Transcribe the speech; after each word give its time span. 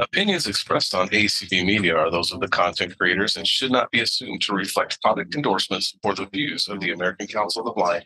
Opinions 0.00 0.46
expressed 0.46 0.94
on 0.94 1.10
ACB 1.10 1.62
Media 1.62 1.94
are 1.94 2.10
those 2.10 2.32
of 2.32 2.40
the 2.40 2.48
content 2.48 2.96
creators 2.96 3.36
and 3.36 3.46
should 3.46 3.70
not 3.70 3.90
be 3.90 4.00
assumed 4.00 4.40
to 4.40 4.54
reflect 4.54 4.98
product 5.02 5.34
endorsements 5.34 5.94
or 6.02 6.14
the 6.14 6.24
views 6.24 6.68
of 6.68 6.80
the 6.80 6.92
American 6.92 7.26
Council 7.26 7.60
of 7.60 7.66
the 7.66 7.72
Blind, 7.72 8.02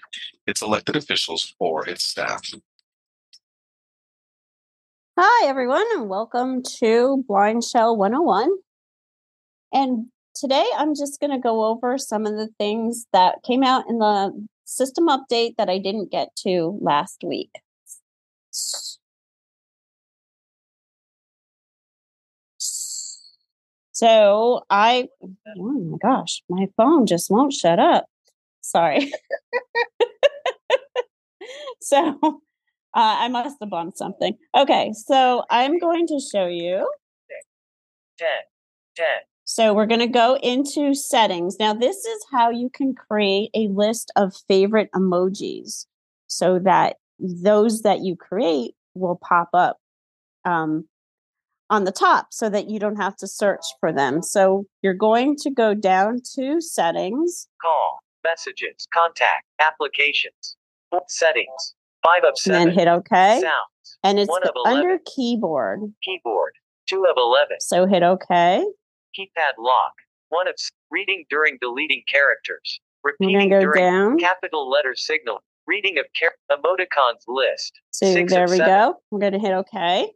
its 0.48 0.60
elected 0.60 0.96
officials, 0.96 1.54
or 1.60 1.88
its 1.88 2.02
staff. 2.02 2.42
Hi, 5.16 5.46
everyone, 5.46 5.86
and 5.92 6.08
welcome 6.08 6.64
to 6.80 7.25
BlindShell 7.30 7.96
101. 7.96 8.50
And 9.72 10.06
today 10.34 10.66
I'm 10.76 10.96
just 10.96 11.20
going 11.20 11.30
to 11.30 11.38
go 11.38 11.64
over 11.64 11.96
some 11.96 12.26
of 12.26 12.34
the 12.34 12.48
things 12.58 13.06
that 13.12 13.36
came 13.46 13.62
out 13.62 13.84
in 13.88 13.98
the 13.98 14.32
system 14.64 15.06
update 15.06 15.54
that 15.58 15.70
I 15.70 15.79
didn't 15.79 16.11
get 16.11 16.34
to 16.38 16.76
last 16.82 17.22
week. 17.22 17.52
So 23.95 24.62
I, 24.71 25.09
oh 25.57 25.73
my 25.73 25.98
gosh, 26.03 26.43
my 26.51 26.66
phone 26.77 27.07
just 27.07 27.30
won't 27.30 27.53
shut 27.53 27.79
up. 27.79 28.07
Sorry. 28.61 29.12
so 31.80 32.19
uh, 32.23 32.30
I 32.95 33.29
must 33.29 33.57
have 33.61 33.70
bumped 33.70 33.97
something. 33.97 34.37
Okay, 34.57 34.93
so 35.07 35.45
I'm 35.48 35.79
going 35.79 36.09
to 36.09 36.19
show 36.20 36.47
you. 36.47 36.91
10, 38.19 38.29
10. 38.97 39.07
So 39.45 39.75
we're 39.75 39.87
going 39.87 40.01
to 40.01 40.06
go 40.09 40.39
into 40.42 40.95
settings. 40.95 41.59
Now, 41.61 41.73
this 41.73 41.97
is 41.97 42.27
how 42.33 42.51
you 42.51 42.70
can 42.70 42.95
create 42.95 43.51
a 43.55 43.69
list 43.69 44.11
of 44.17 44.34
favorite 44.48 44.91
emojis 44.92 45.87
so 46.27 46.59
that 46.61 46.97
those 47.20 47.83
that 47.83 48.01
you 48.01 48.17
create 48.17 48.75
will 48.95 49.20
pop 49.23 49.51
up 49.55 49.79
um, 50.45 50.89
on 51.70 51.84
the 51.84 51.92
top 51.92 52.28
so 52.30 52.48
that 52.50 52.68
you 52.68 52.78
don't 52.78 52.96
have 52.96 53.16
to 53.16 53.27
search 53.27 53.62
for 53.80 53.92
them. 53.92 54.22
So 54.22 54.64
you're 54.83 54.94
going 54.94 55.36
to 55.41 55.50
go 55.50 55.75
down 55.75 56.19
to 56.36 56.61
settings. 56.61 57.48
Call, 57.61 57.98
messages, 58.22 58.86
contact, 58.92 59.44
applications, 59.61 60.56
settings, 61.08 61.74
5 62.05 62.24
of 62.24 62.39
7. 62.39 62.61
And 62.61 62.70
then 62.70 62.78
hit 62.78 62.89
OK. 62.89 63.41
Sounds, 63.41 63.98
and 64.02 64.19
it's 64.19 64.28
one 64.28 64.42
of 64.44 64.52
11. 64.64 64.78
under 64.78 64.98
keyboard. 65.14 65.80
Keyboard, 66.02 66.52
2 66.89 67.05
of 67.08 67.16
11. 67.16 67.56
So 67.61 67.86
hit 67.86 68.02
OK. 68.02 68.64
Keypad 69.19 69.52
lock, 69.58 69.92
1 70.28 70.48
of 70.48 70.55
reading 70.91 71.24
during 71.30 71.58
deleting 71.61 72.02
characters. 72.08 72.80
Repeating 73.02 73.50
go 73.50 73.61
during 73.61 73.83
down. 73.83 74.19
capital 74.19 74.69
letter 74.70 74.94
signal. 74.94 75.41
Reading 75.67 75.98
of 75.98 76.05
char- 76.14 76.34
emoticons 76.50 77.22
list. 77.27 77.72
So 77.91 78.12
6 78.12 78.33
there 78.33 78.48
we 78.48 78.56
7. 78.56 78.67
go. 78.67 78.94
We're 79.11 79.20
going 79.20 79.33
to 79.33 79.39
hit 79.39 79.52
OK. 79.52 80.11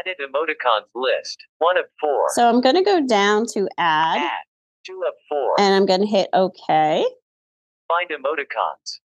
Edit 0.00 0.18
emoticons 0.20 0.86
list. 0.94 1.38
1 1.58 1.78
of 1.78 1.84
4. 2.00 2.26
So 2.34 2.48
I'm 2.48 2.60
going 2.60 2.74
to 2.74 2.82
go 2.82 3.06
down 3.06 3.46
to 3.54 3.68
add 3.78 4.18
Add. 4.18 4.30
2 4.86 5.02
of 5.06 5.14
4. 5.28 5.54
and 5.60 5.74
I'm 5.74 5.86
going 5.86 6.00
to 6.00 6.06
hit 6.06 6.28
OK. 6.32 7.04
Find 7.88 8.10
emoticons. 8.10 8.98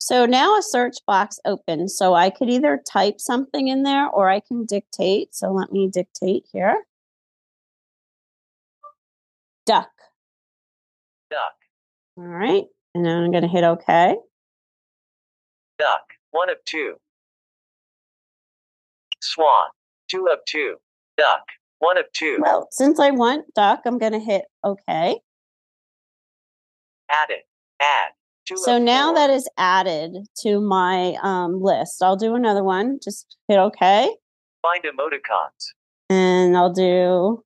So 0.00 0.26
now 0.26 0.56
a 0.56 0.62
search 0.62 0.96
box 1.06 1.38
opens. 1.44 1.96
So 1.96 2.14
I 2.14 2.30
could 2.30 2.48
either 2.50 2.80
type 2.90 3.16
something 3.20 3.68
in 3.68 3.82
there 3.82 4.08
or 4.08 4.28
I 4.28 4.40
can 4.40 4.64
dictate. 4.64 5.34
So 5.34 5.52
let 5.52 5.72
me 5.72 5.88
dictate 5.92 6.44
here. 6.52 6.84
Duck. 9.66 9.90
Duck. 11.30 11.54
All 12.16 12.24
right. 12.24 12.64
And 12.94 13.04
then 13.04 13.18
I'm 13.18 13.30
going 13.30 13.42
to 13.42 13.48
hit 13.48 13.64
OK. 13.64 14.16
Duck. 15.78 16.14
1 16.30 16.50
of 16.50 16.56
2. 16.64 16.94
Swan. 19.20 19.68
2 20.08 20.26
of 20.32 20.38
2. 20.46 20.76
Duck. 21.16 21.42
1 21.80 21.98
of 21.98 22.04
2. 22.12 22.38
Well, 22.40 22.68
since 22.72 22.98
I 22.98 23.10
want 23.10 23.46
duck, 23.54 23.80
I'm 23.86 23.98
going 23.98 24.12
to 24.12 24.18
hit 24.18 24.44
OK. 24.64 25.20
Add 27.10 27.30
it. 27.30 27.44
Add. 27.80 28.10
2 28.48 28.56
So 28.56 28.78
now 28.78 29.08
4. 29.12 29.14
that 29.16 29.30
is 29.30 29.48
added 29.56 30.16
to 30.42 30.60
my 30.60 31.16
um, 31.22 31.62
list. 31.62 32.02
I'll 32.02 32.16
do 32.16 32.34
another 32.34 32.64
one. 32.64 32.98
Just 33.02 33.36
hit 33.46 33.58
OK. 33.58 34.08
Find 34.62 34.84
emoticons. 34.84 35.72
And 36.10 36.56
I'll 36.56 36.72
do 36.72 37.44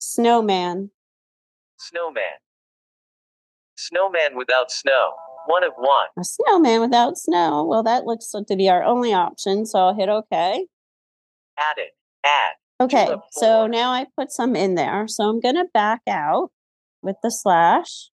snowman. 0.00 0.90
Snowman. 1.78 2.22
Snowman 3.76 4.36
without 4.36 4.70
snow. 4.70 5.12
1 5.46 5.64
of 5.64 5.72
1. 5.76 6.06
A 6.18 6.24
snowman 6.24 6.80
without 6.80 7.16
snow. 7.18 7.64
Well, 7.64 7.82
that 7.82 8.04
looks 8.04 8.30
to 8.30 8.56
be 8.56 8.68
our 8.68 8.82
only 8.82 9.12
option. 9.12 9.66
So 9.66 9.78
I'll 9.78 9.94
hit 9.94 10.08
OK. 10.08 10.66
Add 11.58 11.78
it. 11.78 11.90
Add. 12.24 12.52
Okay, 12.80 13.14
so 13.30 13.66
now 13.68 13.92
I 13.92 14.06
put 14.18 14.32
some 14.32 14.56
in 14.56 14.74
there. 14.74 15.06
So 15.06 15.28
I'm 15.28 15.40
going 15.40 15.54
to 15.54 15.66
back 15.72 16.00
out 16.08 16.50
with 17.00 17.16
the 17.22 17.30
slash. 17.30 18.10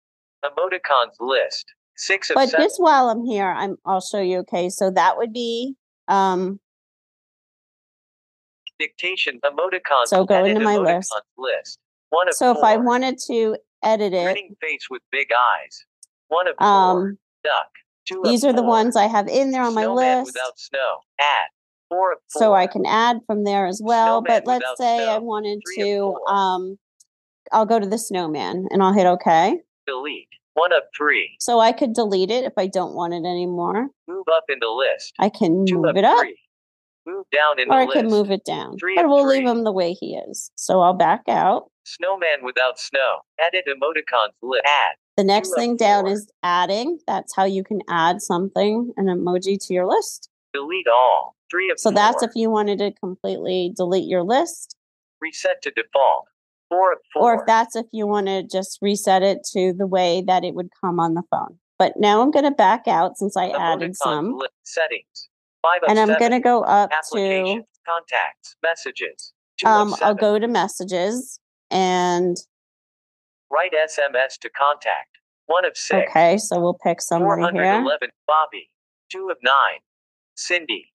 Emoticons 0.44 1.16
list. 1.20 1.66
6 1.96 2.30
of 2.30 2.34
But 2.34 2.48
7. 2.48 2.64
just 2.64 2.80
while 2.80 3.08
I'm 3.08 3.24
here, 3.24 3.46
I'm 3.48 3.76
I'll 3.84 4.00
show 4.00 4.20
you. 4.20 4.38
Okay, 4.38 4.68
so 4.68 4.90
that 4.90 5.16
would 5.16 5.32
be 5.32 5.74
um 6.08 6.60
Dictation. 8.78 9.38
Emoticons. 9.44 10.06
So 10.06 10.24
go 10.24 10.44
into 10.44 10.60
my 10.60 10.76
list. 10.76 11.14
list. 11.38 11.78
1 12.10 12.28
of 12.28 12.34
so 12.34 12.54
4. 12.54 12.58
if 12.60 12.64
I 12.64 12.76
wanted 12.78 13.18
to 13.26 13.56
edit 13.84 14.12
it, 14.12 14.36
face 14.60 14.88
with 14.90 15.02
big 15.12 15.28
eyes. 15.62 15.84
1 16.34 16.48
of 16.48 16.54
4. 16.58 16.66
um 16.66 17.18
Duck. 17.42 17.68
2 18.08 18.22
these 18.24 18.44
are 18.44 18.52
the 18.52 18.62
ones 18.62 18.96
I 18.96 19.06
have 19.06 19.28
in 19.28 19.50
there 19.50 19.62
on 19.62 19.74
my 19.74 19.86
list. 19.86 20.26
without 20.26 20.58
snow. 20.58 20.98
Add. 21.20 21.48
4 21.88 22.12
of 22.12 22.18
4. 22.32 22.40
So 22.40 22.54
I 22.54 22.66
can 22.66 22.84
add 22.86 23.18
from 23.26 23.44
there 23.44 23.66
as 23.66 23.80
well. 23.82 24.20
Snowman 24.20 24.42
but 24.44 24.46
let's 24.46 24.78
say 24.78 25.08
I 25.08 25.18
wanted 25.18 25.60
Three 25.66 25.84
to 25.84 26.14
um 26.28 26.78
I'll 27.52 27.66
go 27.66 27.78
to 27.78 27.86
the 27.86 27.98
snowman 27.98 28.66
and 28.70 28.82
I'll 28.82 28.92
hit 28.92 29.06
OK. 29.06 29.60
Delete. 29.86 30.28
1 30.54 30.72
of 30.72 30.82
3. 30.96 31.36
So 31.40 31.60
I 31.60 31.72
could 31.72 31.94
delete 31.94 32.30
it 32.30 32.44
if 32.44 32.52
I 32.56 32.66
don't 32.66 32.94
want 32.94 33.12
it 33.12 33.26
anymore. 33.26 33.88
Move 34.08 34.26
up 34.32 34.44
in 34.48 34.58
the 34.60 34.68
list. 34.68 35.12
I 35.18 35.28
can 35.28 35.66
2 35.66 35.76
move 35.82 35.96
it 35.96 36.04
up 36.04 36.18
3. 36.20 36.36
Move 37.06 37.26
down 37.32 37.60
in 37.60 37.70
or 37.70 37.74
I 37.74 37.84
list. 37.84 37.98
can 37.98 38.08
move 38.08 38.30
it 38.30 38.44
down. 38.44 38.78
Three 38.78 38.94
But 38.96 39.08
we'll 39.08 39.26
leave 39.26 39.46
him 39.46 39.64
the 39.64 39.72
way 39.72 39.92
he 39.92 40.16
is. 40.16 40.50
So 40.54 40.80
I'll 40.80 40.94
back 40.94 41.22
out. 41.28 41.70
Snowman 41.84 42.42
without 42.42 42.78
snow. 42.78 43.18
Edit 43.38 43.64
emoticons 43.68 44.32
list. 44.42 44.62
Add. 44.64 44.96
The 45.16 45.24
next 45.24 45.54
thing 45.54 45.76
down 45.76 46.04
four. 46.04 46.12
is 46.12 46.30
adding. 46.42 46.98
That's 47.06 47.34
how 47.36 47.44
you 47.44 47.62
can 47.62 47.80
add 47.88 48.20
something, 48.20 48.92
an 48.96 49.06
emoji 49.06 49.64
to 49.66 49.74
your 49.74 49.86
list. 49.86 50.28
Delete 50.52 50.88
all. 50.88 51.36
3 51.50 51.70
of 51.70 51.78
So 51.78 51.90
4. 51.90 51.94
that's 51.94 52.22
if 52.22 52.30
you 52.34 52.50
wanted 52.50 52.78
to 52.80 52.92
completely 52.92 53.72
delete 53.76 54.08
your 54.08 54.22
list, 54.24 54.76
Reset 55.20 55.62
to 55.62 55.70
default. 55.70 56.26
4 56.68 56.92
of 56.94 56.98
4. 57.12 57.22
or 57.22 57.40
if 57.40 57.46
that's 57.46 57.76
if 57.76 57.86
you 57.92 58.06
want 58.06 58.26
to 58.26 58.42
just 58.42 58.78
reset 58.82 59.22
it 59.22 59.44
to 59.52 59.72
the 59.72 59.86
way 59.86 60.22
that 60.26 60.44
it 60.44 60.54
would 60.54 60.70
come 60.80 60.98
on 60.98 61.14
the 61.14 61.22
phone. 61.30 61.58
But 61.78 61.94
now 61.96 62.20
I'm 62.20 62.30
going 62.30 62.44
to 62.44 62.50
back 62.50 62.88
out 62.88 63.16
since 63.16 63.36
I 63.36 63.48
added 63.50 63.96
some. 63.96 64.38
Settings. 64.64 65.28
5 65.62 65.82
of 65.84 65.88
and 65.90 65.98
I'm 65.98 66.18
going 66.18 66.30
to 66.32 66.40
go 66.40 66.62
up 66.62 66.90
to, 67.12 67.62
Contacts. 67.86 68.56
Messages. 68.62 69.32
um, 69.64 69.94
I'll 70.00 70.14
go 70.14 70.38
to 70.38 70.48
messages 70.48 71.38
and 71.70 72.36
Write 73.54 73.72
SMS 73.72 74.38
to 74.40 74.50
contact. 74.50 75.18
1 75.46 75.64
of 75.64 75.76
6. 75.76 76.10
okay, 76.10 76.38
so 76.38 76.58
we'll 76.58 76.78
pick 76.82 77.00
somebody 77.00 77.42
here. 77.42 77.62
411. 77.62 78.08
Bobby. 78.26 78.70
2 79.12 79.28
of 79.30 79.36
9. 79.42 79.52
Cindy. 80.36 80.86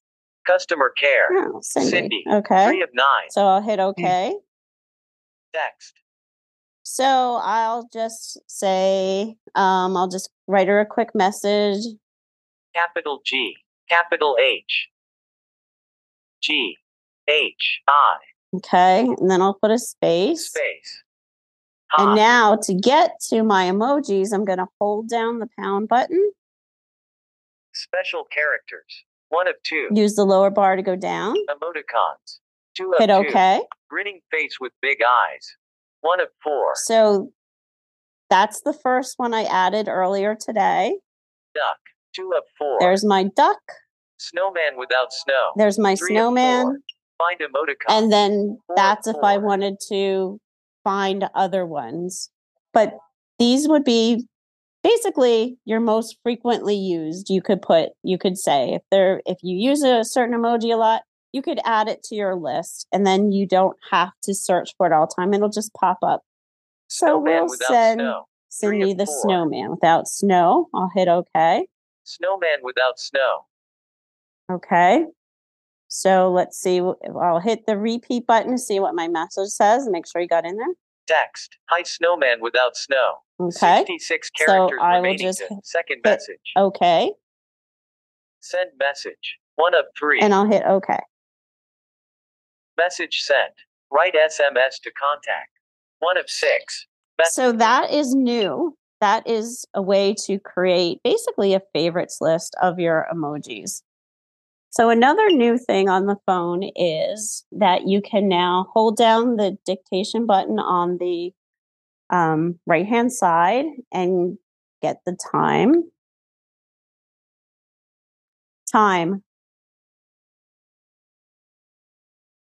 Customer 0.46 0.92
care. 0.98 1.28
Oh, 1.32 1.60
Cindy. 1.62 1.90
Cindy. 1.90 2.24
Okay, 2.30 2.66
3 2.68 2.82
of 2.82 2.90
9. 2.94 3.06
so 3.30 3.46
I'll 3.46 3.62
hit 3.62 3.80
okay. 3.80 4.36
Text. 5.54 5.94
So 6.84 7.40
I'll 7.44 7.88
just 7.94 8.40
say, 8.48 9.36
um, 9.56 9.96
I'll 9.96 10.08
just 10.10 10.30
write 10.48 10.68
her 10.68 10.80
a 10.80 10.86
quick 10.86 11.10
message. 11.14 11.86
Capital 12.76 13.22
G. 13.24 13.56
Capital 13.88 14.36
H. 14.42 14.90
G. 16.42 16.76
H. 17.28 17.82
I. 17.88 18.18
Okay, 18.56 19.02
and 19.02 19.30
then 19.30 19.42
I'll 19.42 19.54
put 19.62 19.70
a 19.72 19.78
space. 19.78 20.48
Space. 20.48 21.04
And 21.98 22.10
ah. 22.10 22.16
now 22.16 22.56
to 22.64 22.74
get 22.74 23.20
to 23.30 23.44
my 23.44 23.66
emojis, 23.66 24.32
I'm 24.34 24.46
going 24.46 24.60
to 24.60 24.68
hold 24.80 25.10
down 25.10 25.40
the 25.40 25.50
pound 25.58 25.88
button, 25.88 26.32
Special 27.74 28.26
characters. 28.26 29.06
1 29.30 29.48
of 29.48 29.56
2. 29.64 29.90
use 29.94 30.16
the 30.16 30.26
lower 30.26 30.50
bar 30.50 30.76
to 30.76 30.82
go 30.82 30.96
down, 30.96 31.36
Emoticons. 31.50 32.40
2 32.76 32.94
of 32.94 33.00
hit 33.00 33.08
2. 33.08 33.14
OK. 33.14 33.62
Grinning 33.90 34.22
face 34.32 34.58
with 34.60 34.72
big 34.82 34.98
eyes. 35.02 35.56
1 36.02 36.20
of 36.20 36.28
4. 36.44 36.72
So 36.76 37.32
that's 38.30 38.62
the 38.62 38.74
first 38.74 39.16
one 39.18 39.34
I 39.34 39.44
added 39.44 39.88
earlier 39.88 40.36
today. 40.40 40.98
Duck. 41.54 41.78
2 42.16 42.32
of 42.36 42.44
4. 42.58 42.78
There's 42.80 43.06
my 43.06 43.26
duck, 43.36 43.60
Snowman 44.18 44.78
without 44.78 45.14
snow. 45.14 45.52
there's 45.56 45.80
my 45.80 45.96
Three 45.96 46.10
snowman, 46.16 46.64
four. 46.66 46.78
Find 47.18 47.40
emoticon. 47.40 47.86
and 47.90 48.12
then 48.12 48.60
Four 48.68 48.76
that's 48.76 49.08
if 49.08 49.18
I 49.24 49.38
wanted 49.38 49.76
to 49.90 50.40
find 50.84 51.26
other 51.36 51.66
ones. 51.66 52.30
But 52.74 52.98
these 53.40 53.68
would 53.68 53.84
be 53.84 54.28
basically 54.84 55.58
your 55.66 55.80
most 55.80 56.18
frequently 56.24 56.76
used 56.76 57.30
you 57.30 57.42
could 57.42 57.62
put 57.62 57.90
you 58.04 58.18
could 58.18 58.38
say 58.38 58.74
if 58.74 58.82
there 58.92 59.22
if 59.26 59.38
you 59.42 59.58
use 59.58 59.84
a 59.84 60.04
certain 60.04 60.38
emoji 60.38 60.74
a 60.74 60.78
lot 60.78 61.02
you 61.34 61.42
could 61.42 61.60
add 61.66 61.88
it 61.88 62.02
to 62.02 62.16
your 62.16 62.36
list 62.36 62.88
and 62.92 63.06
then 63.06 63.32
you 63.32 63.46
don't 63.46 63.78
have 63.92 64.12
to 64.24 64.34
search 64.34 64.74
for 64.78 64.88
it 64.88 64.94
all 64.94 65.06
the 65.06 65.14
time 65.14 65.34
it'll 65.34 65.50
just 65.50 65.74
pop 65.74 65.98
up 66.02 66.22
so 66.88 67.06
Snowman 67.08 67.46
we'll 67.46 67.58
send 67.68 68.00
snow. 68.00 68.24
Cindy 68.48 68.94
the 68.94 69.06
four. 69.06 69.22
snowman 69.24 69.72
without 69.72 70.08
snow 70.08 70.70
i'll 70.74 70.92
hit 70.96 71.08
okay 71.08 71.68
Snowman 72.06 72.60
without 72.64 72.98
snow. 73.00 73.46
okay 74.50 75.06
so 75.90 76.32
let's 76.32 76.58
see 76.58 76.80
i'll 76.80 77.40
hit 77.40 77.66
the 77.66 77.78
repeat 77.78 78.26
button 78.26 78.52
to 78.54 78.58
see 78.58 78.80
what 78.80 78.96
my 78.96 79.08
message 79.10 79.50
says 79.50 79.88
make 79.90 80.06
sure 80.08 80.22
you 80.22 80.28
got 80.28 80.46
in 80.46 80.56
there 80.56 80.74
Text. 81.08 81.58
Hi 81.70 81.82
Snowman 81.84 82.38
without 82.40 82.78
snow. 82.78 83.16
okay 83.40 83.80
66 83.80 84.30
So 84.38 84.46
characters 84.46 84.80
I 84.82 85.00
will 85.00 85.16
just 85.16 85.42
second 85.64 85.98
hit- 85.98 86.06
message. 86.06 86.40
okay 86.56 87.12
Send 88.42 88.70
message. 88.80 89.38
One 89.56 89.74
of 89.76 89.86
three. 90.00 90.20
and 90.22 90.34
i'll 90.34 90.46
hit 90.48 90.64
okay 90.66 91.00
Message 92.78 93.22
sent. 93.22 93.54
Write 93.92 94.14
SMS 94.14 94.80
to 94.84 94.92
contact. 94.92 95.50
One 96.00 96.18
of 96.18 96.30
six. 96.30 96.88
Mess- 97.18 97.34
So 97.34 97.52
that 97.52 97.92
is 97.92 98.16
new. 98.16 98.78
That 99.02 99.28
is 99.28 99.66
a 99.74 99.82
way 99.82 100.14
to 100.26 100.40
create 100.40 101.00
basically 101.04 101.54
a 101.54 101.62
favorites 101.74 102.20
list 102.22 102.56
of 102.62 102.80
your 102.80 103.06
emojis. 103.14 103.82
So 104.72 104.90
another 104.90 105.30
new 105.30 105.58
thing 105.58 105.90
on 105.90 106.06
the 106.06 106.18
phone 106.26 106.64
is 106.76 107.44
that 107.52 107.88
you 107.88 108.02
can 108.02 108.28
now 108.28 108.68
hold 108.74 108.98
down 108.98 109.36
the 109.36 109.58
dictation 109.66 110.26
button 110.26 110.60
on 110.60 110.98
the 111.00 111.32
um, 112.12 112.60
right 112.66 112.86
hand 112.86 113.12
side 113.12 113.66
and 113.92 114.38
get 114.82 114.98
the 115.06 115.18
time. 115.32 115.84
Time. 118.72 119.24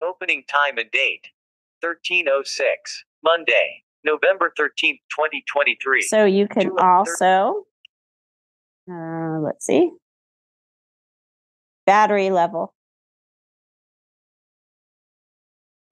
Opening 0.01 0.43
time 0.47 0.77
and 0.77 0.89
date. 0.91 1.27
1306. 1.81 3.03
Monday. 3.23 3.83
November 4.05 4.53
13th, 4.57 4.99
2023. 5.09 6.01
So 6.03 6.25
you 6.25 6.47
can 6.47 6.69
thir- 6.69 6.79
also, 6.79 7.65
uh, 8.89 9.39
let's 9.41 9.65
see, 9.65 9.89
battery 11.85 12.29
level. 12.29 12.73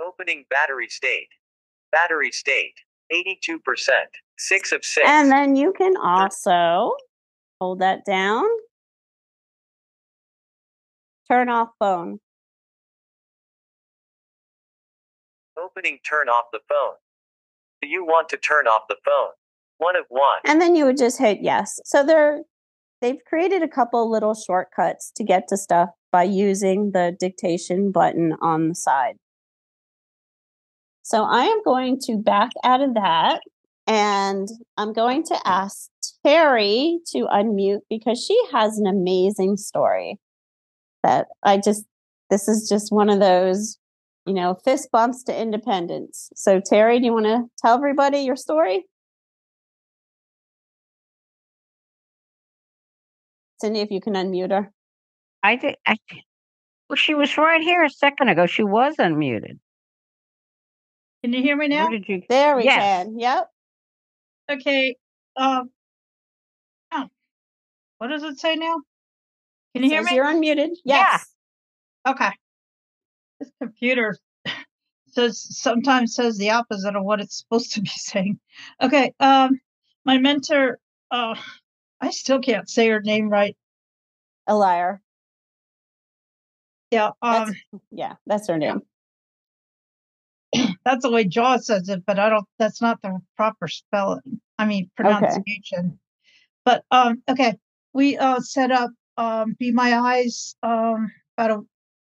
Opening 0.02 0.46
battery 0.50 0.88
state. 0.90 1.30
Battery 1.92 2.32
state. 2.32 2.74
82%. 3.12 3.60
6 4.38 4.72
of 4.72 4.84
6. 4.84 5.08
And 5.08 5.32
then 5.32 5.56
you 5.56 5.74
can 5.74 5.94
also 5.98 6.92
hold 7.60 7.80
that 7.80 8.06
down. 8.06 8.46
Turn 11.30 11.50
off 11.50 11.70
phone. 11.80 12.20
Opening 15.58 16.00
turn 16.08 16.28
off 16.30 16.46
the 16.52 16.60
phone. 16.68 16.96
Do 17.82 17.88
you 17.88 18.04
want 18.04 18.30
to 18.30 18.38
turn 18.38 18.68
off 18.68 18.84
the 18.90 18.98
phone? 19.06 19.30
One 19.78 19.96
of 19.96 20.06
1. 20.10 20.22
And 20.46 20.62
then 20.62 20.76
you 20.76 20.86
would 20.86 20.98
just 20.98 21.18
hit 21.18 21.40
yes. 21.42 21.80
So 21.86 22.04
they're 22.04 22.42
they've 23.04 23.24
created 23.28 23.62
a 23.62 23.68
couple 23.68 24.10
little 24.10 24.34
shortcuts 24.34 25.12
to 25.18 25.26
get 25.26 25.50
to 25.50 25.58
stuff 25.58 25.90
by 26.12 26.24
using 26.24 26.92
the 26.92 27.16
dictation 27.20 27.92
button 27.92 28.34
on 28.42 28.70
the 28.70 28.76
side. 28.76 29.18
So 31.04 31.24
I 31.24 31.44
am 31.44 31.62
going 31.66 32.00
to 32.06 32.18
back 32.18 32.52
out 32.64 32.82
of 32.82 32.94
that 32.94 33.42
and 33.86 34.48
I'm 34.78 34.94
going 34.94 35.24
to 35.26 35.38
ask 35.46 35.90
Terry 36.26 37.00
to 37.08 37.26
unmute 37.26 37.82
because 37.90 38.24
she 38.24 38.42
has 38.54 38.78
an 38.78 38.88
amazing 38.88 39.58
story 39.58 40.18
that 41.04 41.28
I 41.44 41.58
just 41.58 41.84
this 42.30 42.48
is 42.48 42.70
just 42.70 42.94
one 42.94 43.10
of 43.10 43.20
those 43.20 43.78
you 44.26 44.34
know 44.34 44.56
fist 44.64 44.88
bumps 44.94 45.24
to 45.24 45.38
independence. 45.38 46.30
So 46.36 46.62
Terry, 46.62 47.00
do 47.00 47.06
you 47.08 47.14
want 47.14 47.26
to 47.26 47.44
tell 47.62 47.76
everybody 47.76 48.20
your 48.20 48.38
story? 48.38 48.86
Cindy, 53.64 53.80
if 53.80 53.92
you 53.92 54.02
can 54.02 54.14
unmute 54.14 54.52
her. 54.52 54.74
I 55.42 55.56
did. 55.56 55.78
I, 55.88 55.96
well, 56.90 56.98
she 56.98 57.14
was 57.14 57.38
right 57.38 57.62
here 57.62 57.82
a 57.86 57.90
second 57.90 58.28
ago. 58.28 58.46
She 58.46 58.62
was 58.62 58.98
unmuted. 58.98 59.58
Can 61.24 61.32
you 61.32 61.42
hear 61.42 61.56
me 61.56 61.70
now? 61.70 61.84
Where 61.84 61.92
did 61.98 62.10
you? 62.10 62.24
There 62.28 62.58
we 62.58 62.66
Yes. 62.66 62.76
can. 62.76 63.18
Yep. 63.18 63.50
Okay. 64.52 64.98
Um. 65.38 65.70
Oh, 66.92 67.08
what 68.00 68.08
does 68.08 68.24
it 68.24 68.38
say 68.38 68.58
now? 68.58 68.82
Can 69.74 69.84
you 69.86 69.90
hear 69.90 70.04
me? 70.04 70.14
You're 70.14 70.26
unmuted. 70.26 70.72
Yeah. 70.84 71.06
Yes. 71.14 71.34
Okay. 72.06 72.32
This 73.40 73.50
computer 73.62 74.18
says 75.08 75.40
sometimes 75.58 76.16
says 76.16 76.38
the 76.38 76.50
opposite 76.52 76.98
of 76.98 77.06
what 77.06 77.22
it's 77.22 77.38
supposed 77.38 77.76
to 77.76 77.82
be 77.82 77.92
saying. 77.94 78.42
Okay. 78.82 79.14
Um, 79.22 79.62
my 80.04 80.18
mentor. 80.18 80.80
Uh, 81.10 81.36
I 82.04 82.10
still 82.10 82.42
can't 82.42 82.70
say 82.70 82.90
her 82.90 83.00
name 83.02 83.30
right. 83.30 83.56
A 84.46 84.54
liar. 84.54 85.02
Yeah. 86.92 87.12
That's, 87.22 87.50
Um, 87.50 87.82
yeah, 87.92 88.16
that's 88.26 88.50
her 88.50 88.58
name. 88.58 88.82
that's 90.84 91.04
the 91.04 91.10
way 91.10 91.24
Jaw 91.24 91.58
says 91.58 91.88
it, 91.88 92.06
but 92.06 92.20
I 92.20 92.28
don't. 92.28 92.46
That's 92.60 92.82
not 92.82 93.02
the 93.02 93.20
proper 93.38 93.70
spelling. 93.70 94.42
I 94.60 94.66
mean 94.66 94.92
pronunciation. 94.98 95.80
Okay. 95.80 95.96
But 96.66 96.84
um, 96.92 97.24
okay, 97.30 97.56
we 97.94 98.18
uh 98.18 98.42
set 98.42 98.72
up 98.72 98.92
um 99.16 99.56
Be 99.58 99.72
My 99.72 99.98
Eyes 99.98 100.58
um 100.62 101.10
about 101.38 101.52
a, 101.52 101.62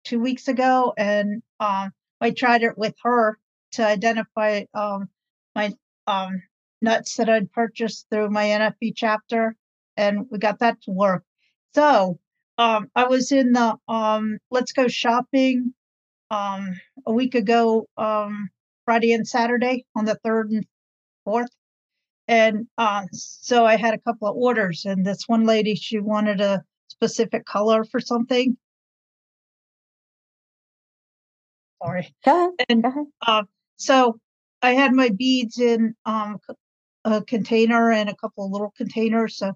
two 0.06 0.22
weeks 0.22 0.48
ago, 0.48 0.94
and 0.98 1.44
um 1.60 1.92
I 2.22 2.32
tried 2.32 2.64
it 2.64 2.78
with 2.78 2.96
her 3.04 3.38
to 3.74 3.86
identify 3.86 4.64
um 4.74 5.10
my 5.54 5.74
um 6.08 6.42
nuts 6.82 7.18
that 7.18 7.30
I'd 7.30 7.52
purchased 7.52 8.08
through 8.10 8.30
my 8.30 8.46
NFB 8.46 8.94
chapter, 8.96 9.56
and 10.02 10.28
we 10.32 10.40
got 10.40 10.60
that 10.60 10.82
to 10.84 10.92
work. 10.92 11.24
So 11.76 12.20
um 12.58 12.90
I 12.96 13.06
was 13.06 13.32
in 13.32 13.54
the 13.54 13.78
um 13.88 14.40
Let's 14.52 14.74
Go 14.74 14.88
Shopping 14.88 15.74
um 16.32 16.80
a 17.06 17.14
week 17.14 17.36
ago 17.36 17.88
um 17.98 18.50
friday 18.86 19.12
and 19.14 19.28
saturday 19.28 19.86
on 19.96 20.06
the 20.06 20.18
third 20.24 20.50
and 20.52 20.66
fourth 21.26 21.50
and 22.28 22.68
uh 22.78 23.04
so 23.12 23.66
i 23.66 23.76
had 23.76 23.94
a 23.94 24.00
couple 24.00 24.28
of 24.30 24.36
orders 24.36 24.86
and 24.86 25.06
this 25.06 25.24
one 25.28 25.46
lady 25.46 25.76
she 25.76 26.00
wanted 26.00 26.42
a 26.42 26.64
specific 26.90 27.46
color 27.46 27.84
for 27.84 28.00
something 28.00 28.58
sorry 31.84 32.14
Go 32.26 32.32
ahead. 32.60 32.68
and 32.70 32.84
Go 32.84 32.90
ahead. 33.28 33.46
so 33.78 34.18
i 34.62 34.72
had 34.74 34.94
my 34.94 35.10
beads 35.10 35.60
in 35.60 35.96
um 36.06 36.38
a 37.06 37.24
container 37.24 37.92
and 37.92 38.10
a 38.10 38.16
couple 38.16 38.46
of 38.46 38.52
little 38.52 38.74
containers 38.78 39.38
so 39.38 39.54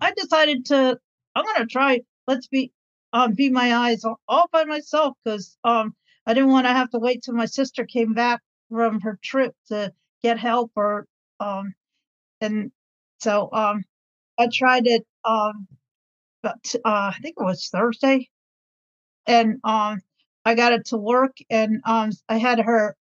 i 0.00 0.12
decided 0.16 0.64
to 0.66 0.98
i'm 1.34 1.44
gonna 1.44 1.66
try 1.66 2.00
let's 2.26 2.46
be 2.48 2.72
um 3.12 3.32
be 3.34 3.50
my 3.50 3.74
eyes 3.74 4.04
all, 4.04 4.20
all 4.28 4.48
by 4.52 4.64
myself 4.64 5.16
because 5.24 5.56
um 5.64 5.94
i 6.26 6.34
didn't 6.34 6.50
want 6.50 6.66
to 6.66 6.72
have 6.72 6.90
to 6.90 6.98
wait 6.98 7.22
till 7.22 7.34
my 7.34 7.46
sister 7.46 7.84
came 7.84 8.14
back 8.14 8.40
from 8.70 9.00
her 9.00 9.18
trip 9.22 9.54
to 9.68 9.92
get 10.22 10.38
help 10.38 10.70
or 10.76 11.06
um 11.40 11.74
and 12.40 12.72
so 13.20 13.48
um 13.52 13.84
i 14.38 14.48
tried 14.52 14.86
it 14.86 15.06
um 15.24 15.66
but 16.42 16.74
uh 16.84 17.12
i 17.14 17.18
think 17.22 17.36
it 17.38 17.44
was 17.44 17.68
thursday 17.68 18.28
and 19.26 19.58
um 19.64 20.00
i 20.44 20.54
got 20.54 20.72
it 20.72 20.86
to 20.86 20.96
work 20.96 21.36
and 21.50 21.80
um 21.86 22.10
i 22.28 22.38
had 22.38 22.60
her 22.60 22.96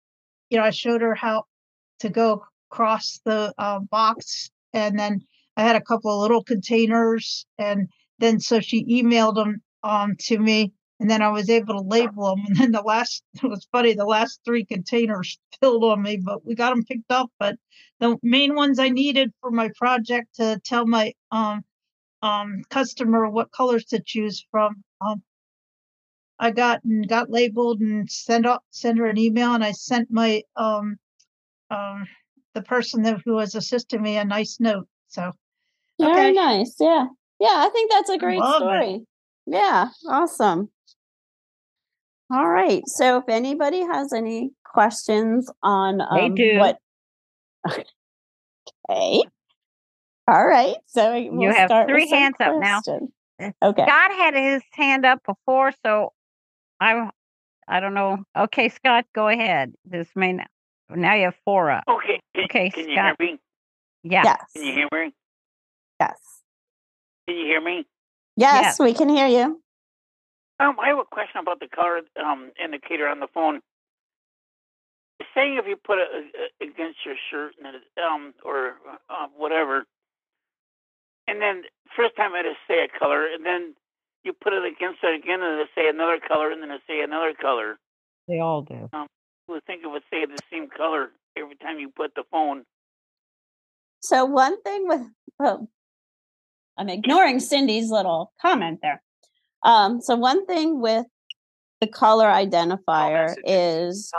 you 0.52 0.60
know, 0.60 0.66
I 0.66 0.72
showed 0.72 1.02
her 1.02 1.16
how 1.16 1.46
to 2.02 2.10
go 2.10 2.46
across 2.72 3.22
the 3.26 3.54
uh, 3.60 3.80
box, 3.82 4.52
and 4.74 5.00
then 5.00 5.22
I 5.58 5.64
had 5.64 5.76
a 5.76 5.82
couple 5.82 6.12
of 6.12 6.22
little 6.22 6.44
containers, 6.44 7.46
and 7.58 7.90
then 8.20 8.40
so 8.40 8.60
she 8.60 8.86
emailed 8.86 9.36
them 9.36 9.62
um, 9.84 10.16
to 10.22 10.40
me, 10.40 10.74
and 11.00 11.10
then 11.10 11.22
I 11.22 11.30
was 11.30 11.50
able 11.50 11.76
to 11.76 11.88
label 11.88 12.36
them. 12.36 12.46
And 12.48 12.56
then 12.58 12.72
the 12.72 12.82
last, 12.82 13.24
it 13.44 13.48
was 13.48 13.68
funny, 13.72 13.94
the 13.94 14.06
last 14.06 14.42
three 14.46 14.66
containers 14.66 15.40
filled 15.60 15.84
on 15.84 16.02
me, 16.02 16.18
but 16.18 16.46
we 16.46 16.56
got 16.56 16.70
them 16.70 16.84
picked 16.84 17.12
up. 17.12 17.32
But 17.40 17.58
the 18.00 18.18
main 18.24 18.56
ones 18.56 18.80
I 18.80 18.90
needed 18.90 19.32
for 19.42 19.52
my 19.52 19.70
project 19.78 20.36
to 20.36 20.60
tell 20.64 20.86
my 20.88 21.14
um, 21.32 21.64
um, 22.22 22.62
customer 22.70 23.30
what 23.30 23.52
colors 23.52 23.86
to 23.86 24.02
choose 24.02 24.46
from. 24.52 24.84
Um, 25.02 25.24
I 26.42 26.50
got 26.50 26.84
and 26.84 27.08
got 27.08 27.30
labeled 27.30 27.82
and 27.82 28.10
sent 28.10 28.48
up 28.48 28.64
sent 28.72 28.98
her 28.98 29.06
an 29.06 29.18
email 29.20 29.54
and 29.54 29.64
I 29.64 29.72
sent 29.74 30.10
my 30.10 30.42
um 30.56 30.98
um 31.70 32.08
the 32.56 32.64
person 32.64 33.04
that 33.04 33.22
who 33.24 33.36
was 33.36 33.54
assisting 33.54 34.02
me 34.02 34.18
a 34.18 34.26
nice 34.26 34.60
note. 34.60 34.88
So 35.12 35.32
Very 36.00 36.34
nice. 36.34 36.76
Yeah. 36.80 37.06
Yeah, 37.40 37.48
I 37.66 37.70
think 37.70 37.92
that's 37.92 38.10
a 38.10 38.18
great 38.18 38.40
Love 38.40 38.54
it. 38.54 38.66
story. 38.66 39.02
Yeah, 39.48 39.88
awesome. 40.08 40.70
All 42.32 42.48
right. 42.48 42.82
So 42.88 43.18
if 43.18 43.24
anybody 43.28 43.82
has 43.82 44.14
any 44.14 44.52
questions 44.64 45.52
on 45.64 45.98
They 45.98 46.26
um, 46.28 46.36
do. 46.36 46.58
what 46.60 46.78
Okay. 48.90 49.22
All 50.28 50.46
right. 50.48 50.76
So 50.88 51.28
we'll 51.32 51.54
have 51.54 51.68
start 51.70 51.90
three 51.90 52.04
with 52.04 52.12
hands 52.12 52.36
up 52.40 52.56
now. 52.60 52.80
Uh, 52.88 53.52
Okay. 53.64 53.84
Scott 53.84 54.12
had 54.12 54.36
his 54.36 54.62
hand 54.74 55.04
up 55.04 55.20
before, 55.26 55.72
so 55.84 56.14
I 56.80 57.10
I 57.68 57.80
don't 57.80 57.96
know. 57.96 58.20
Okay, 58.38 58.70
Scott, 58.70 59.06
go 59.16 59.28
ahead. 59.30 59.74
This 59.84 60.08
may 60.16 60.34
not, 60.34 60.48
now 60.92 61.16
you 61.16 61.24
have 61.26 61.36
four 61.44 61.72
up. 61.72 61.84
Okay. 61.88 62.20
Can, 62.36 62.44
Okay, 62.46 62.70
can 62.70 62.88
you 62.88 62.96
Scott. 62.96 63.18
Hear 64.04 64.10
me? 64.10 64.16
Yeah. 64.16 64.24
Yes. 64.24 64.46
Can 64.56 64.66
you 64.66 64.74
hear 64.74 64.88
me? 64.92 65.14
Yes. 66.00 66.42
Can 67.28 67.38
you 67.38 67.46
hear 67.46 67.62
me? 67.62 67.86
Yes, 68.38 68.80
we 68.80 68.94
can 68.94 69.10
hear 69.10 69.28
you. 69.28 69.62
Um, 70.60 70.80
I 70.80 70.90
have 70.90 71.00
a 71.00 71.04
question 71.04 71.42
about 71.42 71.60
the 71.60 71.68
color 71.68 72.02
um, 72.24 72.52
indicator 72.64 73.08
on 73.08 73.20
the 73.20 73.28
phone. 73.34 73.62
It's 75.20 75.30
saying 75.36 75.58
if 75.58 75.66
you 75.68 75.76
put 75.76 76.00
it 76.00 76.08
uh, 76.14 76.66
against 76.66 77.00
your 77.06 77.16
shirt 77.30 77.54
and 77.64 77.76
it, 77.76 77.82
um, 78.02 78.34
or 78.44 78.76
uh, 79.10 79.28
whatever, 79.36 79.86
and 81.28 81.42
then 81.42 81.64
first 81.96 82.16
time 82.16 82.32
it'll 82.36 82.54
say 82.68 82.84
a 82.84 83.00
color, 83.00 83.26
and 83.26 83.46
then 83.46 83.76
you 84.24 84.34
put 84.34 84.54
it 84.54 84.64
against 84.66 85.00
it 85.04 85.16
again, 85.16 85.42
and 85.42 85.54
it'll 85.54 85.76
say 85.76 85.90
another 85.90 86.20
color, 86.20 86.52
and 86.52 86.62
then 86.62 86.70
it'll 86.70 86.86
say 86.88 87.02
another 87.02 87.34
color. 87.40 87.78
They 88.28 88.40
all 88.40 88.62
do. 88.62 88.90
I 88.94 89.06
would 89.48 89.64
think 89.66 89.84
it 89.84 89.88
would 89.88 90.04
say 90.12 90.26
the 90.26 90.40
same 90.52 90.70
color 90.70 91.10
every 91.38 91.56
time 91.56 91.80
you 91.80 91.90
put 91.90 92.14
the 92.16 92.24
phone. 92.32 92.64
So 94.02 94.26
one 94.26 94.62
thing 94.64 94.88
with 94.88 95.02
well, 95.40 95.68
I'm 96.78 96.90
ignoring 96.90 97.40
Cindy's 97.40 97.90
little 97.90 98.34
comment 98.42 98.80
there. 98.82 99.02
Um, 99.64 100.02
so 100.02 100.16
one 100.16 100.46
thing 100.46 100.82
with 100.82 101.06
the 101.82 101.88
color 101.88 102.28
identifier 102.28 103.36
is 103.44 104.12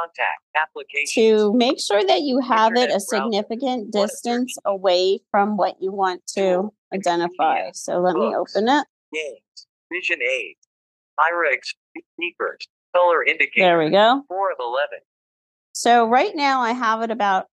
to 1.15 1.53
make 1.55 1.81
sure 1.81 2.05
that 2.05 2.23
you 2.23 2.41
have 2.41 2.75
it 2.75 2.91
a 2.91 2.99
significant 2.99 3.87
of 3.87 3.93
distance 3.93 4.57
away 4.65 5.21
from 5.31 5.57
what 5.57 5.77
you 5.81 5.93
want 5.93 6.27
to 6.35 6.73
identify. 6.93 7.71
So 7.73 8.01
let 8.01 8.17
me 8.17 8.35
open 8.35 8.69
it. 8.69 8.87
Games. 9.13 9.67
Vision 9.93 10.19
aid. 10.23 10.57
IREX. 11.21 11.75
Speakers. 12.15 12.67
Color 12.95 13.23
indicator. 13.25 13.67
There 13.67 13.79
we 13.79 13.91
go. 13.91 14.23
4 14.29 14.53
of 14.53 14.57
11. 14.61 14.99
So 15.73 16.07
right 16.07 16.35
now 16.35 16.61
I 16.61 16.73
have 16.73 17.03
it 17.03 17.11
about 17.11 17.47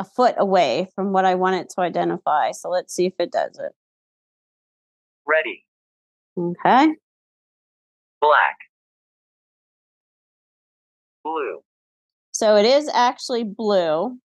a 0.00 0.04
foot 0.04 0.34
away 0.38 0.88
from 0.94 1.12
what 1.12 1.26
I 1.26 1.34
want 1.34 1.56
it 1.56 1.68
to 1.74 1.82
identify. 1.82 2.52
So 2.52 2.70
let's 2.70 2.94
see 2.94 3.04
if 3.04 3.12
it 3.18 3.30
does 3.30 3.58
it. 3.58 3.72
Ready. 5.26 5.64
Okay. 6.38 6.94
Black. 8.20 8.56
Blue. 11.22 11.60
So 12.32 12.56
it 12.56 12.64
is 12.64 12.88
actually 12.88 13.44
blue. 13.44 14.18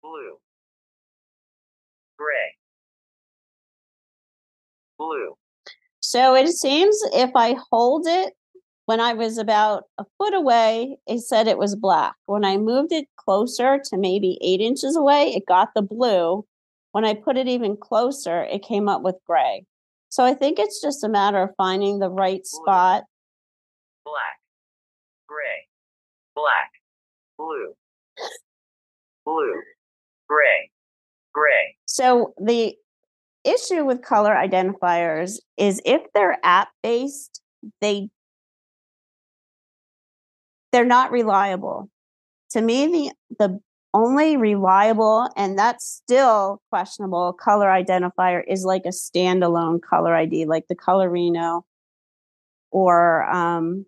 Blue. 0.00 0.38
Gray. 2.16 2.54
Blue. 4.96 5.34
So 5.98 6.36
it 6.36 6.46
seems 6.50 6.96
if 7.12 7.30
I 7.34 7.56
hold 7.72 8.06
it 8.06 8.32
when 8.88 9.00
I 9.00 9.12
was 9.12 9.36
about 9.36 9.84
a 9.98 10.06
foot 10.16 10.32
away, 10.32 10.96
it 11.06 11.20
said 11.20 11.46
it 11.46 11.58
was 11.58 11.76
black. 11.76 12.14
When 12.24 12.42
I 12.42 12.56
moved 12.56 12.90
it 12.90 13.06
closer 13.18 13.78
to 13.84 13.98
maybe 13.98 14.38
eight 14.40 14.62
inches 14.62 14.96
away, 14.96 15.34
it 15.34 15.44
got 15.46 15.68
the 15.74 15.82
blue. 15.82 16.46
When 16.92 17.04
I 17.04 17.12
put 17.12 17.36
it 17.36 17.48
even 17.48 17.76
closer, 17.76 18.44
it 18.44 18.62
came 18.62 18.88
up 18.88 19.02
with 19.02 19.16
gray. 19.26 19.66
So 20.08 20.24
I 20.24 20.32
think 20.32 20.58
it's 20.58 20.80
just 20.80 21.04
a 21.04 21.08
matter 21.10 21.42
of 21.42 21.50
finding 21.58 21.98
the 21.98 22.08
right 22.08 22.40
Blue. 22.40 22.62
spot. 22.62 23.04
Black. 24.06 24.40
Gray. 25.26 25.66
Black. 26.34 26.70
Blue. 27.36 27.74
Blue. 29.26 29.60
Gray. 30.30 30.70
Gray. 31.34 31.76
So 31.84 32.32
the 32.38 32.74
issue 33.44 33.84
with 33.84 34.00
color 34.00 34.34
identifiers 34.34 35.40
is 35.58 35.82
if 35.84 36.00
they're 36.14 36.38
app 36.42 36.68
based, 36.82 37.42
they 37.82 38.08
they're 40.72 40.84
not 40.84 41.10
reliable. 41.10 41.90
To 42.50 42.60
me, 42.60 42.86
the 42.86 43.12
the 43.38 43.60
only 43.94 44.36
reliable 44.36 45.28
and 45.36 45.58
that's 45.58 45.86
still 45.86 46.60
questionable 46.70 47.32
color 47.32 47.66
identifier 47.66 48.42
is 48.46 48.64
like 48.64 48.82
a 48.84 48.90
standalone 48.90 49.80
color 49.80 50.14
ID, 50.14 50.44
like 50.44 50.66
the 50.68 50.76
Colorino, 50.76 51.62
or 52.70 53.24
um, 53.24 53.86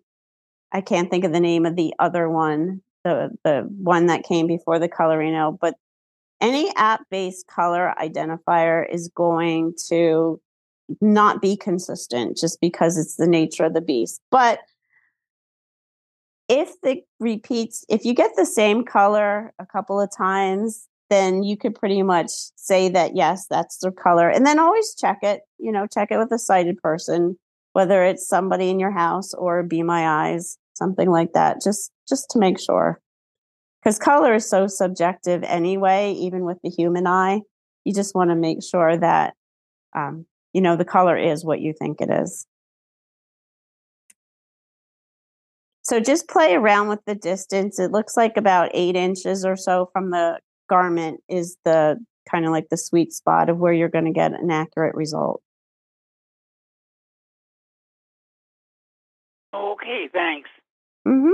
I 0.71 0.81
can't 0.81 1.09
think 1.09 1.23
of 1.23 1.33
the 1.33 1.39
name 1.39 1.65
of 1.65 1.75
the 1.75 1.93
other 1.99 2.29
one, 2.29 2.81
the 3.03 3.29
the 3.43 3.67
one 3.77 4.07
that 4.07 4.23
came 4.23 4.47
before 4.47 4.79
the 4.79 4.89
Colorino, 4.89 5.57
but 5.59 5.75
any 6.39 6.73
app 6.75 7.01
based 7.11 7.47
color 7.47 7.93
identifier 8.01 8.83
is 8.91 9.11
going 9.15 9.73
to 9.87 10.41
not 10.99 11.41
be 11.41 11.55
consistent 11.55 12.35
just 12.35 12.59
because 12.59 12.97
it's 12.97 13.15
the 13.15 13.27
nature 13.27 13.65
of 13.65 13.73
the 13.73 13.81
beast. 13.81 14.19
But 14.31 14.59
if 16.51 16.79
the 16.81 17.01
repeats, 17.19 17.85
if 17.87 18.03
you 18.03 18.13
get 18.13 18.31
the 18.35 18.45
same 18.45 18.83
color 18.83 19.53
a 19.57 19.65
couple 19.65 20.01
of 20.01 20.09
times, 20.15 20.87
then 21.09 21.43
you 21.43 21.55
could 21.55 21.75
pretty 21.75 22.03
much 22.03 22.29
say 22.55 22.89
that 22.89 23.15
yes, 23.15 23.47
that's 23.49 23.77
the 23.77 23.91
color. 23.91 24.29
And 24.29 24.45
then 24.45 24.59
always 24.59 24.93
check 24.95 25.19
it, 25.21 25.41
you 25.57 25.71
know, 25.71 25.87
check 25.87 26.09
it 26.11 26.17
with 26.17 26.31
a 26.31 26.39
sighted 26.39 26.77
person, 26.81 27.37
whether 27.71 28.03
it's 28.03 28.27
somebody 28.27 28.69
in 28.69 28.79
your 28.79 28.91
house 28.91 29.33
or 29.33 29.63
Be 29.63 29.81
My 29.81 30.27
Eyes, 30.27 30.57
something 30.73 31.09
like 31.09 31.31
that, 31.33 31.61
just 31.63 31.91
just 32.07 32.29
to 32.31 32.39
make 32.39 32.59
sure 32.59 32.99
because 33.81 33.97
color 33.97 34.35
is 34.35 34.47
so 34.47 34.67
subjective 34.67 35.43
anyway 35.43 36.11
even 36.11 36.43
with 36.43 36.57
the 36.61 36.69
human 36.69 37.07
eye 37.07 37.39
you 37.85 37.93
just 37.93 38.13
want 38.13 38.29
to 38.29 38.35
make 38.35 38.61
sure 38.61 38.97
that 38.97 39.33
um, 39.95 40.25
you 40.53 40.61
know 40.61 40.75
the 40.75 40.85
color 40.85 41.17
is 41.17 41.45
what 41.45 41.61
you 41.61 41.73
think 41.73 42.01
it 42.01 42.09
is 42.09 42.45
so 45.91 45.99
just 45.99 46.29
play 46.29 46.55
around 46.55 46.87
with 46.87 47.03
the 47.05 47.15
distance 47.15 47.77
it 47.77 47.91
looks 47.91 48.15
like 48.15 48.37
about 48.37 48.71
eight 48.73 48.95
inches 48.95 49.43
or 49.43 49.57
so 49.57 49.89
from 49.91 50.09
the 50.11 50.39
garment 50.69 51.19
is 51.27 51.57
the 51.65 51.97
kind 52.29 52.45
of 52.45 52.51
like 52.51 52.69
the 52.69 52.77
sweet 52.77 53.11
spot 53.11 53.49
of 53.49 53.57
where 53.57 53.73
you're 53.73 53.89
going 53.89 54.05
to 54.05 54.11
get 54.11 54.31
an 54.31 54.49
accurate 54.49 54.95
result 54.95 55.41
Okay, 59.53 60.07
thanks. 60.13 60.49
mm-hmm. 61.05 61.33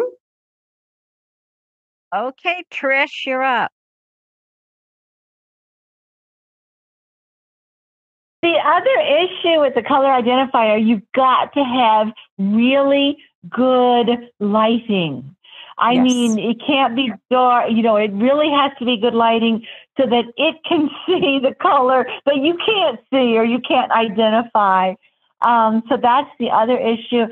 Okay, 2.15 2.63
Trish, 2.73 3.27
you're 3.27 3.43
up. 3.43 3.69
The 8.41 8.55
other 8.65 9.01
issue 9.01 9.61
with 9.61 9.75
the 9.75 9.83
color 9.83 10.07
identifier, 10.07 10.83
you've 10.83 11.03
got 11.13 11.53
to 11.53 11.63
have 11.63 12.07
really 12.39 13.17
good 13.49 14.09
lighting. 14.39 15.35
I 15.79 15.93
Yes. 15.93 16.03
mean, 16.03 16.39
it 16.39 16.57
can't 16.65 16.95
be 16.95 17.11
dark, 17.29 17.71
you 17.71 17.83
know, 17.83 17.97
it 17.97 18.11
really 18.13 18.49
has 18.49 18.71
to 18.79 18.85
be 18.85 18.97
good 18.97 19.13
lighting 19.13 19.63
so 19.99 20.07
that 20.07 20.25
it 20.35 20.55
can 20.67 20.89
see 21.05 21.39
the 21.39 21.53
color 21.61 22.07
that 22.25 22.37
you 22.37 22.57
can't 22.65 22.99
see 23.11 23.37
or 23.37 23.43
you 23.45 23.59
can't 23.59 23.91
identify. 23.91 24.93
Um, 25.41 25.83
so 25.87 25.97
that's 26.01 26.29
the 26.39 26.49
other 26.49 26.77
issue. 26.77 27.25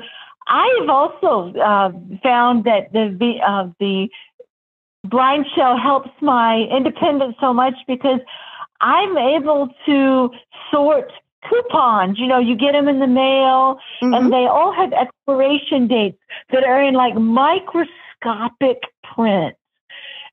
I've 0.48 0.88
also 0.88 1.52
uh, 1.58 1.90
found 2.22 2.64
that 2.64 2.92
the 2.92 3.40
uh, 3.44 3.68
the 3.80 4.08
blind 5.02 5.46
show 5.56 5.76
helps 5.76 6.10
my 6.20 6.68
independence 6.70 7.34
so 7.40 7.52
much 7.52 7.74
because 7.88 8.20
I'm 8.80 9.16
able 9.16 9.68
to 9.86 10.30
sort 10.70 11.10
coupons. 11.48 12.18
You 12.18 12.26
know, 12.26 12.38
you 12.38 12.56
get 12.56 12.72
them 12.72 12.88
in 12.88 12.98
the 13.00 13.06
mail, 13.06 13.78
Mm-hmm. 14.02 14.14
and 14.14 14.32
they 14.32 14.46
all 14.46 14.72
have 14.72 14.92
expiration 14.92 15.88
dates 15.88 16.18
that 16.52 16.64
are 16.64 16.82
in 16.82 16.94
like 16.94 17.14
microscopic 17.14 18.82
print. 19.14 19.56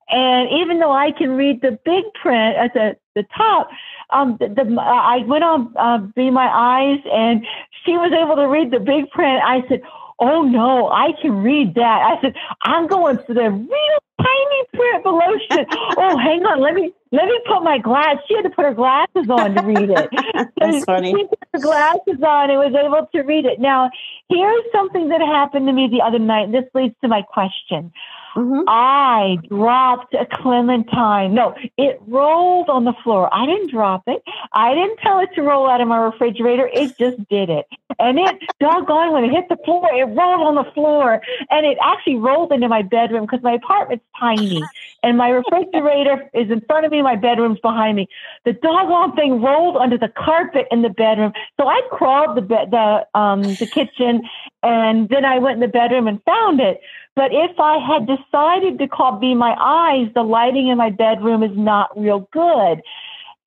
And 0.09 0.49
even 0.51 0.79
though 0.79 0.91
I 0.91 1.11
can 1.11 1.31
read 1.31 1.61
the 1.61 1.79
big 1.85 2.03
print 2.21 2.57
at 2.57 2.73
the, 2.73 2.97
the 3.15 3.23
top, 3.35 3.69
um, 4.09 4.37
the, 4.39 4.49
the 4.49 4.79
I 4.81 5.23
went 5.25 5.43
on 5.43 5.73
uh, 5.77 5.99
Be 6.15 6.29
My 6.29 6.47
Eyes, 6.47 6.99
and 7.11 7.45
she 7.85 7.93
was 7.93 8.11
able 8.11 8.35
to 8.35 8.47
read 8.47 8.71
the 8.71 8.79
big 8.79 9.09
print. 9.11 9.41
I 9.43 9.63
said, 9.69 9.81
"Oh 10.19 10.43
no, 10.43 10.89
I 10.89 11.13
can 11.21 11.43
read 11.43 11.75
that." 11.75 12.17
I 12.17 12.21
said, 12.21 12.35
"I'm 12.61 12.87
going 12.87 13.17
for 13.17 13.33
the 13.33 13.49
real 13.49 13.97
tiny 14.21 14.63
print 14.73 15.03
below." 15.03 15.31
Said, 15.51 15.65
"Oh, 15.97 16.17
hang 16.17 16.45
on, 16.45 16.61
let 16.61 16.73
me 16.73 16.93
let 17.11 17.25
me 17.25 17.39
put 17.47 17.63
my 17.63 17.77
glass." 17.77 18.17
She 18.27 18.35
had 18.35 18.43
to 18.43 18.49
put 18.49 18.65
her 18.65 18.73
glasses 18.73 19.29
on 19.29 19.55
to 19.55 19.63
read 19.63 19.89
it. 19.89 20.09
that's 20.59 20.85
funny 20.85 21.11
She 21.11 21.27
put 21.27 21.39
her 21.53 21.59
glasses 21.59 22.21
on 22.25 22.49
and 22.49 22.59
was 22.59 22.73
able 22.73 23.07
to 23.13 23.21
read 23.21 23.45
it. 23.45 23.59
Now, 23.59 23.89
here's 24.29 24.63
something 24.71 25.09
that 25.09 25.21
happened 25.21 25.67
to 25.67 25.73
me 25.73 25.87
the 25.87 26.01
other 26.01 26.19
night. 26.19 26.43
and 26.45 26.53
This 26.53 26.65
leads 26.73 26.95
to 27.01 27.07
my 27.07 27.21
question. 27.21 27.91
Mhm. 28.35 28.63
I 28.67 29.37
dropped 29.49 30.13
a 30.15 30.25
clementine. 30.25 31.33
No, 31.33 31.55
it 31.77 31.99
rolled 32.07 32.69
on 32.69 32.83
the 32.85 32.93
floor. 33.03 33.29
I 33.33 33.45
didn't 33.45 33.71
drop 33.71 34.03
it. 34.07 34.23
I 34.53 34.73
didn't 34.73 34.97
tell 34.99 35.19
it 35.19 35.29
to 35.35 35.41
roll 35.43 35.69
out 35.69 35.81
of 35.81 35.87
my 35.87 35.97
refrigerator. 35.97 36.69
It 36.73 36.97
just 36.97 37.17
did 37.29 37.49
it. 37.49 37.65
And 37.99 38.17
it, 38.19 38.35
doggone, 38.59 39.11
when 39.13 39.23
it 39.25 39.31
hit 39.31 39.45
the 39.49 39.57
floor, 39.65 39.87
it 39.93 40.05
rolled 40.05 40.47
on 40.47 40.55
the 40.55 40.69
floor. 40.73 41.21
And 41.51 41.65
it 41.65 41.77
actually 41.83 42.15
rolled 42.17 42.51
into 42.51 42.67
my 42.67 42.81
bedroom 42.81 43.21
because 43.25 43.43
my 43.43 43.53
apartment's 43.53 44.05
tiny. 44.19 44.71
And 45.03 45.17
my 45.17 45.29
refrigerator 45.29 46.29
is 46.33 46.49
in 46.49 46.61
front 46.61 46.85
of 46.85 46.91
me, 46.91 47.01
my 47.01 47.15
bedroom's 47.15 47.59
behind 47.59 47.97
me. 47.97 48.07
The 48.45 48.53
doggone 48.53 49.15
thing 49.15 49.41
rolled 49.41 49.77
under 49.77 49.97
the 49.97 50.09
carpet 50.09 50.67
in 50.71 50.81
the 50.81 50.89
bedroom. 50.89 51.33
So 51.59 51.67
I 51.67 51.81
crawled 51.91 52.37
the 52.37 52.41
bed, 52.41 52.71
the 52.71 53.05
um, 53.13 53.55
the 53.59 53.67
kitchen, 53.67 54.23
and 54.63 55.09
then 55.09 55.25
I 55.25 55.39
went 55.39 55.55
in 55.55 55.59
the 55.61 55.67
bedroom 55.67 56.07
and 56.07 56.21
found 56.23 56.61
it. 56.61 56.79
But 57.15 57.31
if 57.31 57.59
I 57.59 57.77
had 57.77 58.07
decided 58.07 58.79
to 58.79 58.87
call 58.87 59.19
Be 59.19 59.35
My 59.35 59.55
Eyes, 59.59 60.07
the 60.15 60.23
lighting 60.23 60.67
in 60.69 60.77
my 60.77 60.89
bedroom 60.89 61.43
is 61.43 61.55
not 61.55 61.97
real 61.99 62.27
good. 62.31 62.79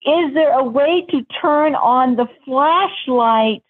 Is 0.05 0.35
there 0.35 0.57
a 0.57 0.65
way 0.65 1.05
to 1.11 1.25
turn 1.41 1.75
on 1.75 2.15
the 2.15 2.29
flashlight 2.45 3.65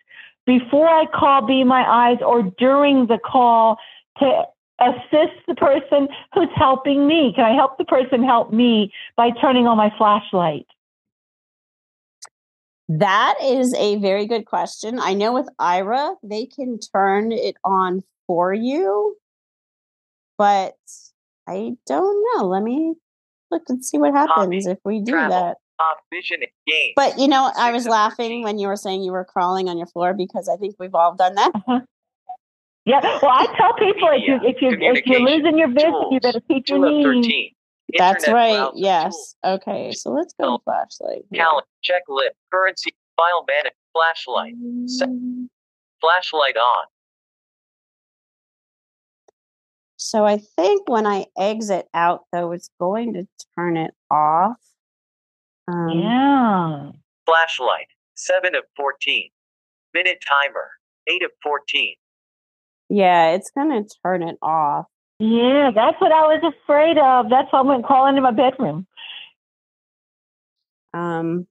before 0.44 0.88
I 0.88 1.06
call 1.06 1.46
Be 1.46 1.64
My 1.64 1.82
Eyes 1.82 2.18
or 2.20 2.42
during 2.42 3.06
the 3.06 3.18
call 3.18 3.78
to 4.18 4.44
assist 4.80 5.32
the 5.48 5.54
person 5.54 6.08
who's 6.34 6.50
helping 6.54 7.06
me? 7.06 7.32
Can 7.34 7.44
I 7.44 7.54
help 7.54 7.78
the 7.78 7.84
person 7.84 8.22
help 8.22 8.52
me 8.52 8.92
by 9.16 9.30
turning 9.30 9.66
on 9.66 9.78
my 9.78 9.90
flashlight? 9.96 10.66
That 12.88 13.34
is 13.42 13.74
a 13.74 13.96
very 13.96 14.26
good 14.26 14.46
question. 14.46 15.00
I 15.00 15.14
know 15.14 15.32
with 15.32 15.48
Aira, 15.58 16.14
they 16.22 16.46
can 16.46 16.78
turn 16.78 17.32
it 17.32 17.56
on 17.64 18.04
for 18.26 18.54
you, 18.54 19.16
but 20.38 20.74
I 21.48 21.72
don't 21.86 22.24
know. 22.34 22.46
Let 22.46 22.62
me 22.62 22.94
look 23.50 23.62
and 23.68 23.84
see 23.84 23.98
what 23.98 24.12
happens 24.12 24.66
if 24.66 24.78
we 24.84 25.00
do 25.00 25.12
travel, 25.12 25.30
that. 25.30 25.56
Off 25.78 25.98
vision 26.12 26.38
and 26.40 26.50
games. 26.66 26.92
But 26.96 27.18
you 27.18 27.28
know, 27.28 27.50
I 27.56 27.72
was 27.72 27.86
laughing 27.86 28.42
13. 28.42 28.42
when 28.44 28.58
you 28.58 28.68
were 28.68 28.76
saying 28.76 29.02
you 29.02 29.12
were 29.12 29.24
crawling 29.24 29.68
on 29.68 29.76
your 29.78 29.86
floor 29.86 30.14
because 30.14 30.48
I 30.48 30.56
think 30.56 30.76
we've 30.78 30.94
all 30.94 31.14
done 31.14 31.34
that. 31.36 31.52
Yeah, 32.86 33.00
well, 33.02 33.32
I 33.32 33.46
tell 33.56 33.74
people 33.74 34.08
if 34.12 34.22
you 34.28 34.38
if 34.44 34.62
you 34.62 34.70
if 34.80 35.06
you're 35.06 35.20
losing 35.20 35.58
your 35.58 35.68
vision, 35.68 36.12
you 36.12 36.20
better 36.20 36.40
keep 36.40 36.68
your 36.68 36.78
knees. 37.14 37.52
That's 37.98 38.28
right. 38.28 38.70
Yes. 38.74 39.12
tools, 39.12 39.36
Okay. 39.44 39.92
So 39.92 40.10
let's 40.10 40.34
go 40.40 40.60
flashlight. 40.64 41.22
Calendar, 41.34 41.66
checklist, 41.84 42.30
currency, 42.52 42.94
file 43.16 43.44
manage, 43.48 43.72
flashlight, 43.92 44.54
set- 44.86 45.08
Mm, 45.08 45.48
flashlight 46.00 46.56
on. 46.56 46.86
So 50.06 50.24
I 50.24 50.38
think 50.38 50.88
when 50.88 51.04
I 51.04 51.26
exit 51.36 51.88
out, 51.92 52.26
though, 52.32 52.52
it's 52.52 52.70
going 52.78 53.14
to 53.14 53.26
turn 53.58 53.76
it 53.76 53.90
off. 54.08 54.54
Um, 55.66 55.90
Yeah. 55.90 56.90
Flashlight, 57.26 57.88
7 58.14 58.54
of 58.54 58.62
14. 58.76 59.30
Minute 59.94 60.22
timer, 60.24 60.70
8 61.08 61.24
of 61.24 61.32
14. 61.42 61.96
yeah, 62.88 63.30
it's 63.30 63.50
going 63.50 63.70
to 63.84 63.94
turn 64.04 64.22
it 64.22 64.38
off. 64.42 64.86
Yeah, 65.18 65.72
that's 65.74 66.00
what 66.00 66.12
I 66.12 66.36
was 66.36 66.54
afraid 66.62 66.98
of. 66.98 67.28
That's 67.28 67.52
why 67.52 67.58
I 67.58 67.62
went 67.62 67.84
crawling 67.84 68.10
into 68.10 68.20
my 68.20 68.30
bedroom. 68.30 68.86
Um, 70.94 71.48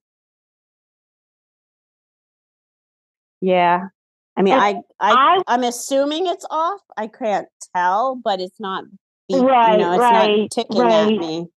yeah. 3.42 3.88
I 4.36 4.42
mean, 4.42 4.54
I, 4.54 4.74
I, 5.00 5.12
I 5.12 5.42
I'm 5.46 5.62
assuming 5.64 6.26
it's 6.26 6.46
off. 6.50 6.80
I 6.96 7.06
can't 7.06 7.48
tell, 7.74 8.16
but 8.22 8.40
it's 8.40 8.60
not, 8.60 8.84
beep, 9.28 9.42
Right, 9.42 9.72
you 9.72 9.78
know, 9.78 9.92
it's 9.92 10.00
right, 10.00 10.38
not 10.40 10.50
ticking 10.50 10.80
right. 10.82 11.12
at 11.12 11.18
me. 11.18 11.48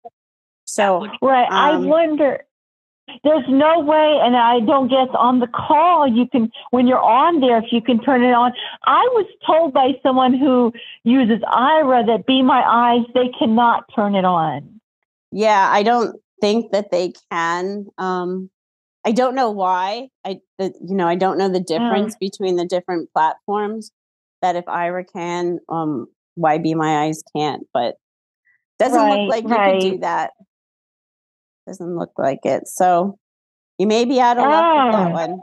So, 0.65 1.05
right. 1.21 1.47
I 1.51 1.73
Um, 1.73 1.87
wonder. 1.87 2.43
There's 3.23 3.45
no 3.49 3.79
way, 3.79 4.19
and 4.21 4.37
I 4.37 4.59
don't 4.59 4.87
guess 4.87 5.07
on 5.17 5.39
the 5.39 5.47
call 5.47 6.07
you 6.07 6.27
can 6.27 6.51
when 6.69 6.85
you're 6.85 7.01
on 7.01 7.39
there 7.39 7.57
if 7.57 7.71
you 7.71 7.81
can 7.81 7.99
turn 8.03 8.23
it 8.23 8.33
on. 8.33 8.53
I 8.85 9.01
was 9.13 9.25
told 9.47 9.73
by 9.73 9.93
someone 10.03 10.35
who 10.35 10.71
uses 11.03 11.39
Aira 11.41 12.05
that 12.05 12.27
Be 12.27 12.43
My 12.43 12.61
Eyes 12.61 13.05
they 13.15 13.29
cannot 13.29 13.85
turn 13.95 14.13
it 14.13 14.25
on. 14.25 14.79
yeah, 15.31 15.69
I 15.71 15.81
don't 15.81 16.21
think 16.39 16.71
that 16.71 16.91
they 16.91 17.13
can. 17.31 17.87
Um, 17.97 18.51
I 19.05 19.11
don't 19.11 19.35
know 19.35 19.49
why. 19.49 20.09
I, 20.25 20.39
the, 20.57 20.73
you 20.85 20.95
know, 20.95 21.07
I 21.07 21.15
don't 21.15 21.37
know 21.37 21.49
the 21.49 21.59
difference 21.59 22.15
between 22.19 22.55
the 22.57 22.65
different 22.65 23.11
platforms. 23.13 23.91
That 24.41 24.55
if 24.55 24.65
Aira 24.65 25.03
can, 25.11 25.59
um, 25.67 26.07
why 26.35 26.57
Be 26.59 26.73
My 26.73 27.03
Eyes 27.03 27.21
can't? 27.35 27.63
But 27.73 27.95
doesn't 28.77 28.97
Right, 28.97 29.19
look 29.19 29.29
like 29.29 29.43
you 29.43 29.49
can 29.49 29.79
do 29.79 29.97
that. 29.99 30.31
Doesn't 31.67 31.95
look 31.95 32.11
like 32.17 32.39
it. 32.45 32.67
So 32.67 33.17
you 33.77 33.87
may 33.87 34.05
be 34.05 34.19
out 34.19 34.37
of 34.37 34.43
luck 34.49 34.75
with 34.75 34.95
that 34.95 35.09
Oh. 35.09 35.13
one. 35.13 35.41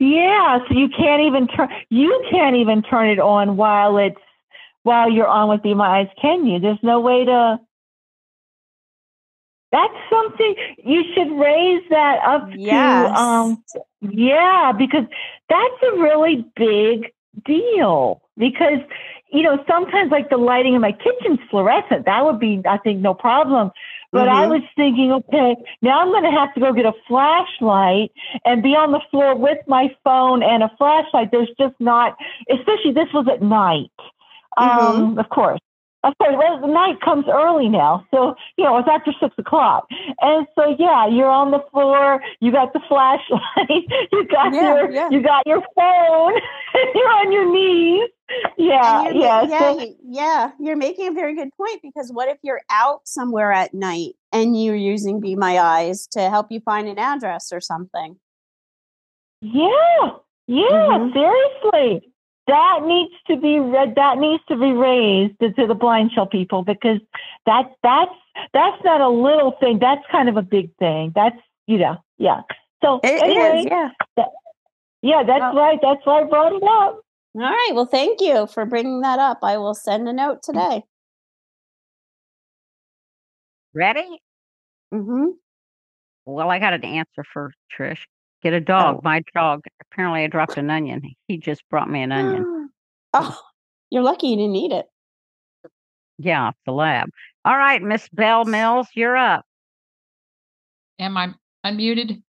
Yeah, 0.00 0.58
so 0.68 0.74
you 0.74 0.88
can't 0.88 1.22
even 1.22 1.46
turn 1.46 1.68
you 1.88 2.24
can't 2.30 2.56
even 2.56 2.82
turn 2.82 3.08
it 3.08 3.20
on 3.20 3.56
while 3.56 3.96
it's 3.98 4.16
while 4.82 5.10
you're 5.10 5.28
on 5.28 5.48
with 5.48 5.62
Be 5.62 5.74
My 5.74 6.00
Eyes, 6.00 6.08
can 6.20 6.46
you? 6.46 6.58
There's 6.58 6.82
no 6.82 7.00
way 7.00 7.24
to 7.24 7.60
that's 9.72 9.94
something 10.10 10.54
you 10.84 11.04
should 11.14 11.30
raise 11.38 11.82
that 11.90 12.18
up 12.26 12.48
Yes. 12.52 12.70
to 12.70 13.08
um 13.08 13.64
yeah, 14.00 14.72
because 14.76 15.04
that's 15.48 15.82
a 15.94 16.00
really 16.00 16.44
big 16.56 17.12
deal. 17.44 18.22
Because, 18.36 18.78
you 19.32 19.42
know, 19.42 19.62
sometimes 19.68 20.10
like 20.10 20.30
the 20.30 20.36
lighting 20.36 20.74
in 20.74 20.80
my 20.80 20.92
kitchen's 20.92 21.40
fluorescent. 21.50 22.06
That 22.06 22.24
would 22.24 22.38
be 22.38 22.62
I 22.68 22.78
think 22.78 23.00
no 23.00 23.14
problem. 23.14 23.70
But 24.12 24.28
I 24.28 24.46
Mhm. 24.46 24.48
was 24.48 24.62
thinking, 24.74 25.12
okay, 25.12 25.56
now 25.82 26.00
I'm 26.00 26.08
going 26.08 26.24
to 26.24 26.30
have 26.30 26.54
to 26.54 26.60
go 26.60 26.72
get 26.72 26.86
a 26.86 26.94
flashlight 27.06 28.10
and 28.44 28.62
be 28.62 28.70
on 28.74 28.92
the 28.92 29.00
floor 29.10 29.36
with 29.36 29.58
my 29.66 29.94
phone 30.02 30.42
and 30.42 30.62
a 30.62 30.70
flashlight. 30.78 31.30
There's 31.30 31.50
just 31.58 31.74
not, 31.78 32.16
especially 32.50 32.92
this 32.92 33.12
was 33.12 33.26
at 33.30 33.42
night. 33.42 33.90
Um, 34.56 35.18
of 35.18 35.28
course. 35.28 35.60
Of 36.04 36.16
course, 36.18 36.34
well, 36.38 36.60
the 36.60 36.68
night 36.68 37.00
comes 37.00 37.24
early 37.28 37.68
now, 37.68 38.06
so 38.12 38.36
you 38.56 38.64
know 38.64 38.78
it's 38.78 38.88
after 38.88 39.12
six 39.20 39.34
o'clock, 39.36 39.88
and 40.20 40.46
so 40.54 40.76
yeah, 40.78 41.08
you're 41.08 41.28
on 41.28 41.50
the 41.50 41.58
floor. 41.72 42.22
You 42.40 42.52
got 42.52 42.72
the 42.72 42.80
flashlight. 42.88 43.84
You 44.12 44.26
got 44.28 44.54
Yeah, 44.54 44.74
your 44.76 44.90
yeah. 44.92 45.08
you 45.10 45.20
got 45.22 45.44
your 45.46 45.60
phone. 45.74 46.34
you're 46.94 47.10
on 47.10 47.32
your 47.32 47.52
knees. 47.52 48.08
Yeah, 48.56 49.10
yeah. 49.10 49.42
yeah, 49.48 49.58
so- 49.58 49.94
yeah. 50.08 50.50
You're 50.60 50.76
making 50.76 51.08
a 51.08 51.12
very 51.12 51.34
good 51.34 51.50
point 51.56 51.80
because 51.82 52.12
what 52.12 52.28
if 52.28 52.38
you're 52.42 52.60
out 52.70 53.00
somewhere 53.08 53.50
at 53.52 53.74
night 53.74 54.12
and 54.32 54.60
you're 54.62 54.76
using 54.76 55.18
Be 55.20 55.34
My 55.34 55.58
Eyes 55.58 56.06
to 56.12 56.30
help 56.30 56.46
you 56.52 56.60
find 56.60 56.86
an 56.88 56.98
address 56.98 57.50
or 57.52 57.60
something? 57.60 58.16
Yeah, 59.40 60.10
yeah, 60.46 60.98
Mhm. 60.98 61.12
seriously. 61.12 62.12
That 62.48 62.80
needs 62.84 63.12
to 63.28 63.36
be 63.36 63.60
read. 63.60 63.94
That 63.94 64.18
needs 64.18 64.42
to 64.48 64.56
be 64.56 64.72
raised 64.72 65.38
to, 65.40 65.52
to 65.52 65.66
the 65.66 65.74
blind 65.74 66.10
shell 66.12 66.26
people 66.26 66.64
because 66.64 66.98
that 67.46 67.70
that's 67.82 68.10
that's 68.52 68.82
not 68.84 69.00
a 69.00 69.08
little 69.08 69.52
thing. 69.60 69.78
That's 69.78 70.02
kind 70.10 70.28
of 70.28 70.36
a 70.36 70.42
big 70.42 70.74
thing. 70.78 71.12
That's 71.14 71.36
you 71.66 71.78
know, 71.78 71.96
yeah. 72.16 72.40
So 72.82 73.00
It 73.04 73.14
is, 73.14 73.22
anyway, 73.22 73.64
yeah. 73.68 73.90
yeah, 75.02 75.22
that's 75.24 75.40
Well- 75.40 75.54
right. 75.56 75.78
That's 75.82 76.00
why 76.04 76.22
I 76.22 76.24
brought 76.24 76.52
it 76.54 76.62
up. 76.62 77.00
All 77.34 77.42
right. 77.42 77.70
Well, 77.74 77.86
thank 77.86 78.20
you 78.20 78.46
for 78.46 78.64
bringing 78.64 79.02
that 79.02 79.18
up. 79.18 79.38
I 79.42 79.58
will 79.58 79.74
send 79.74 80.08
a 80.08 80.12
note 80.12 80.42
today. 80.42 80.82
Ready? 83.74 84.20
Mm-hmm. 84.92 85.26
Well, 86.24 86.50
I 86.50 86.58
got 86.58 86.72
an 86.72 86.84
answer 86.84 87.24
for 87.32 87.52
Trish. 87.78 87.98
Get 88.42 88.52
a 88.52 88.60
dog. 88.60 88.96
Oh. 88.96 89.00
My 89.02 89.22
dog. 89.34 89.64
Apparently, 89.80 90.22
I 90.24 90.26
dropped 90.28 90.56
an 90.56 90.70
onion. 90.70 91.02
He 91.26 91.38
just 91.38 91.62
brought 91.70 91.90
me 91.90 92.02
an 92.02 92.12
onion. 92.12 92.70
oh, 93.14 93.38
you're 93.90 94.02
lucky 94.02 94.28
you 94.28 94.36
didn't 94.36 94.56
eat 94.56 94.72
it. 94.72 94.86
Yeah, 96.18 96.48
off 96.48 96.56
the 96.66 96.72
lab. 96.72 97.10
All 97.44 97.56
right, 97.56 97.82
Miss 97.82 98.08
Bell 98.12 98.44
Mills, 98.44 98.88
you're 98.94 99.16
up. 99.16 99.44
Am 100.98 101.16
I 101.16 101.32
unmuted? 101.64 102.22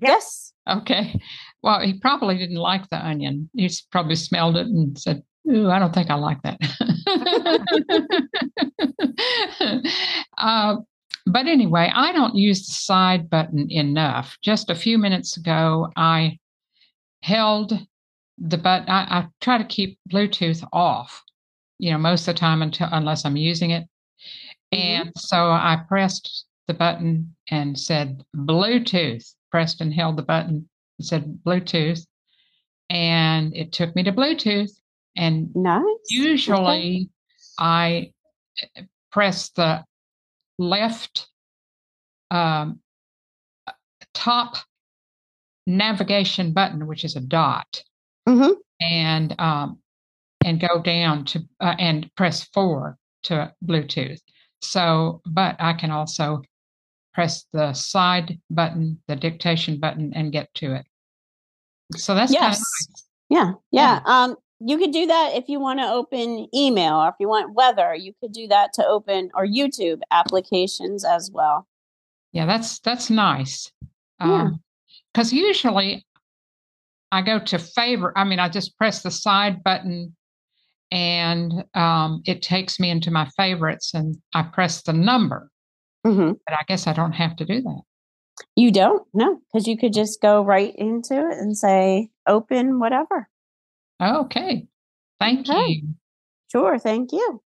Yes. 0.00 0.52
Okay. 0.68 1.20
Well, 1.62 1.80
he 1.80 1.98
probably 1.98 2.36
didn't 2.38 2.56
like 2.56 2.88
the 2.90 2.96
onion. 2.96 3.50
He 3.54 3.70
probably 3.90 4.16
smelled 4.16 4.56
it 4.56 4.66
and 4.66 4.98
said, 4.98 5.22
Ooh, 5.50 5.70
I 5.70 5.78
don't 5.78 5.94
think 5.94 6.10
I 6.10 6.14
like 6.14 6.38
that. 6.42 6.58
uh, 10.38 10.76
but 11.26 11.46
anyway, 11.46 11.90
I 11.94 12.12
don't 12.12 12.34
use 12.34 12.66
the 12.66 12.72
side 12.72 13.30
button 13.30 13.70
enough. 13.70 14.36
Just 14.42 14.70
a 14.70 14.74
few 14.74 14.98
minutes 14.98 15.36
ago, 15.36 15.90
I 15.96 16.38
held 17.22 17.78
the 18.38 18.58
button. 18.58 18.88
I, 18.88 19.02
I 19.18 19.28
try 19.40 19.58
to 19.58 19.64
keep 19.64 19.98
Bluetooth 20.10 20.66
off, 20.72 21.22
you 21.78 21.90
know, 21.90 21.98
most 21.98 22.28
of 22.28 22.34
the 22.34 22.40
time 22.40 22.62
until 22.62 22.88
unless 22.92 23.24
I'm 23.24 23.36
using 23.36 23.70
it. 23.70 23.84
Mm-hmm. 24.74 25.02
And 25.02 25.12
so 25.16 25.36
I 25.50 25.82
pressed 25.88 26.44
the 26.68 26.74
button 26.74 27.34
and 27.50 27.78
said 27.78 28.24
Bluetooth, 28.36 29.26
pressed 29.50 29.80
and 29.80 29.94
held 29.94 30.16
the 30.16 30.22
button 30.22 30.68
and 30.98 31.06
said 31.06 31.38
Bluetooth. 31.44 32.06
And 32.90 33.56
it 33.56 33.72
took 33.72 33.96
me 33.96 34.02
to 34.02 34.12
Bluetooth. 34.12 34.70
And 35.16 35.54
Nice. 35.54 35.82
usually 36.10 37.08
I 37.58 38.12
eh, 38.76 38.82
press 39.10 39.50
the 39.50 39.84
left 40.58 41.28
um, 42.30 42.80
top 44.12 44.56
navigation 45.66 46.52
button, 46.52 46.86
which 46.86 47.04
is 47.04 47.16
a 47.16 47.20
dot, 47.20 47.82
Mhm. 48.28 48.54
and 48.80 49.34
um, 49.40 49.78
and 50.44 50.60
go 50.60 50.80
down 50.82 51.24
to 51.26 51.48
uh, 51.60 51.74
and 51.78 52.10
press 52.16 52.44
four 52.48 52.98
to 53.24 53.52
Bluetooth. 53.64 54.20
So, 54.60 55.22
but 55.26 55.56
I 55.58 55.72
can 55.74 55.90
also 55.90 56.42
press 57.12 57.46
the 57.52 57.72
side 57.72 58.40
button, 58.50 59.02
the 59.08 59.16
dictation 59.16 59.78
button, 59.78 60.12
and 60.14 60.32
get 60.32 60.52
to 60.54 60.74
it. 60.74 60.86
So 61.96 62.14
that's 62.14 62.32
kind 62.32 62.52
of 62.52 62.58
Yes. 62.58 63.04
Yeah, 63.30 63.52
yeah. 63.70 64.00
Um, 64.04 64.36
you 64.66 64.78
could 64.78 64.92
do 64.92 65.06
that 65.06 65.32
if 65.34 65.48
you 65.48 65.60
want 65.60 65.78
to 65.80 65.86
open 65.86 66.48
email 66.54 66.94
or 66.94 67.08
if 67.08 67.14
you 67.20 67.28
want 67.28 67.54
weather, 67.54 67.94
you 67.94 68.14
could 68.20 68.32
do 68.32 68.48
that 68.48 68.72
to 68.74 68.86
open 68.86 69.30
or 69.34 69.46
YouTube 69.46 70.00
applications 70.10 71.04
as 71.04 71.30
well. 71.30 71.68
Yeah, 72.32 72.46
that's 72.46 72.80
that's 72.80 73.10
nice. 73.10 73.70
Yeah. 74.20 74.50
Because 75.12 75.32
usually 75.32 76.06
I 77.12 77.20
go 77.22 77.38
to 77.38 77.58
favorite. 77.58 78.14
I 78.16 78.24
mean, 78.24 78.38
I 78.38 78.48
just 78.48 78.76
press 78.78 79.02
the 79.02 79.10
side 79.10 79.62
button, 79.62 80.16
and 80.90 81.64
um, 81.74 82.22
it 82.24 82.42
takes 82.42 82.80
me 82.80 82.90
into 82.90 83.10
my 83.10 83.28
favorites, 83.36 83.92
and 83.92 84.16
I 84.34 84.42
press 84.42 84.82
the 84.82 84.94
number. 84.94 85.50
hmm 86.04 86.32
But 86.46 86.58
I 86.58 86.62
guess 86.66 86.86
I 86.86 86.92
don't 86.92 87.12
have 87.12 87.36
to 87.36 87.44
do 87.44 87.60
that. 87.60 87.82
You 88.56 88.72
don't? 88.72 89.06
No, 89.12 89.40
because 89.52 89.68
you 89.68 89.76
could 89.76 89.92
just 89.92 90.20
go 90.20 90.42
right 90.42 90.74
into 90.74 91.14
it 91.14 91.38
and 91.38 91.56
say 91.56 92.10
open 92.26 92.80
whatever. 92.80 93.28
Okay, 94.02 94.66
thank 95.20 95.48
Okay. 95.48 95.66
you. 95.82 95.94
Sure, 96.52 96.78
thank 96.78 97.12
you. 97.12 97.42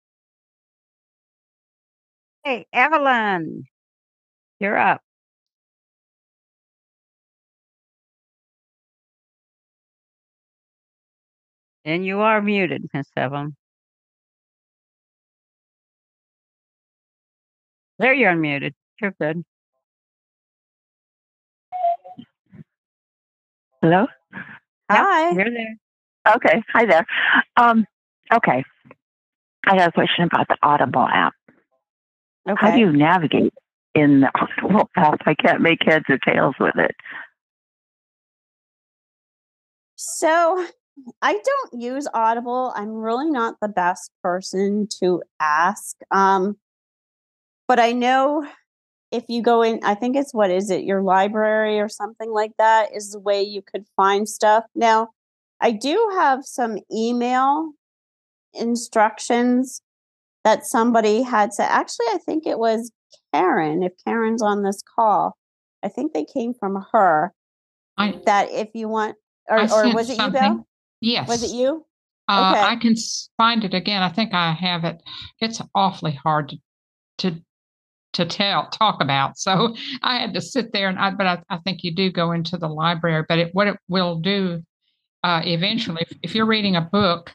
Hey, 2.44 2.66
Evelyn, 2.72 3.64
you're 4.60 4.78
up. 4.78 5.00
And 11.84 12.04
you 12.04 12.20
are 12.20 12.42
muted, 12.42 12.84
Miss 12.92 13.06
Evelyn. 13.16 13.56
There 17.98 18.12
you're 18.12 18.32
unmuted. 18.32 18.74
You're 19.00 19.14
good. 19.20 19.44
Hello? 23.82 24.00
Yep, 24.02 24.08
Hi. 24.90 25.30
You're 25.32 25.50
there. 25.50 25.76
Okay. 26.26 26.62
Hi 26.72 26.86
there. 26.86 27.06
Um, 27.56 27.86
okay. 28.32 28.64
I 29.66 29.76
got 29.76 29.88
a 29.88 29.92
question 29.92 30.24
about 30.24 30.48
the 30.48 30.56
Audible 30.62 31.06
app. 31.06 31.34
Okay. 32.48 32.56
How 32.58 32.72
do 32.72 32.78
you 32.78 32.92
navigate 32.92 33.52
in 33.94 34.20
the 34.20 34.30
Audible 34.34 34.90
app? 34.96 35.20
I 35.26 35.34
can't 35.34 35.60
make 35.60 35.78
heads 35.84 36.04
or 36.08 36.18
tails 36.18 36.54
with 36.58 36.76
it. 36.76 36.94
So 39.96 40.66
I 41.22 41.32
don't 41.32 41.80
use 41.80 42.06
Audible. 42.12 42.72
I'm 42.74 42.92
really 42.92 43.30
not 43.30 43.56
the 43.60 43.68
best 43.68 44.10
person 44.22 44.88
to 45.00 45.22
ask. 45.40 45.96
Um, 46.10 46.56
but 47.68 47.80
I 47.80 47.92
know 47.92 48.46
if 49.10 49.24
you 49.28 49.42
go 49.42 49.62
in, 49.62 49.80
I 49.82 49.94
think 49.94 50.16
it's 50.16 50.34
what 50.34 50.50
is 50.50 50.70
it, 50.70 50.84
your 50.84 51.02
library 51.02 51.80
or 51.80 51.88
something 51.88 52.30
like 52.30 52.52
that 52.58 52.94
is 52.94 53.12
the 53.12 53.20
way 53.20 53.42
you 53.42 53.62
could 53.62 53.86
find 53.96 54.28
stuff. 54.28 54.64
Now, 54.74 55.10
I 55.60 55.72
do 55.72 56.10
have 56.14 56.44
some 56.44 56.78
email 56.92 57.72
instructions 58.54 59.80
that 60.44 60.64
somebody 60.64 61.22
had 61.22 61.50
to 61.56 61.62
actually, 61.62 62.06
I 62.06 62.18
think 62.24 62.46
it 62.46 62.58
was 62.58 62.92
Karen, 63.32 63.82
if 63.82 63.92
Karen's 64.04 64.42
on 64.42 64.62
this 64.62 64.82
call, 64.94 65.36
I 65.82 65.88
think 65.88 66.12
they 66.12 66.24
came 66.24 66.54
from 66.54 66.84
her 66.92 67.32
I 67.96 68.20
that 68.26 68.50
if 68.50 68.70
you 68.74 68.88
want, 68.88 69.16
or, 69.48 69.60
or 69.60 69.94
was 69.94 70.10
it 70.10 70.18
you. 70.18 70.30
Bill? 70.30 70.66
Yes. 71.00 71.28
Was 71.28 71.42
it 71.42 71.54
you? 71.54 71.84
Uh, 72.28 72.52
Okay. 72.52 72.62
I 72.62 72.76
can 72.76 72.94
find 73.36 73.64
it 73.64 73.74
again. 73.74 74.02
I 74.02 74.08
think 74.08 74.34
I 74.34 74.52
have 74.52 74.84
it. 74.84 75.02
It's 75.40 75.60
awfully 75.74 76.12
hard 76.12 76.50
to 76.50 76.58
to 77.18 77.42
to 78.14 78.24
tell 78.24 78.68
talk 78.70 79.02
about. 79.02 79.38
So 79.38 79.74
I 80.02 80.18
had 80.18 80.34
to 80.34 80.40
sit 80.40 80.72
there 80.72 80.88
and 80.88 80.98
I, 80.98 81.10
but 81.10 81.26
I, 81.26 81.42
I 81.48 81.58
think 81.58 81.84
you 81.84 81.94
do 81.94 82.10
go 82.10 82.32
into 82.32 82.56
the 82.56 82.68
library. 82.68 83.24
But 83.28 83.38
it, 83.38 83.54
what 83.54 83.68
it 83.68 83.76
will 83.88 84.20
do 84.20 84.62
uh, 85.26 85.42
eventually, 85.44 86.02
if, 86.08 86.16
if 86.22 86.34
you're 86.34 86.46
reading 86.46 86.76
a 86.76 86.80
book, 86.80 87.34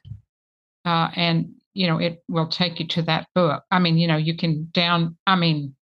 uh, 0.86 1.10
and 1.16 1.54
you 1.74 1.88
know 1.88 1.98
it 1.98 2.24
will 2.28 2.48
take 2.48 2.80
you 2.80 2.88
to 2.88 3.02
that 3.04 3.28
book. 3.36 3.64
I 3.70 3.80
mean, 3.80 3.98
you 3.98 4.08
know, 4.08 4.18
you 4.18 4.36
can 4.38 4.70
down. 4.72 5.18
I 5.28 5.36
mean, 5.36 5.76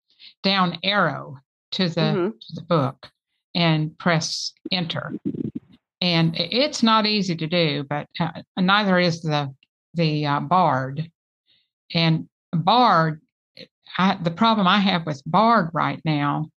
down 0.44 0.78
arrow 0.84 1.38
to 1.72 1.88
the 1.90 2.02
Mhm. 2.02 2.34
to 2.40 2.56
the 2.56 2.62
book 2.62 3.08
and 3.56 3.98
press 3.98 4.54
enter 4.72 5.14
and 6.02 6.36
it's 6.36 6.84
not 6.84 7.06
easy 7.06 7.36
to 7.36 7.48
do 7.48 7.84
but 7.90 8.08
uh, 8.20 8.42
neither 8.58 9.00
is 9.00 9.22
the 9.22 9.54
the 9.96 10.26
uh, 10.26 10.40
bard 10.40 11.12
and 11.94 12.30
bard 12.54 13.22
I, 13.98 14.18
the 14.22 14.32
problem 14.32 14.68
i 14.68 14.80
have 14.80 15.06
with 15.06 15.22
bard 15.26 15.70
right 15.74 16.00
now 16.06 16.50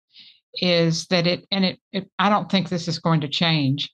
is 0.55 1.07
that 1.07 1.27
it 1.27 1.47
and 1.51 1.65
it, 1.65 1.81
it 1.93 2.11
i 2.19 2.29
don't 2.29 2.51
think 2.51 2.69
this 2.69 2.89
is 2.89 2.99
going 2.99 3.21
to 3.21 3.29
change 3.29 3.91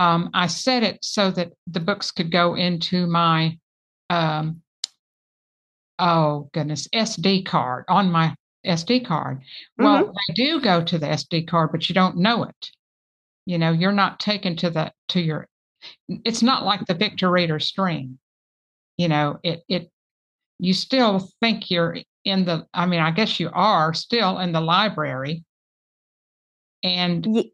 um, 0.00 0.30
i 0.34 0.46
set 0.46 0.82
it 0.82 0.98
so 1.04 1.30
that 1.30 1.52
the 1.66 1.80
books 1.80 2.10
could 2.10 2.30
go 2.32 2.54
into 2.56 3.06
my 3.06 3.56
um, 4.08 4.62
oh 5.98 6.48
goodness 6.54 6.88
sd 6.94 7.44
card 7.46 7.84
on 7.88 8.10
my 8.10 8.34
sd 8.66 9.04
card. 9.06 9.40
Well 9.78 10.12
they 10.28 10.34
do 10.34 10.60
go 10.60 10.82
to 10.82 10.98
the 10.98 11.06
sd 11.20 11.46
card 11.48 11.70
but 11.72 11.88
you 11.88 11.94
don't 11.94 12.16
know 12.16 12.44
it. 12.44 12.70
You 13.46 13.58
know 13.58 13.72
you're 13.72 13.92
not 14.04 14.20
taken 14.20 14.56
to 14.56 14.70
the 14.70 14.92
to 15.08 15.20
your 15.20 15.46
it's 16.08 16.42
not 16.42 16.64
like 16.64 16.84
the 16.86 16.94
victor 16.94 17.30
reader 17.30 17.58
stream. 17.58 18.18
you 18.98 19.08
know 19.08 19.38
it 19.42 19.62
it 19.68 19.90
you 20.58 20.74
still 20.74 21.28
think 21.40 21.70
you're 21.70 21.96
in 22.24 22.44
the 22.44 22.66
i 22.74 22.84
mean 22.86 23.00
i 23.00 23.10
guess 23.10 23.40
you 23.40 23.50
are 23.52 23.94
still 23.94 24.38
in 24.38 24.52
the 24.52 24.60
library. 24.60 25.44
And 26.82 27.26
Ye- 27.26 27.52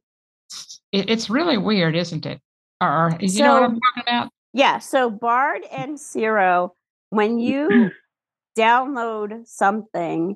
it, 0.93 1.11
it's 1.11 1.29
really 1.29 1.59
weird 1.59 1.97
isn't 1.97 2.27
it 2.27 2.41
or 2.81 3.17
you 3.21 3.43
know 3.43 3.55
what 3.55 3.63
i'm 3.63 3.81
talking 3.81 4.03
about 4.03 4.31
Yeah. 4.57 4.79
So 4.79 5.11
Bard 5.11 5.65
and 5.71 6.01
Zero, 6.01 6.75
when 7.11 7.39
you 7.39 7.91
download 8.59 9.47
something, 9.47 10.35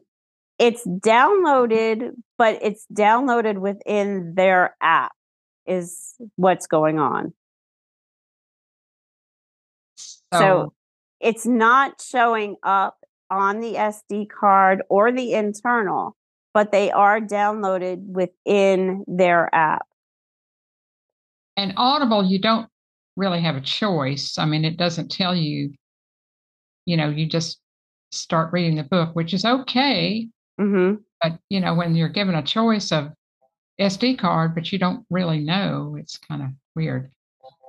it's 0.59 0.87
downloaded, 0.87 2.11
but 2.37 2.59
it's 2.61 2.85
downloaded 2.93 3.57
within 3.59 4.35
their 4.35 4.77
app, 4.83 5.13
is 5.67 6.17
what's 6.37 6.67
going 6.67 6.99
on. 6.99 7.33
So 10.35 10.75
it's 11.19 11.47
not 11.47 12.03
showing 12.03 12.57
up 12.63 12.99
on 13.31 13.61
the 13.61 13.73
SD 13.73 14.29
card 14.29 14.83
or 14.91 15.11
the 15.11 15.33
internal, 15.33 16.15
but 16.53 16.73
they 16.73 16.91
are 16.91 17.21
downloaded 17.21 18.05
within 18.05 19.03
their 19.09 19.49
app. 19.55 19.87
And 21.61 21.75
audible 21.77 22.25
you 22.25 22.41
don't 22.41 22.69
really 23.17 23.41
have 23.43 23.57
a 23.57 23.61
choice. 23.61 24.39
I 24.39 24.45
mean 24.47 24.65
it 24.65 24.77
doesn't 24.77 25.11
tell 25.11 25.35
you 25.35 25.73
you 26.87 26.97
know 26.97 27.09
you 27.09 27.27
just 27.27 27.61
start 28.13 28.53
reading 28.53 28.77
the 28.77 28.83
book 28.85 29.15
which 29.15 29.35
is 29.35 29.45
okay. 29.45 30.29
Hmm 30.59 30.95
but 31.23 31.39
you 31.49 31.61
know 31.61 31.75
when 31.75 31.95
you're 31.95 32.09
given 32.09 32.35
a 32.35 32.43
choice 32.43 32.93
of 32.93 33.11
sd 33.81 34.19
card 34.19 34.55
but 34.55 34.73
you 34.73 34.79
don't 34.79 35.05
really 35.11 35.39
know 35.39 35.97
it's 35.99 36.19
kind 36.19 36.43
of 36.43 36.49
weird. 36.75 37.11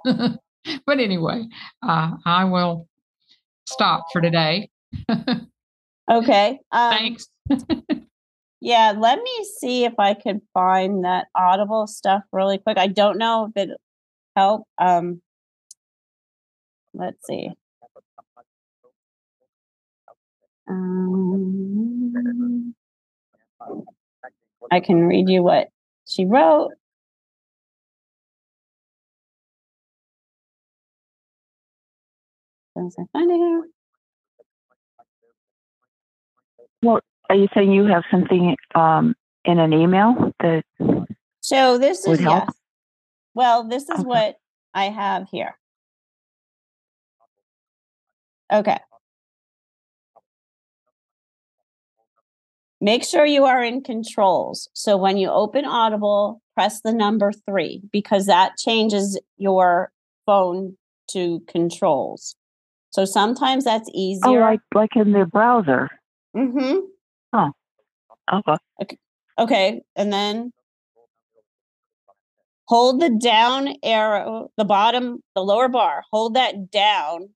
But 0.85 0.99
anyway 0.99 1.45
uh, 1.81 2.11
i 2.25 2.43
will 2.45 2.87
stop 3.65 4.05
for 4.13 4.21
today. 4.21 4.69
Okay. 6.11 6.59
Um, 6.71 6.91
thanks 6.91 7.27
Yeah, 8.61 8.93
let 8.95 9.19
me 9.21 9.45
see 9.59 9.85
if 9.85 9.93
I 9.97 10.13
could 10.13 10.41
find 10.53 11.03
that 11.03 11.27
Audible 11.33 11.87
stuff 11.87 12.21
really 12.31 12.59
quick. 12.59 12.77
I 12.77 12.87
don't 12.87 13.17
know 13.17 13.49
if 13.49 13.69
it 13.69 13.75
help. 14.35 14.67
Um, 14.77 15.21
let's 16.93 17.25
see. 17.25 17.51
Um, 20.67 22.73
I 24.71 24.79
can 24.79 25.05
read 25.05 25.29
you 25.29 25.43
what 25.43 25.69
she 26.07 26.25
wrote. 26.25 26.71
As 32.77 32.95
I 32.99 33.03
find 33.11 33.31
it 33.31 33.37
here. 33.37 33.67
Are 37.31 37.35
you 37.35 37.47
saying 37.53 37.71
you 37.71 37.85
have 37.85 38.03
something 38.11 38.57
um, 38.75 39.15
in 39.45 39.57
an 39.57 39.71
email 39.71 40.33
that 40.41 40.65
So 41.39 41.77
this 41.77 42.05
Would 42.05 42.19
is 42.19 42.25
help? 42.25 42.43
yes. 42.43 42.53
Well, 43.33 43.63
this 43.69 43.83
is 43.83 43.99
Okay. 44.01 44.03
what 44.03 44.35
I 44.73 44.89
have 44.89 45.29
here. 45.31 45.57
Okay. 48.51 48.77
make 52.81 53.05
sure 53.05 53.25
you 53.25 53.45
are 53.45 53.63
in 53.63 53.81
controls. 53.81 54.67
So 54.73 54.97
when 54.97 55.15
you 55.15 55.29
open 55.29 55.63
Audible, 55.63 56.41
press 56.53 56.81
the 56.81 56.91
number 56.91 57.31
three 57.31 57.81
because 57.93 58.25
that 58.25 58.57
changes 58.57 59.17
your 59.37 59.93
phone 60.25 60.75
to 61.11 61.39
controls. 61.47 62.35
So 62.89 63.05
sometimes 63.05 63.63
that's 63.63 63.89
easier. 63.93 64.41
Oh, 64.41 64.41
like 64.41 64.59
like 64.75 64.95
in 64.97 65.13
the 65.13 65.25
browser. 65.25 65.89
mm-hmm. 66.35 66.79
Okay. 68.81 68.97
Okay, 69.39 69.81
and 69.95 70.11
then 70.11 70.51
hold 72.65 73.01
the 73.01 73.09
down 73.09 73.75
arrow, 73.83 74.49
the 74.57 74.65
bottom, 74.65 75.19
the 75.35 75.41
lower 75.41 75.67
bar, 75.67 76.03
hold 76.11 76.35
that 76.35 76.71
down 76.71 77.29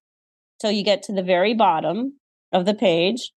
till 0.61 0.71
you 0.71 0.83
get 0.83 1.03
to 1.03 1.13
the 1.13 1.23
very 1.23 1.53
bottom 1.53 2.19
of 2.51 2.65
the 2.65 2.73
page. 2.73 3.31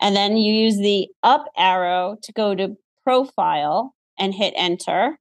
And 0.00 0.14
then 0.14 0.36
you 0.36 0.52
use 0.52 0.76
the 0.76 1.08
up 1.22 1.46
arrow 1.56 2.16
to 2.22 2.32
go 2.32 2.54
to 2.54 2.76
profile 3.02 3.94
and 4.18 4.34
hit 4.34 4.54
enter. 4.56 5.18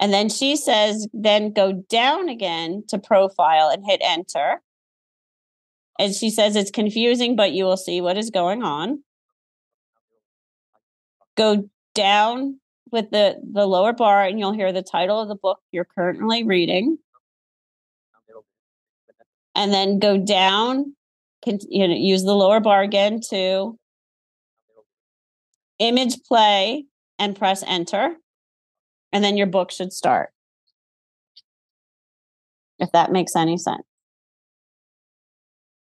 And 0.00 0.12
then 0.12 0.28
she 0.28 0.56
says, 0.56 1.06
then 1.12 1.52
go 1.52 1.72
down 1.88 2.28
again 2.28 2.82
to 2.88 2.98
profile 2.98 3.68
and 3.68 3.84
hit 3.86 4.00
enter. 4.02 4.60
And 5.98 6.14
she 6.14 6.30
says 6.30 6.56
it's 6.56 6.70
confusing, 6.70 7.36
but 7.36 7.52
you 7.52 7.64
will 7.64 7.76
see 7.76 8.00
what 8.00 8.16
is 8.16 8.30
going 8.30 8.62
on. 8.62 9.02
Go 11.36 11.68
down 11.94 12.60
with 12.90 13.10
the, 13.10 13.40
the 13.52 13.66
lower 13.66 13.92
bar 13.92 14.24
and 14.24 14.38
you'll 14.38 14.52
hear 14.52 14.72
the 14.72 14.82
title 14.82 15.20
of 15.20 15.28
the 15.28 15.34
book 15.34 15.60
you're 15.70 15.84
currently 15.86 16.44
reading. 16.44 16.98
And 19.54 19.72
then 19.72 19.98
go 19.98 20.18
down, 20.18 20.96
con- 21.44 21.58
you 21.68 21.86
know, 21.86 21.94
use 21.94 22.22
the 22.24 22.34
lower 22.34 22.60
bar 22.60 22.82
again 22.82 23.20
to 23.30 23.78
image 25.78 26.22
play 26.24 26.86
and 27.18 27.36
press 27.36 27.62
enter. 27.66 28.16
And 29.12 29.22
then 29.22 29.36
your 29.36 29.46
book 29.46 29.70
should 29.70 29.92
start. 29.92 30.30
If 32.78 32.92
that 32.92 33.12
makes 33.12 33.36
any 33.36 33.58
sense. 33.58 33.82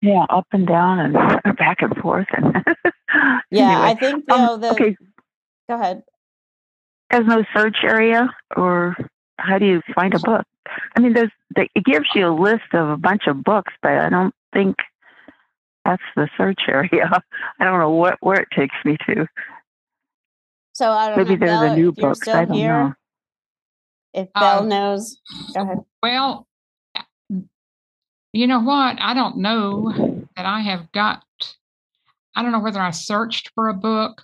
Yeah, 0.02 0.24
up 0.30 0.46
and 0.52 0.66
down 0.66 0.98
and 0.98 1.14
back 1.56 1.82
and 1.82 1.94
forth 1.98 2.26
and 2.32 2.54
Yeah, 3.50 3.80
I 3.82 3.94
think 3.94 4.24
you 4.28 4.34
um, 4.34 4.60
the 4.60 4.72
okay, 4.72 4.96
go 5.68 5.74
ahead. 5.76 6.02
there's 7.10 7.26
no 7.26 7.44
search 7.54 7.78
area 7.82 8.30
or 8.56 8.96
how 9.38 9.58
do 9.58 9.66
you 9.66 9.82
find 9.94 10.14
a 10.14 10.18
book? 10.18 10.44
I 10.96 11.00
mean, 11.00 11.12
there's 11.14 11.30
the, 11.56 11.68
it 11.74 11.84
gives 11.84 12.06
you 12.14 12.28
a 12.28 12.34
list 12.34 12.72
of 12.72 12.88
a 12.88 12.96
bunch 12.96 13.26
of 13.26 13.42
books, 13.42 13.72
but 13.82 13.92
I 13.92 14.08
don't 14.08 14.34
think 14.52 14.76
that's 15.84 16.02
the 16.14 16.28
search 16.36 16.60
area. 16.68 17.10
I 17.60 17.64
don't 17.64 17.78
know 17.80 17.90
what 17.90 18.16
where 18.20 18.40
it 18.40 18.48
takes 18.56 18.76
me 18.84 18.96
to. 19.06 19.26
So 20.72 20.90
I 20.90 21.08
don't 21.08 21.18
know. 21.18 21.24
Maybe 21.24 21.36
know, 21.36 21.46
there's 21.46 21.60
Bella, 21.60 21.72
a 21.72 21.76
new 21.76 21.88
if 21.90 21.98
you're 21.98 22.08
books. 22.10 22.28
I 22.28 22.44
don't 22.44 22.56
here, 22.56 22.84
know. 22.84 22.94
if 24.14 24.32
Belle 24.32 24.60
Um, 24.60 24.68
knows, 24.68 25.20
go 25.54 25.62
ahead. 25.62 25.78
Well, 26.02 26.46
you 28.32 28.46
know 28.46 28.60
what? 28.60 28.96
I 29.00 29.14
don't 29.14 29.38
know 29.38 30.24
that 30.36 30.46
I 30.46 30.60
have 30.60 30.90
got, 30.92 31.22
I 32.34 32.42
don't 32.42 32.52
know 32.52 32.60
whether 32.60 32.80
I 32.80 32.90
searched 32.90 33.50
for 33.54 33.68
a 33.68 33.74
book. 33.74 34.22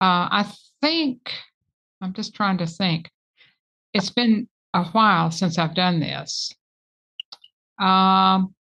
Uh, 0.00 0.28
I 0.30 0.52
think, 0.80 1.32
I'm 2.00 2.12
just 2.12 2.34
trying 2.34 2.58
to 2.58 2.66
think. 2.66 3.10
It's 3.94 4.10
been 4.10 4.48
a 4.74 4.84
while 4.84 5.30
since 5.30 5.58
I've 5.58 5.74
done 5.74 6.00
this. 6.00 6.52
Um, 7.80 8.54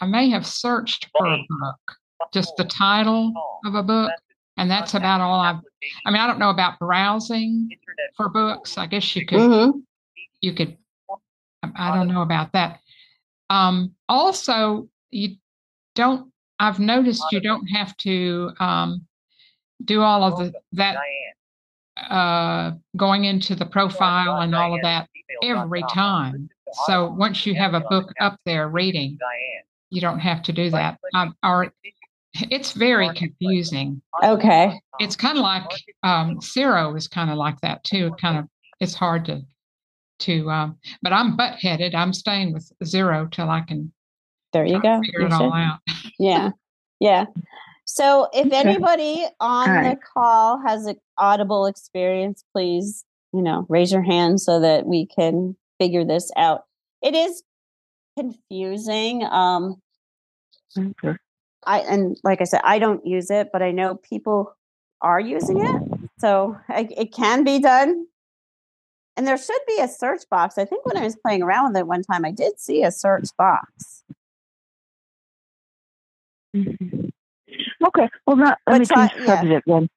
I 0.00 0.06
may 0.06 0.30
have 0.30 0.46
searched 0.46 1.08
for 1.16 1.26
a 1.26 1.38
book, 1.48 1.96
just 2.32 2.54
the 2.56 2.64
title 2.64 3.32
of 3.64 3.74
a 3.74 3.82
book, 3.82 4.10
and 4.56 4.70
that's 4.70 4.94
about 4.94 5.20
all 5.20 5.40
I've. 5.40 5.60
I 6.06 6.10
mean, 6.10 6.20
I 6.20 6.26
don't 6.26 6.38
know 6.38 6.50
about 6.50 6.78
browsing 6.78 7.68
for 8.16 8.28
books. 8.28 8.76
I 8.78 8.86
guess 8.86 9.14
you 9.16 9.26
could 9.26 9.38
Mm-hmm. 9.38 9.78
you 10.40 10.52
could 10.52 10.76
I- 11.62 11.90
i 11.92 11.94
don't 11.96 12.08
know 12.08 12.22
about 12.22 12.52
that 12.52 12.80
um 13.50 13.92
also 14.08 14.88
you 15.10 15.36
don't 15.94 16.30
i've 16.58 16.78
noticed 16.78 17.24
you 17.30 17.40
don't 17.40 17.66
have 17.66 17.96
to 17.96 18.50
um 18.60 19.06
do 19.84 20.00
all 20.02 20.22
of 20.24 20.38
the 20.38 20.52
that 20.72 20.96
uh 22.10 22.72
going 22.96 23.24
into 23.24 23.54
the 23.54 23.66
profile 23.66 24.40
and 24.40 24.54
all 24.54 24.74
of 24.74 24.82
that 24.82 25.08
every 25.42 25.82
time 25.92 26.48
so 26.86 27.10
once 27.10 27.46
you 27.46 27.54
have 27.54 27.74
a 27.74 27.80
book 27.80 28.12
up 28.20 28.38
there 28.44 28.68
reading 28.68 29.18
you 29.90 30.00
don't 30.00 30.18
have 30.18 30.42
to 30.42 30.52
do 30.52 30.70
that 30.70 30.98
um, 31.14 31.34
or 31.44 31.72
it's 32.50 32.72
very 32.72 33.08
confusing 33.14 34.00
Okay. 34.24 34.80
it's 34.98 35.16
kind 35.16 35.38
of 35.38 35.42
like 35.42 35.70
um 36.02 36.40
Zero 36.40 36.94
is 36.96 37.06
kind 37.08 37.30
of 37.30 37.36
like 37.36 37.60
that 37.60 37.84
too. 37.84 38.14
Kind 38.20 38.38
of 38.38 38.48
it's 38.80 38.94
hard 38.94 39.24
to 39.26 39.42
to 40.24 40.50
um 40.50 40.76
but 41.02 41.12
I'm 41.12 41.36
butt 41.36 41.58
headed. 41.60 41.94
I'm 41.94 42.12
staying 42.12 42.52
with 42.52 42.72
Zero 42.84 43.28
till 43.30 43.50
I 43.50 43.60
can 43.60 43.92
There 44.52 44.64
you 44.64 44.80
go. 44.80 45.00
figure 45.04 45.20
You 45.20 45.26
it 45.26 45.32
all 45.32 45.52
out. 45.52 45.78
Yeah. 46.18 46.50
Yeah. 47.00 47.26
So 47.84 48.28
if 48.32 48.52
anybody 48.52 49.26
on 49.40 49.82
the 49.82 49.96
call 50.14 50.60
has 50.66 50.86
an 50.86 50.96
audible 51.18 51.66
experience, 51.66 52.44
please, 52.52 53.04
you 53.32 53.42
know, 53.42 53.66
raise 53.68 53.92
your 53.92 54.02
hand 54.02 54.40
so 54.40 54.60
that 54.60 54.86
we 54.86 55.06
can 55.06 55.56
figure 55.78 56.04
this 56.04 56.30
out. 56.36 56.62
It 57.02 57.14
is 57.14 57.42
confusing. 58.18 59.24
Um 59.24 59.76
Okay. 60.76 61.16
I 61.66 61.80
and 61.80 62.16
like 62.24 62.40
I 62.40 62.44
said, 62.44 62.60
I 62.64 62.78
don't 62.78 63.06
use 63.06 63.30
it, 63.30 63.50
but 63.52 63.62
I 63.62 63.70
know 63.70 63.96
people 63.96 64.54
are 65.00 65.20
using 65.20 65.60
it. 65.60 66.08
So 66.18 66.56
I, 66.68 66.88
it 66.96 67.12
can 67.12 67.44
be 67.44 67.58
done. 67.58 68.06
And 69.16 69.26
there 69.26 69.38
should 69.38 69.60
be 69.68 69.78
a 69.80 69.86
search 69.88 70.22
box. 70.30 70.58
I 70.58 70.64
think 70.64 70.84
when 70.86 70.96
I 70.96 71.04
was 71.04 71.16
playing 71.16 71.42
around 71.42 71.68
with 71.72 71.76
it 71.78 71.86
one 71.86 72.02
time, 72.02 72.24
I 72.24 72.32
did 72.32 72.58
see 72.58 72.82
a 72.82 72.90
search 72.90 73.28
box. 73.38 74.02
Mhm. 76.54 77.10
Okay. 77.86 78.08
Well, 78.26 78.36
not, 78.36 78.58
let 78.66 78.74
But 78.74 78.80
me 78.80 78.86
try- 78.86 79.08
change 79.08 79.20
yeah. 79.20 79.40
subject 79.40 79.66
then. 79.66 79.88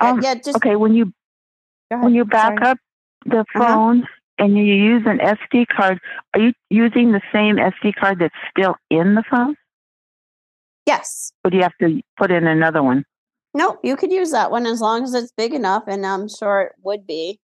Um, 0.00 0.20
yeah, 0.22 0.34
just 0.34 0.56
okay, 0.56 0.76
when 0.76 0.94
you 0.94 1.12
when 1.90 2.14
you 2.14 2.24
back 2.24 2.58
Sorry. 2.58 2.70
up 2.72 2.78
the 3.24 3.38
Uh-huh. 3.40 3.58
phone 3.58 4.08
and 4.38 4.56
you 4.58 4.64
use 4.64 5.04
an 5.06 5.18
SD 5.20 5.64
card, 5.66 5.98
are 6.34 6.40
you 6.40 6.52
using 6.68 7.12
the 7.12 7.22
same 7.32 7.56
SD 7.58 7.92
card 7.92 8.18
that's 8.18 8.34
still 8.50 8.76
in 8.90 9.14
the 9.14 9.22
phone, 9.30 9.56
Yes. 10.84 11.32
or 11.44 11.50
do 11.50 11.56
you 11.56 11.62
have 11.62 11.76
to 11.80 12.02
put 12.18 12.30
in 12.30 12.46
another 12.46 12.82
one? 12.82 13.04
Nope, 13.54 13.80
you 13.82 13.96
could 13.96 14.12
use 14.12 14.32
that 14.32 14.50
one 14.50 14.66
as 14.66 14.82
long 14.82 15.04
as 15.04 15.14
it's 15.14 15.32
big 15.32 15.54
enough, 15.54 15.84
and 15.86 16.04
I'm 16.04 16.28
sure 16.28 16.60
it 16.60 16.72
would 16.82 17.06
be. 17.06 17.40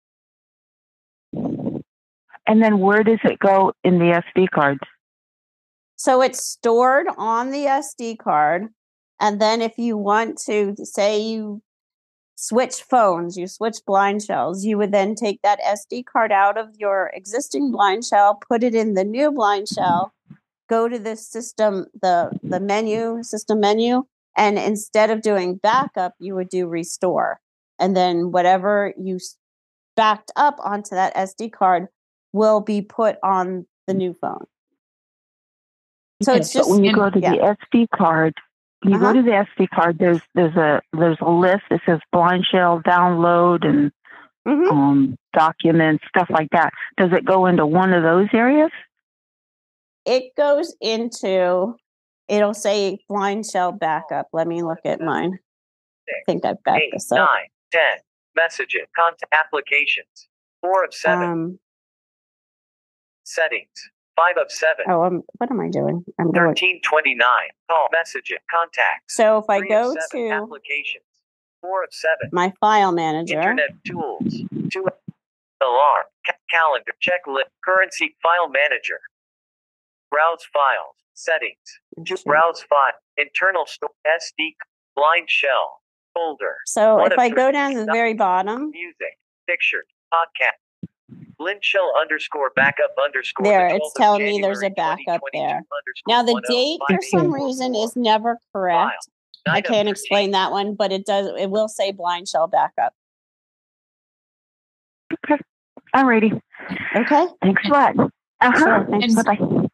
And 2.47 2.63
then 2.63 2.79
where 2.79 3.03
does 3.03 3.19
it 3.23 3.39
go 3.39 3.73
in 3.83 3.99
the 3.99 4.21
SD 4.35 4.49
cards? 4.49 4.79
So 5.97 6.21
it's 6.21 6.43
stored 6.43 7.07
on 7.17 7.51
the 7.51 7.65
SD 7.65 8.19
card. 8.19 8.67
And 9.19 9.41
then 9.41 9.61
if 9.61 9.77
you 9.77 9.97
want 9.97 10.37
to 10.45 10.75
say 10.83 11.19
you 11.19 11.61
switch 12.35 12.75
phones, 12.75 13.35
you 13.35 13.47
switch 13.47 13.77
blind 13.85 14.23
shells, 14.23 14.63
you 14.63 14.77
would 14.77 14.91
then 14.91 15.15
take 15.15 15.41
that 15.41 15.59
SD 15.61 16.05
card 16.05 16.31
out 16.31 16.57
of 16.57 16.69
your 16.77 17.11
existing 17.13 17.71
blind 17.71 18.05
shell, 18.05 18.39
put 18.47 18.63
it 18.63 18.75
in 18.75 18.93
the 18.93 19.03
new 19.03 19.31
blind 19.31 19.67
shell, 19.67 20.13
go 20.69 20.87
to 20.87 20.99
the 20.99 21.15
system, 21.15 21.87
the 22.01 22.31
the 22.43 22.59
menu, 22.59 23.23
system 23.23 23.59
menu, 23.59 24.03
and 24.37 24.59
instead 24.59 25.09
of 25.09 25.23
doing 25.23 25.55
backup, 25.55 26.13
you 26.19 26.35
would 26.35 26.49
do 26.49 26.67
restore. 26.67 27.39
And 27.79 27.97
then 27.97 28.31
whatever 28.31 28.93
you 28.97 29.19
backed 29.95 30.31
up 30.35 30.57
onto 30.63 30.95
that 30.95 31.15
SD 31.15 31.51
card 31.51 31.87
will 32.33 32.59
be 32.59 32.81
put 32.81 33.17
on 33.23 33.65
the 33.87 33.93
new 33.93 34.13
phone. 34.13 34.45
So 36.23 36.33
it's 36.33 36.51
just 36.51 36.69
when 36.69 36.83
you 36.83 36.93
go 36.93 37.09
to 37.09 37.19
yeah. 37.19 37.31
the 37.31 37.57
SD 37.73 37.87
card, 37.95 38.33
you 38.83 38.95
Uh-huh. 38.95 39.13
go 39.13 39.13
to 39.13 39.23
the 39.23 39.31
SD 39.31 39.67
card, 39.69 39.99
there's 39.99 40.21
there's 40.33 40.55
a 40.55 40.81
there's 40.93 41.17
a 41.21 41.29
list 41.29 41.63
that 41.69 41.81
says 41.85 41.99
blind 42.11 42.45
shell 42.45 42.81
download 42.81 43.65
and 43.67 43.91
Mhm. 44.47 44.71
um, 44.71 45.17
documents 45.33 46.03
stuff 46.07 46.29
like 46.29 46.49
that. 46.51 46.71
Does 46.97 47.11
it 47.11 47.25
go 47.25 47.45
into 47.45 47.65
one 47.65 47.93
of 47.93 48.03
those 48.03 48.27
areas? 48.33 48.71
it 50.09 50.33
goes 50.37 50.73
into 50.79 51.75
it'll 52.29 52.53
say 52.53 52.97
blind 53.09 53.45
shell 53.45 53.73
backup. 53.73 54.27
Let 54.31 54.47
me 54.47 54.63
look 54.63 54.79
at 54.85 55.01
mine. 55.01 55.37
I 56.07 56.13
think 56.25 56.45
I've 56.45 56.63
backed 56.63 56.81
eight, 56.81 56.91
this 56.93 57.11
up. 57.11 57.17
nine, 57.17 57.47
ten. 57.73 57.97
Messages, 58.33 58.87
contact 58.97 59.33
applications. 59.33 60.29
Four 60.61 60.85
of 60.85 60.93
seven. 60.93 61.29
Um, 61.29 61.59
Settings. 63.27 63.91
Five 64.15 64.37
of 64.41 64.49
seven. 64.49 64.85
oh, 64.87 65.03
um, 65.03 65.21
what 65.37 65.51
am 65.51 65.59
I 65.59 65.69
doing? 65.69 66.03
I'm 66.17 66.31
going. 66.31 66.47
Thirteen 66.47 66.79
twenty 66.81 67.13
nine. 67.13 67.49
Call 67.69 67.87
messages. 67.91 68.37
Contacts. 68.49 69.15
So 69.15 69.37
if 69.39 69.49
I 69.49 69.59
go 69.59 69.93
to 69.93 70.29
applications. 70.29 71.03
Four 71.61 71.83
of 71.83 71.89
seven. 71.91 72.29
my 72.31 72.53
file 72.61 72.93
manager, 72.93 73.35
Internet 73.35 73.71
tools. 73.85 74.33
Two. 74.71 74.85
Alarm. 75.61 76.05
Ca- 76.25 76.37
calendar. 76.49 76.93
Checklist. 77.01 77.51
Currency 77.65 78.15
file 78.23 78.47
manager. 78.47 79.01
Browse 80.09 80.47
files. 80.53 80.95
Settings. 81.13 81.57
Sure. 82.05 82.17
Browse 82.25 82.61
file. 82.69 82.93
Internal 83.17 83.65
store 83.65 83.89
SD 84.07 84.53
blind 84.95 85.29
shell 85.29 85.81
folder. 86.13 86.55
So 86.65 87.03
if 87.05 87.19
I 87.19 87.29
go 87.29 87.51
down 87.51 87.73
to 87.73 87.79
the 87.85 87.91
very 87.91 88.13
bottom, 88.13 88.71
Music, 88.71 89.19
picture, 89.47 89.83
podcast. 90.13 90.61
Blind 91.39 91.63
shell 91.63 91.91
underscore 91.99 92.51
backup 92.55 92.95
underscore. 93.03 93.45
There, 93.45 93.69
12th 93.69 93.75
it's 93.75 93.87
of 93.89 93.93
telling 93.95 94.25
me 94.25 94.41
there's 94.41 94.63
a 94.63 94.69
backup 94.71 95.21
there. 95.33 95.61
now 96.07 96.23
the 96.23 96.41
date 96.47 96.79
for 96.89 96.99
some 97.09 97.31
reason 97.33 97.75
is 97.75 97.95
never 97.95 98.37
correct. 98.53 99.07
I 99.47 99.61
can't 99.61 99.87
explain 99.87 100.31
that 100.31 100.51
one, 100.51 100.73
but 100.75 100.91
it 100.91 101.05
does. 101.05 101.29
It 101.39 101.49
will 101.49 101.67
say 101.67 101.91
blind 101.91 102.27
shell 102.27 102.47
backup. 102.47 102.93
Okay. 105.25 105.41
Alrighty. 105.95 106.39
Okay. 106.95 107.27
Thanks 107.41 107.61
a 107.65 107.69
lot. 107.69 107.95
Uh 107.99 108.09
huh. 108.41 108.57
Sure, 108.57 108.87
thanks. 108.89 109.15
Bye 109.15 109.35
bye. 109.35 109.67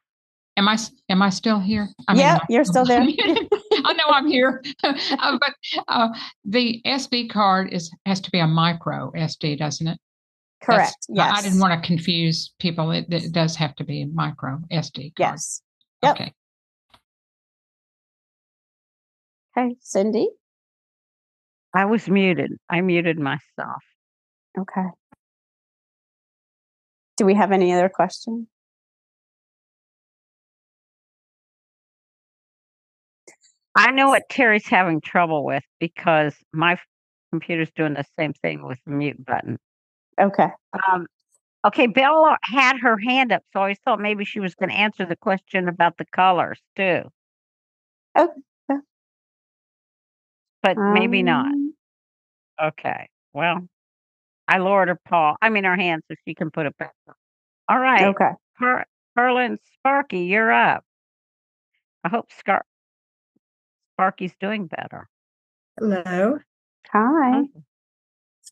Am 0.55 0.67
I, 0.67 0.73
s- 0.73 0.91
am 1.09 1.23
I 1.23 1.29
still 1.29 1.59
here? 1.59 1.89
I 2.07 2.13
mean, 2.13 2.19
Yeah, 2.21 2.35
am 2.35 2.39
you're 2.47 2.63
still 2.63 2.85
there. 2.85 3.01
I 3.85 3.93
know 3.93 4.03
I'm 4.09 4.27
here, 4.27 4.63
Uh, 4.83 5.37
but 5.39 5.53
uh, 5.87 6.09
the 6.45 6.79
SD 6.85 7.31
card 7.31 7.73
is, 7.73 7.91
has 8.05 8.21
to 8.21 8.29
be 8.29 8.37
a 8.37 8.45
micro 8.45 9.11
SD, 9.15 9.57
doesn't 9.57 9.87
it? 9.87 9.97
That's- 10.67 10.91
Correct. 10.91 11.05
I- 11.09 11.13
Yes. 11.13 11.39
I 11.39 11.41
didn't 11.41 11.59
want 11.59 11.81
to 11.81 11.87
confuse 11.87 12.53
people. 12.59 12.91
It, 12.91 13.05
it 13.11 13.31
does 13.31 13.55
have 13.57 13.75
to 13.75 13.83
be 13.83 14.05
micro 14.05 14.59
SD 14.71 15.13
card. 15.15 15.33
Yes. 15.33 15.61
Yep. 16.01 16.15
Okay. 16.15 16.33
Okay, 19.57 19.75
Cindy. 19.81 20.29
I 21.75 21.85
was 21.85 22.07
muted. 22.07 22.51
I 22.69 22.81
muted 22.81 23.19
myself. 23.19 23.83
Okay. 24.57 24.85
Do 27.17 27.25
we 27.25 27.35
have 27.35 27.51
any 27.51 27.73
other 27.73 27.89
questions? 27.89 28.47
I 33.75 33.91
know 33.91 34.09
what 34.09 34.23
Terry's 34.29 34.67
having 34.67 35.01
trouble 35.01 35.43
with 35.43 35.63
because 35.79 36.35
my 36.51 36.77
computer's 37.31 37.71
doing 37.75 37.93
the 37.93 38.05
same 38.19 38.33
thing 38.33 38.65
with 38.65 38.77
the 38.85 38.91
mute 38.91 39.23
button. 39.25 39.57
Okay. 40.19 40.47
Um, 40.91 41.07
okay, 41.65 41.87
Bella 41.87 42.37
had 42.43 42.77
her 42.79 42.97
hand 42.97 43.31
up, 43.31 43.43
so 43.53 43.61
I 43.61 43.75
thought 43.85 43.99
maybe 43.99 44.25
she 44.25 44.39
was 44.39 44.55
going 44.55 44.69
to 44.69 44.75
answer 44.75 45.05
the 45.05 45.15
question 45.15 45.67
about 45.67 45.97
the 45.97 46.05
colors 46.05 46.59
too. 46.75 47.01
Oh, 48.15 48.29
yeah. 48.69 48.77
But 50.61 50.77
maybe 50.77 51.23
not. 51.23 51.47
Um, 51.47 51.73
Okay. 52.61 53.09
Well, 53.33 53.67
I 54.47 54.59
lowered 54.59 54.87
her 54.87 54.99
paw. 55.09 55.35
I 55.41 55.49
mean 55.49 55.63
her 55.63 55.75
hand 55.75 56.03
so 56.07 56.15
she 56.25 56.35
can 56.35 56.51
put 56.51 56.67
it 56.67 56.77
back. 56.77 56.93
up. 57.09 57.15
All 57.67 57.79
right. 57.79 58.03
Okay. 58.05 58.29
Per- 58.57 58.85
Perlin 59.17 59.57
Sparky, 59.73 60.19
you're 60.25 60.51
up. 60.51 60.83
I 62.03 62.09
hope 62.09 62.31
Scar- 62.37 62.65
Sparky's 63.95 64.35
doing 64.39 64.67
better. 64.67 65.09
Hello. 65.79 66.37
Hi. 66.91 67.43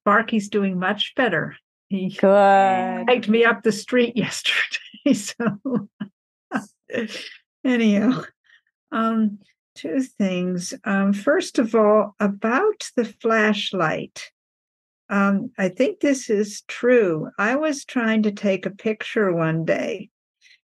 Sparky's 0.02 0.50
doing 0.50 0.80
much 0.80 1.14
better. 1.16 1.56
He 1.90 2.10
Good. 2.10 3.06
hiked 3.08 3.30
me 3.30 3.46
up 3.46 3.64
the 3.64 3.72
street 3.72 4.16
yesterday. 4.16 5.14
So 5.14 5.90
anyhow, 7.66 8.24
um, 8.92 9.40
two 9.76 10.02
things. 10.02 10.74
Um, 10.84 11.14
first 11.14 11.60
of 11.60 11.76
all, 11.76 12.16
about 12.20 12.90
the 12.96 13.06
flashlight. 13.06 14.32
Um, 15.10 15.52
I 15.58 15.70
think 15.70 16.00
this 16.00 16.30
is 16.30 16.64
true. 16.68 17.30
I 17.38 17.56
was 17.56 17.84
trying 17.84 18.24
to 18.24 18.32
take 18.32 18.66
a 18.66 18.72
picture 18.72 19.34
one 19.34 19.66
day, 19.66 20.10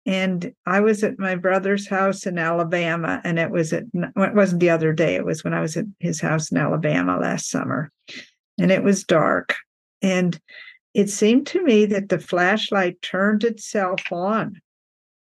and 0.04 0.52
I 0.66 0.80
was 0.80 1.02
at 1.02 1.18
my 1.18 1.36
brother's 1.36 1.88
house 1.88 2.26
in 2.26 2.38
Alabama, 2.38 3.22
and 3.24 3.38
it 3.38 3.50
was 3.50 3.72
at 3.72 3.84
well, 3.94 4.28
it 4.28 4.34
wasn't 4.34 4.60
the 4.60 4.70
other 4.70 4.92
day. 4.92 5.14
It 5.14 5.24
was 5.24 5.42
when 5.42 5.54
I 5.54 5.60
was 5.60 5.78
at 5.78 5.86
his 6.00 6.20
house 6.20 6.52
in 6.52 6.58
Alabama 6.58 7.18
last 7.18 7.48
summer, 7.48 7.90
and 8.58 8.70
it 8.70 8.82
was 8.82 9.04
dark, 9.04 9.54
and 10.02 10.38
it 10.96 11.10
seemed 11.10 11.46
to 11.48 11.62
me 11.62 11.84
that 11.84 12.08
the 12.08 12.18
flashlight 12.18 13.02
turned 13.02 13.44
itself 13.44 14.10
on. 14.10 14.60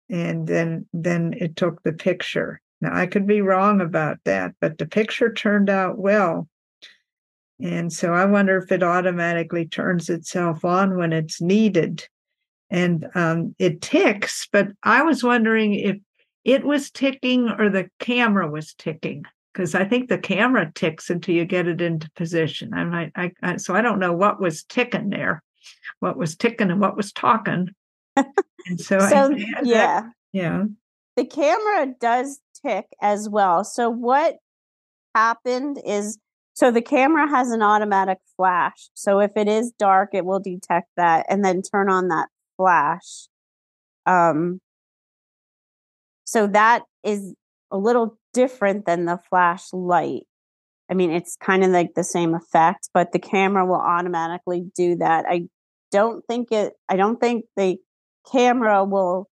And 0.10 0.46
then 0.46 0.86
then 0.92 1.34
it 1.38 1.56
took 1.56 1.82
the 1.84 1.94
picture. 1.94 2.60
Now 2.82 2.94
i 2.94 3.08
could 3.08 3.26
be 3.26 3.40
wrong 3.40 3.80
about 3.80 4.18
that 4.26 4.56
but 4.60 4.78
the 4.78 4.86
picture 4.86 5.32
turned 5.32 5.70
out 5.70 5.98
well. 5.98 6.50
And 7.62 7.94
so 7.94 8.14
i 8.14 8.26
wonder 8.26 8.58
if 8.58 8.74
it 8.74 8.84
automatically 8.84 9.66
turns 9.66 10.10
itself 10.10 10.66
on 10.66 10.98
when 10.98 11.14
it's 11.14 11.42
needed. 11.42 12.06
And 12.70 13.08
um, 13.16 13.56
it 13.58 13.82
ticks 13.82 14.50
but 14.52 14.68
i 14.84 15.02
was 15.02 15.24
wondering 15.24 15.76
if 15.76 15.96
it 16.44 16.66
was 16.66 16.92
ticking 16.92 17.48
or 17.48 17.70
the 17.70 17.90
camera 18.00 18.52
was 18.52 18.74
ticking 18.74 19.24
because 19.54 19.76
i 19.76 19.86
think 19.86 20.10
the 20.10 20.18
camera 20.18 20.72
ticks 20.74 21.10
until 21.10 21.36
you 21.36 21.46
get 21.46 21.68
it 21.68 21.82
into 21.82 22.10
position 22.12 22.74
i 22.74 22.84
might 22.84 23.12
I, 23.16 23.32
I 23.42 23.58
so 23.58 23.76
i 23.76 23.82
don't 23.82 24.00
know 24.00 24.14
what 24.14 24.42
was 24.42 24.64
ticking 24.64 25.10
there 25.10 25.44
what 26.00 26.18
was 26.18 26.36
ticking 26.36 26.72
and 26.72 26.82
what 26.82 26.98
was 26.98 27.12
talking 27.12 27.70
and 28.16 28.80
so, 28.80 28.98
I 28.98 29.10
So 29.10 29.16
had 29.16 29.38
that- 29.38 29.66
yeah, 29.66 30.10
yeah 30.32 30.64
the 31.16 31.26
camera 31.26 31.94
does 32.00 32.40
tick 32.66 32.88
as 33.02 33.30
well. 33.30 33.64
So 33.64 33.90
what 33.90 34.38
happened 35.14 35.80
is 35.86 36.18
so 36.56 36.72
the 36.72 36.82
camera 36.82 37.28
has 37.28 37.52
an 37.52 37.64
automatic 37.64 38.20
flash. 38.38 38.90
So 38.94 39.20
if 39.20 39.32
it 39.36 39.48
is 39.48 39.72
dark, 39.80 40.10
it 40.14 40.24
will 40.26 40.40
detect 40.40 40.88
that 40.98 41.26
and 41.30 41.44
then 41.44 41.62
turn 41.62 41.90
on 41.90 42.10
that 42.10 42.30
flash. 42.58 43.28
Um 44.06 44.60
so 46.26 46.48
that 46.48 46.84
is 47.04 47.34
a 47.74 47.78
little 47.78 48.18
different 48.34 48.86
than 48.86 49.06
the 49.06 49.20
flashlight. 49.30 50.24
I 50.90 50.94
mean, 50.94 51.12
it's 51.12 51.36
kind 51.36 51.64
of 51.64 51.72
like 51.72 51.96
the 51.96 52.04
same 52.04 52.36
effect, 52.36 52.90
but 52.94 53.12
the 53.12 53.20
camera 53.20 53.66
will 53.66 53.82
automatically 53.82 54.72
do 54.76 54.96
that. 54.98 55.26
I 55.28 55.48
don't 55.92 56.24
think 56.28 56.52
it 56.52 56.74
I 56.88 56.96
don't 56.96 57.20
think 57.20 57.46
the 57.58 57.78
camera 58.32 58.84
will 58.86 59.30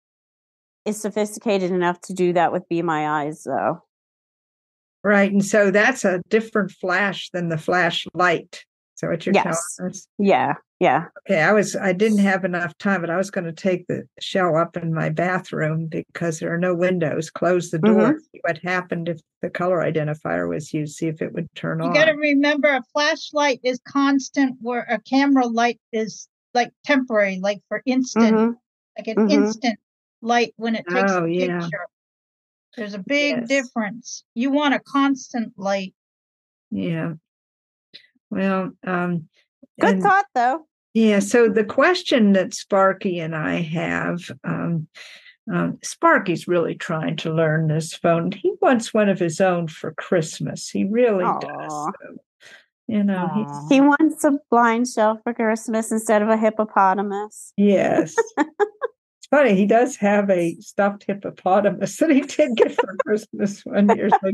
is 0.85 0.99
sophisticated 0.99 1.71
enough 1.71 2.01
to 2.01 2.13
do 2.13 2.33
that 2.33 2.51
with 2.51 2.67
Be 2.67 2.81
My 2.81 3.23
Eyes 3.23 3.43
though. 3.43 3.83
Right. 5.03 5.31
And 5.31 5.45
so 5.45 5.71
that's 5.71 6.03
a 6.03 6.21
different 6.29 6.71
flash 6.71 7.29
than 7.31 7.49
the 7.49 7.57
flashlight. 7.57 8.65
So 8.95 9.07
what 9.07 9.25
you're 9.25 9.33
Yes. 9.33 9.75
telling 9.77 9.91
us? 9.91 10.07
Yeah, 10.17 10.53
yeah. 10.81 11.05
Okay, 11.29 11.39
I 11.43 11.51
was 11.53 11.75
I 11.75 11.93
didn't 11.93 12.17
have 12.17 12.43
enough 12.43 12.75
time, 12.79 13.01
but 13.01 13.11
I 13.11 13.15
was 13.17 13.29
going 13.29 13.45
to 13.45 13.53
take 13.53 13.85
the 13.85 14.01
shell 14.19 14.57
up 14.57 14.75
in 14.75 14.91
my 14.91 15.09
bathroom 15.09 15.85
because 15.85 16.39
there 16.39 16.51
are 16.51 16.57
no 16.57 16.73
windows. 16.73 17.29
Close 17.29 17.69
the 17.69 17.77
door. 17.77 18.17
See 18.19 18.39
what 18.41 18.57
happened 18.57 19.07
if 19.07 19.19
the 19.43 19.51
color 19.51 19.77
identifier 19.77 20.49
was 20.49 20.73
used? 20.73 20.95
See 20.95 21.05
if 21.07 21.21
it 21.21 21.33
would 21.33 21.47
turn 21.53 21.79
You 21.79 21.85
on. 21.85 21.91
You 21.93 21.99
got 22.01 22.05
to 22.05 22.13
remember 22.17 22.67
a 22.69 22.81
flashlight 22.93 23.59
is 23.63 23.79
constant, 23.87 24.57
where 24.59 24.87
a 24.89 24.99
camera 25.01 25.45
light 25.45 25.79
is 25.93 26.27
like 26.55 26.71
temporary, 26.83 27.39
like 27.39 27.61
for 27.67 27.83
instant, 27.85 28.35
Mhm. 28.35 28.55
like 28.97 29.07
an 29.07 29.17
Mhm. 29.27 29.31
instant 29.31 29.79
light 30.23 30.53
when 30.57 30.75
it 30.75 30.85
takes 30.89 31.11
Oh, 31.11 31.25
a 31.25 31.29
yeah. 31.29 31.59
picture. 31.59 31.85
There's 32.75 32.95
a 32.95 32.99
big 33.05 33.37
Yes. 33.37 33.47
difference. 33.47 34.23
You 34.33 34.49
want 34.49 34.73
a 34.73 34.79
constant 34.79 35.53
light. 35.57 35.93
Yeah. 36.71 37.13
Well, 38.31 38.71
um, 38.83 39.29
Good 39.79 39.93
and- 39.95 40.01
thought 40.03 40.25
though. 40.33 40.67
Yeah, 40.93 41.19
so 41.19 41.47
the 41.47 41.63
question 41.63 42.33
that 42.33 42.53
Sparky 42.53 43.19
and 43.19 43.35
I 43.35 43.61
have, 43.61 44.29
um, 44.43 44.87
um, 45.51 45.79
Sparky's 45.83 46.47
really 46.47 46.75
trying 46.75 47.15
to 47.17 47.33
learn 47.33 47.67
this 47.67 47.93
phone. 47.93 48.31
He 48.31 48.53
wants 48.61 48.93
one 48.93 49.09
of 49.09 49.19
his 49.19 49.39
own 49.39 49.67
for 49.67 49.93
Christmas. 49.93 50.69
He 50.69 50.83
really 50.83 51.25
does. 51.39 51.71
So, 51.71 51.93
you 52.87 53.03
know, 53.03 53.65
He 53.69 53.79
wants 53.79 54.23
a 54.25 54.37
BlindShell 54.51 55.23
for 55.23 55.33
Christmas 55.33 55.91
instead 55.91 56.21
of 56.21 56.29
a 56.29 56.37
hippopotamus. 56.37 57.53
yes. 57.55 58.13
it's 58.37 59.27
funny, 59.29 59.55
he 59.55 59.65
does 59.65 59.95
have 59.95 60.29
a 60.29 60.55
stuffed 60.59 61.05
hippopotamus 61.07 61.97
that 61.97 62.09
he 62.09 62.21
did 62.21 62.57
get 62.57 62.73
for 62.73 62.95
Christmas 63.05 63.65
one 63.65 63.87
year. 63.95 64.09
So 64.09 64.31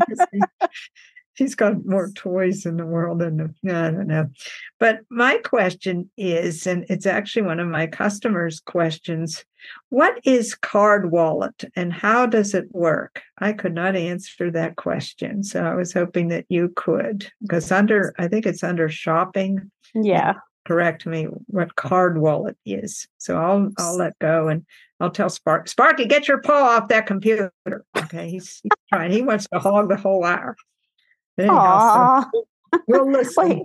he's 1.37 1.55
got 1.55 1.85
more 1.85 2.09
toys 2.11 2.65
in 2.65 2.77
the 2.77 2.85
world 2.85 3.19
than 3.19 3.55
I 3.65 3.91
don't 3.91 4.07
know. 4.07 4.27
But 4.79 5.01
my 5.09 5.37
question 5.37 6.09
is, 6.17 6.67
and 6.67 6.85
it's 6.89 7.05
actually 7.05 7.43
one 7.43 7.59
of 7.59 7.67
my 7.67 7.87
customers' 7.87 8.59
questions, 8.59 9.45
what 9.89 10.19
is 10.25 10.55
card 10.55 11.11
wallet 11.11 11.63
and 11.75 11.93
how 11.93 12.25
does 12.25 12.53
it 12.53 12.65
work? 12.71 13.21
I 13.39 13.53
could 13.53 13.73
not 13.73 13.95
answer 13.95 14.49
that 14.51 14.75
question. 14.75 15.43
So 15.43 15.63
I 15.63 15.75
was 15.75 15.93
hoping 15.93 16.29
that 16.29 16.45
you 16.49 16.73
could, 16.75 17.29
because 17.41 17.71
under 17.71 18.13
I 18.17 18.27
think 18.27 18.45
it's 18.45 18.63
under 18.63 18.89
shopping, 18.89 19.71
Yeah. 19.93 20.33
correct 20.67 21.05
me 21.05 21.25
what 21.47 21.75
card 21.75 22.17
wallet 22.17 22.57
is. 22.65 23.07
So 23.19 23.37
I'll 23.37 23.69
I'll 23.77 23.97
let 23.97 24.17
go 24.19 24.47
and 24.47 24.65
I'll 24.99 25.11
tell 25.11 25.29
Spark 25.29 25.67
Sparky, 25.67 26.05
get 26.05 26.27
your 26.27 26.41
paw 26.41 26.77
off 26.77 26.87
that 26.87 27.05
computer. 27.05 27.51
Okay, 27.95 28.29
he's, 28.31 28.59
he's 28.63 28.71
trying. 28.91 29.11
He 29.11 29.21
wants 29.21 29.47
to 29.53 29.59
hog 29.59 29.89
the 29.89 29.95
whole 29.97 30.23
hour. 30.23 30.55
Anyhow, 31.37 32.25
so 32.33 32.45
we'll 32.87 33.11
listen. 33.11 33.49
Wait, 33.49 33.63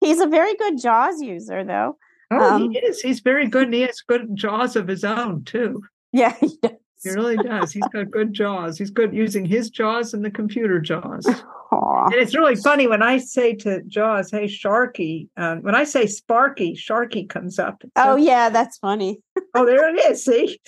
he's 0.00 0.20
a 0.20 0.26
very 0.26 0.54
good 0.56 0.78
JAWS 0.80 1.20
user 1.22 1.64
though. 1.64 1.96
oh, 2.30 2.54
um, 2.54 2.70
he 2.70 2.78
is. 2.78 3.00
He's 3.00 3.20
very 3.20 3.48
good, 3.48 3.64
and 3.64 3.74
he 3.74 3.82
has 3.82 4.00
good 4.00 4.34
jaws 4.34 4.76
of 4.76 4.86
his 4.88 5.04
own 5.04 5.44
too. 5.44 5.82
Yeah, 6.12 6.34
he 6.40 6.56
does. 6.62 6.72
He 7.02 7.10
really 7.10 7.36
does. 7.36 7.70
He's 7.70 7.86
got 7.92 8.10
good 8.10 8.32
jaws. 8.32 8.76
He's 8.76 8.90
good 8.90 9.14
using 9.14 9.44
his 9.44 9.70
jaws 9.70 10.14
and 10.14 10.24
the 10.24 10.30
computer 10.32 10.80
jaws. 10.80 11.26
Aw. 11.70 12.04
And 12.06 12.14
it's 12.14 12.34
really 12.34 12.56
funny 12.56 12.88
when 12.88 13.02
I 13.02 13.18
say 13.18 13.54
to 13.56 13.82
Jaws, 13.82 14.30
"Hey, 14.30 14.46
Sharky," 14.46 15.28
um, 15.36 15.62
when 15.62 15.74
I 15.74 15.84
say 15.84 16.06
Sparky, 16.06 16.74
Sharky 16.74 17.28
comes 17.28 17.58
up. 17.58 17.82
It's 17.82 17.92
Oh 17.94 18.16
yeah, 18.16 18.48
that's 18.48 18.78
funny. 18.78 19.20
oh, 19.54 19.66
there 19.66 19.94
it 19.94 20.10
is. 20.10 20.24
See, 20.24 20.58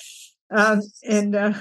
um, 0.51 0.83
and 1.03 1.35
uh, 1.35 1.55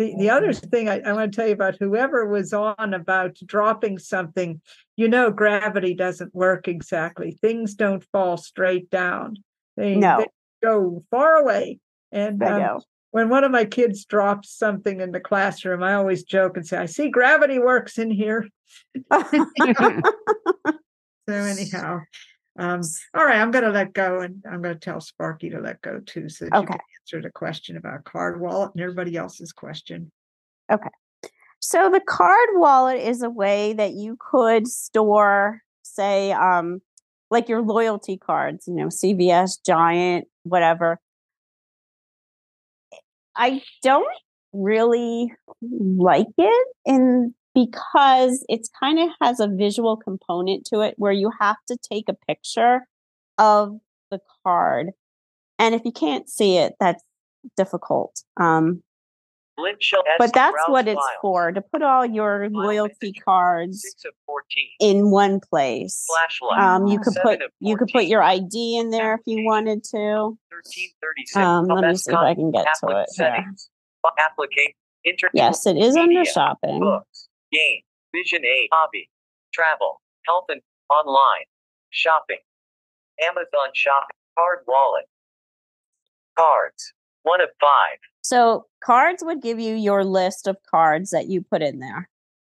the 0.00 0.14
the 0.16 0.30
other 0.30 0.52
thing 0.54 0.88
I, 0.88 1.00
I 1.00 1.12
want 1.12 1.30
to 1.30 1.36
tell 1.36 1.46
you 1.46 1.52
about 1.52 1.76
whoever 1.78 2.26
was 2.26 2.54
on 2.54 2.94
about 2.94 3.36
dropping 3.44 3.98
something. 3.98 4.60
You 4.96 5.08
know, 5.08 5.30
gravity 5.30 5.94
doesn't 5.94 6.34
work 6.34 6.68
exactly. 6.68 7.32
Things 7.32 7.74
don't 7.74 8.02
fall 8.10 8.36
straight 8.36 8.88
down. 8.90 9.36
They, 9.76 9.96
No. 9.96 10.18
they 10.18 10.26
go 10.62 11.04
far 11.10 11.34
away. 11.34 11.80
And 12.12 12.42
um, 12.42 12.80
when 13.10 13.28
one 13.28 13.44
of 13.44 13.50
my 13.50 13.66
kids 13.66 14.06
drops 14.06 14.50
something 14.50 15.00
in 15.00 15.12
the 15.12 15.20
classroom, 15.20 15.82
I 15.82 15.94
always 15.94 16.22
joke 16.24 16.56
and 16.56 16.66
say, 16.66 16.78
"I 16.78 16.86
see 16.86 17.10
gravity 17.10 17.58
works 17.58 17.98
in 17.98 18.10
here." 18.10 18.48
So 21.28 21.36
anyhow, 21.36 22.00
um, 22.58 22.80
all 23.14 23.24
right, 23.24 23.40
I'm 23.40 23.50
going 23.50 23.64
to 23.64 23.70
let 23.70 23.92
go, 23.92 24.20
and 24.20 24.42
I'm 24.50 24.62
going 24.62 24.74
to 24.74 24.80
tell 24.80 25.00
Sparky 25.00 25.50
to 25.50 25.60
let 25.60 25.80
go 25.82 26.00
too, 26.00 26.28
so 26.28 26.44
that 26.46 26.54
you 26.54 26.60
Okay. 26.60 26.72
can 26.72 26.80
answer 27.02 27.22
the 27.22 27.32
question 27.32 27.76
about 27.76 28.04
card 28.04 28.40
wallet 28.40 28.72
and 28.74 28.82
everybody 28.82 29.16
else's 29.16 29.52
question. 29.52 30.10
Okay. 30.70 30.90
So 31.60 31.90
the 31.90 32.00
card 32.00 32.48
wallet 32.54 33.00
is 33.00 33.22
a 33.22 33.30
way 33.30 33.74
that 33.74 33.92
you 33.92 34.16
could 34.18 34.66
store, 34.66 35.62
say, 35.82 36.32
um, 36.32 36.80
like 37.30 37.48
your 37.48 37.62
loyalty 37.62 38.16
cards, 38.16 38.66
you 38.66 38.74
know, 38.74 38.86
CVS, 38.86 39.58
Giant, 39.64 40.26
whatever. 40.42 40.98
I 43.36 43.62
don't 43.82 44.06
really 44.52 45.32
like 45.62 46.26
it 46.36 46.68
in 46.84 47.34
because 47.64 48.44
it's 48.48 48.70
kind 48.78 48.98
of 48.98 49.10
has 49.20 49.40
a 49.40 49.48
visual 49.48 49.96
component 49.96 50.64
to 50.66 50.80
it 50.80 50.94
where 50.96 51.12
you 51.12 51.30
have 51.40 51.56
to 51.68 51.76
take 51.90 52.08
a 52.08 52.14
picture 52.26 52.80
of 53.38 53.78
the 54.10 54.20
card. 54.44 54.90
And 55.58 55.74
if 55.74 55.82
you 55.84 55.92
can't 55.92 56.28
see 56.28 56.56
it, 56.56 56.74
that's 56.80 57.02
difficult. 57.56 58.22
Um, 58.38 58.82
but 60.18 60.32
that's 60.32 60.56
what 60.68 60.88
it's 60.88 61.06
for 61.20 61.52
to 61.52 61.60
put 61.60 61.82
all 61.82 62.06
your 62.06 62.48
loyalty 62.50 63.12
cards 63.12 63.82
Six 63.82 64.06
of 64.06 64.12
fourteen. 64.24 64.70
in 64.80 65.10
one 65.10 65.38
place. 65.38 66.06
Flashlight. 66.06 66.58
Um, 66.58 66.86
you 66.86 66.98
could 66.98 67.14
put 67.22 67.40
you 67.60 67.76
could 67.76 67.88
put 67.92 68.06
your 68.06 68.22
ID 68.22 68.78
in 68.78 68.88
there 68.88 69.14
if 69.14 69.20
you 69.26 69.44
wanted 69.44 69.84
to. 69.84 70.38
Um, 71.36 71.66
let 71.66 71.90
me 71.90 71.94
see 71.96 72.10
if 72.10 72.16
I 72.16 72.34
can 72.34 72.50
get 72.52 72.66
to 72.80 72.88
it. 72.88 72.94
here. 72.94 73.06
Settings. 73.08 73.68
Applicate. 74.18 74.76
Internet. 75.04 75.32
Yes, 75.34 75.66
it 75.66 75.76
is 75.76 75.96
under 75.96 76.24
shopping. 76.24 77.00
Game. 77.52 77.80
Vision 78.14 78.44
A. 78.44 78.68
Hobby. 78.72 79.08
Travel. 79.52 80.00
Health 80.26 80.44
and 80.48 80.60
online. 80.88 81.46
Shopping. 81.90 82.38
Amazon 83.22 83.70
shopping. 83.74 84.16
Card 84.38 84.60
wallet. 84.66 85.04
Cards. 86.38 86.92
One 87.22 87.40
of 87.40 87.48
five. 87.60 87.98
So 88.22 88.66
cards 88.82 89.22
would 89.24 89.42
give 89.42 89.60
you 89.60 89.74
your 89.74 90.04
list 90.04 90.46
of 90.46 90.56
cards 90.70 91.10
that 91.10 91.26
you 91.28 91.42
put 91.42 91.62
in 91.62 91.80
there. 91.80 92.08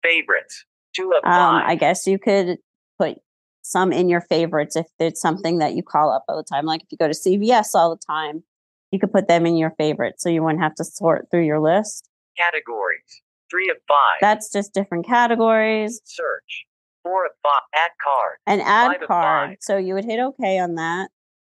Favorites. 0.03 0.65
Two 0.95 1.11
of 1.11 1.23
Um, 1.25 1.31
five. 1.61 1.63
I 1.69 1.75
guess 1.75 2.07
you 2.07 2.19
could 2.19 2.57
put 2.99 3.17
some 3.63 3.91
in 3.91 4.09
your 4.09 4.21
favorites 4.21 4.75
if 4.75 4.85
it's 4.99 5.21
something 5.21 5.57
that 5.59 5.73
you 5.73 5.83
call 5.83 6.11
up 6.11 6.23
all 6.27 6.37
the 6.37 6.43
time. 6.43 6.65
Like 6.65 6.81
if 6.83 6.87
you 6.91 6.97
go 6.97 7.07
to 7.07 7.13
CVS 7.13 7.73
all 7.75 7.89
the 7.95 8.01
time, 8.05 8.43
you 8.91 8.99
could 8.99 9.11
put 9.11 9.27
them 9.27 9.45
in 9.45 9.57
your 9.57 9.71
favorites 9.71 10.21
so 10.23 10.29
you 10.29 10.43
wouldn't 10.43 10.61
have 10.61 10.75
to 10.75 10.83
sort 10.83 11.27
through 11.31 11.45
your 11.45 11.59
list. 11.59 12.07
Categories. 12.37 13.21
Three 13.53 13.69
of 13.69 13.77
five. 13.87 14.17
That's 14.19 14.51
just 14.51 14.73
different 14.73 15.05
categories. 15.05 16.01
Search. 16.05 16.65
Four 17.03 17.27
of 17.27 17.33
five. 17.43 17.61
Add 17.75 17.91
card. 18.03 18.37
An 18.47 18.61
ad 18.61 18.97
Five 18.99 19.07
card. 19.07 19.57
So 19.61 19.77
you 19.77 19.93
would 19.93 20.05
hit 20.05 20.19
OK 20.19 20.57
on 20.57 20.73
that. 20.73 21.09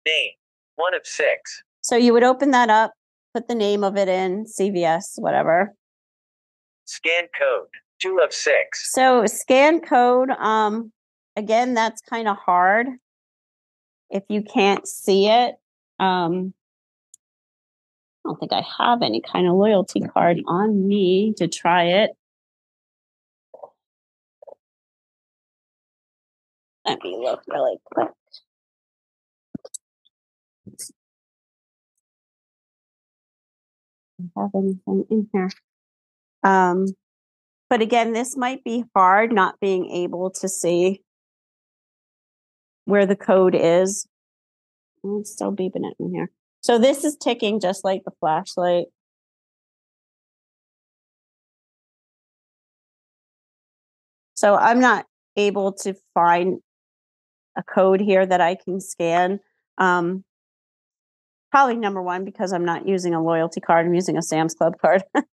Name. 0.07 0.31
One 0.77 0.95
of 0.95 1.05
six. 1.05 1.61
So 1.81 1.95
you 1.95 2.13
would 2.13 2.23
open 2.23 2.49
that 2.51 2.71
up, 2.71 2.93
put 3.35 3.47
the 3.47 3.53
name 3.53 3.83
of 3.83 3.97
it 3.97 4.07
in, 4.07 4.45
CVS, 4.45 5.19
whatever. 5.19 5.75
Scan 6.85 7.25
code. 7.37 7.67
Two 7.99 8.19
of 8.23 8.33
six. 8.33 8.91
So 8.91 9.27
scan 9.27 9.79
code, 9.79 10.31
um, 10.31 10.91
again, 11.35 11.75
that's 11.75 12.01
kind 12.01 12.27
of 12.27 12.35
hard 12.35 12.87
if 14.09 14.23
you 14.27 14.41
can't 14.41 14.87
see 14.87 15.27
it. 15.27 15.53
Um, 15.99 16.55
I 18.23 18.29
don't 18.29 18.39
think 18.39 18.53
I 18.53 18.63
have 18.77 19.01
any 19.01 19.21
kind 19.21 19.47
of 19.47 19.53
loyalty 19.55 19.99
card 19.99 20.41
on 20.47 20.87
me 20.87 21.33
to 21.37 21.47
try 21.47 21.85
it. 21.85 22.11
Let 26.85 26.99
me 27.03 27.17
look 27.19 27.41
really 27.47 27.77
quick. 27.85 28.09
I 34.37 34.41
have 34.41 34.51
anything 34.53 35.05
in 35.09 35.29
here? 35.33 35.49
Um, 36.43 36.87
but 37.69 37.81
again, 37.81 38.13
this 38.13 38.35
might 38.37 38.63
be 38.63 38.83
hard 38.95 39.31
not 39.31 39.59
being 39.59 39.89
able 39.89 40.29
to 40.31 40.49
see 40.49 41.01
where 42.85 43.05
the 43.05 43.15
code 43.15 43.55
is. 43.55 44.05
It's 45.03 45.31
still 45.31 45.51
beeping 45.51 45.89
it 45.89 45.95
in 45.99 46.13
here. 46.13 46.31
So 46.61 46.77
this 46.77 47.03
is 47.03 47.17
ticking 47.17 47.59
just 47.59 47.83
like 47.83 48.03
the 48.05 48.11
flashlight. 48.19 48.85
So 54.35 54.55
I'm 54.55 54.79
not 54.79 55.05
able 55.37 55.73
to 55.73 55.95
find 56.13 56.59
a 57.57 57.63
code 57.63 57.99
here 57.99 58.25
that 58.25 58.41
I 58.41 58.55
can 58.55 58.79
scan. 58.79 59.39
Um, 59.77 60.23
probably 61.51 61.75
number 61.75 62.01
one, 62.01 62.25
because 62.25 62.53
I'm 62.53 62.65
not 62.65 62.87
using 62.87 63.13
a 63.13 63.21
loyalty 63.21 63.59
card, 63.59 63.85
I'm 63.85 63.93
using 63.93 64.17
a 64.17 64.21
Sam's 64.21 64.53
Club 64.53 64.75
card. 64.81 65.03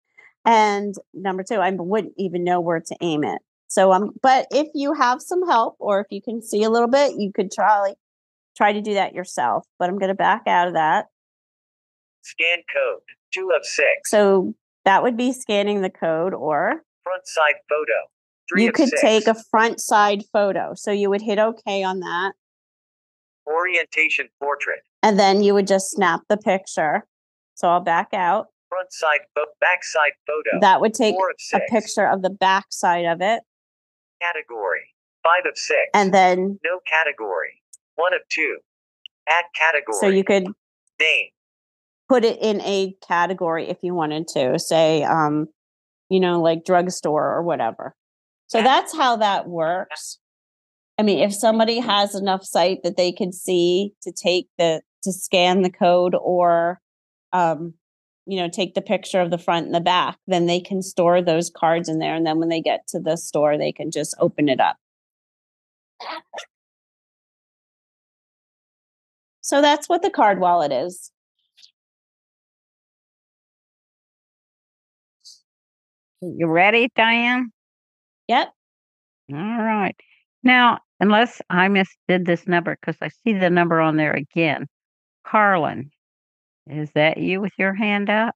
and 0.44 0.94
number 1.14 1.42
two, 1.42 1.56
I 1.56 1.70
wouldn't 1.70 2.14
even 2.16 2.44
know 2.44 2.60
where 2.60 2.80
to 2.80 2.96
aim 3.00 3.24
it. 3.24 3.40
So 3.68 3.92
um, 3.92 4.12
but 4.22 4.46
if 4.50 4.68
you 4.74 4.94
have 4.94 5.20
some 5.20 5.46
help 5.46 5.76
or 5.78 6.00
if 6.00 6.06
you 6.10 6.22
can 6.22 6.42
see 6.42 6.62
a 6.62 6.70
little 6.70 6.88
bit, 6.88 7.14
you 7.18 7.32
could 7.32 7.52
try 7.52 7.94
try 8.56 8.72
to 8.72 8.80
do 8.80 8.94
that 8.94 9.14
yourself. 9.14 9.66
But 9.78 9.88
I'm 9.88 9.98
gonna 9.98 10.14
back 10.14 10.42
out 10.46 10.68
of 10.68 10.74
that. 10.74 11.06
Scan 12.28 12.58
code. 12.72 13.00
Two 13.32 13.50
of 13.56 13.64
six. 13.64 14.10
So 14.10 14.54
that 14.84 15.02
would 15.02 15.16
be 15.16 15.32
scanning 15.32 15.82
the 15.82 15.90
code 15.90 16.34
or 16.34 16.82
Front 17.04 17.26
side 17.26 17.54
photo. 17.68 18.08
Three 18.50 18.64
you 18.64 18.72
could 18.72 18.88
six. 18.88 19.00
take 19.00 19.26
a 19.26 19.36
front 19.50 19.80
side 19.80 20.22
photo. 20.32 20.72
So 20.74 20.90
you 20.90 21.10
would 21.10 21.22
hit 21.22 21.38
OK 21.38 21.82
on 21.82 22.00
that. 22.00 22.32
Orientation 23.46 24.28
portrait. 24.40 24.80
And 25.02 25.18
then 25.18 25.42
you 25.42 25.54
would 25.54 25.66
just 25.66 25.90
snap 25.90 26.20
the 26.28 26.36
picture. 26.36 27.06
So 27.54 27.68
I'll 27.68 27.80
back 27.80 28.08
out. 28.12 28.46
Front 28.68 28.92
side 28.92 29.20
photo. 29.34 29.50
Back 29.60 29.84
side 29.84 30.12
photo. 30.26 30.60
That 30.60 30.80
would 30.80 30.94
take 30.94 31.14
a 31.54 31.60
picture 31.70 32.06
of 32.06 32.22
the 32.22 32.30
back 32.30 32.66
side 32.70 33.04
of 33.06 33.20
it. 33.20 33.42
Category. 34.20 34.94
Five 35.22 35.50
of 35.50 35.56
six. 35.56 35.80
And 35.94 36.12
then 36.12 36.58
No 36.64 36.80
category. 36.86 37.62
One 37.96 38.14
of 38.14 38.20
two. 38.30 38.58
Add 39.28 39.44
category. 39.54 39.98
so 40.00 40.08
you 40.08 40.24
could 40.24 40.46
Name. 41.00 41.28
Put 42.08 42.24
it 42.24 42.38
in 42.40 42.60
a 42.62 42.94
category 43.06 43.68
if 43.68 43.78
you 43.82 43.94
wanted 43.94 44.28
to, 44.28 44.58
say, 44.58 45.02
um, 45.04 45.46
you 46.08 46.20
know, 46.20 46.40
like 46.40 46.64
drugstore 46.64 47.34
or 47.34 47.42
whatever. 47.42 47.94
So 48.46 48.62
that's 48.62 48.96
how 48.96 49.16
that 49.16 49.48
works. 49.48 50.18
I 50.98 51.02
mean, 51.02 51.18
if 51.18 51.34
somebody 51.34 51.78
has 51.78 52.14
enough 52.14 52.44
sight 52.44 52.78
that 52.82 52.96
they 52.96 53.12
can 53.12 53.32
see 53.32 53.92
to 54.02 54.12
take 54.12 54.48
the 54.58 54.82
to 55.04 55.12
scan 55.12 55.62
the 55.62 55.70
code 55.70 56.16
or 56.20 56.80
um, 57.32 57.74
you 58.26 58.38
know, 58.38 58.48
take 58.48 58.74
the 58.74 58.82
picture 58.82 59.20
of 59.20 59.30
the 59.30 59.38
front 59.38 59.66
and 59.66 59.74
the 59.74 59.80
back, 59.80 60.18
then 60.26 60.46
they 60.46 60.60
can 60.60 60.82
store 60.82 61.22
those 61.22 61.50
cards 61.50 61.88
in 61.88 61.98
there. 61.98 62.14
And 62.14 62.26
then 62.26 62.38
when 62.38 62.50
they 62.50 62.60
get 62.60 62.86
to 62.88 63.00
the 63.00 63.16
store, 63.16 63.56
they 63.56 63.72
can 63.72 63.90
just 63.90 64.14
open 64.18 64.50
it 64.50 64.60
up. 64.60 64.76
So 69.40 69.62
that's 69.62 69.88
what 69.88 70.02
the 70.02 70.10
card 70.10 70.40
wallet 70.40 70.72
is. 70.72 71.10
You 76.20 76.48
ready, 76.48 76.88
Diane? 76.96 77.50
Yep. 78.28 78.48
All 79.32 79.36
right. 79.38 79.94
Now, 80.42 80.78
unless 81.00 81.40
I 81.48 81.68
misdid 81.68 82.26
this 82.26 82.46
number, 82.46 82.76
because 82.80 82.96
I 83.00 83.08
see 83.08 83.32
the 83.34 83.50
number 83.50 83.80
on 83.80 83.96
there 83.96 84.14
again. 84.14 84.66
Carlin, 85.24 85.90
is 86.66 86.90
that 86.92 87.18
you 87.18 87.40
with 87.40 87.52
your 87.58 87.74
hand 87.74 88.10
up? 88.10 88.34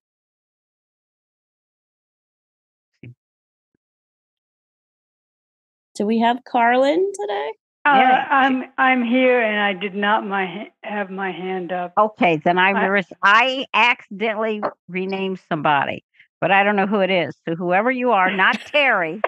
Do 5.95 6.07
we 6.07 6.21
have 6.21 6.39
Carlin 6.45 7.11
today? 7.21 7.51
Uh, 7.85 7.97
Yeah, 7.97 8.27
I'm 8.31 8.65
I'm 8.79 9.05
here, 9.05 9.41
and 9.41 9.61
I 9.61 9.73
did 9.73 9.95
not 9.95 10.27
my 10.27 10.71
have 10.83 11.11
my 11.11 11.33
hand 11.33 11.73
up. 11.73 11.93
Okay, 11.99 12.37
then 12.37 12.59
I 12.59 12.71
I- 12.71 12.91
was 12.91 13.07
I 13.23 13.67
accidentally 13.75 14.63
renamed 14.89 15.41
somebody. 15.49 16.05
But 16.43 16.51
I 16.51 16.65
don't 16.65 16.75
know 16.75 16.89
who 16.89 16.99
it 16.99 17.11
is. 17.11 17.37
So 17.49 17.55
whoever 17.55 17.89
you 17.89 18.11
are, 18.11 18.35
not 18.35 18.61
Terry. 18.61 19.23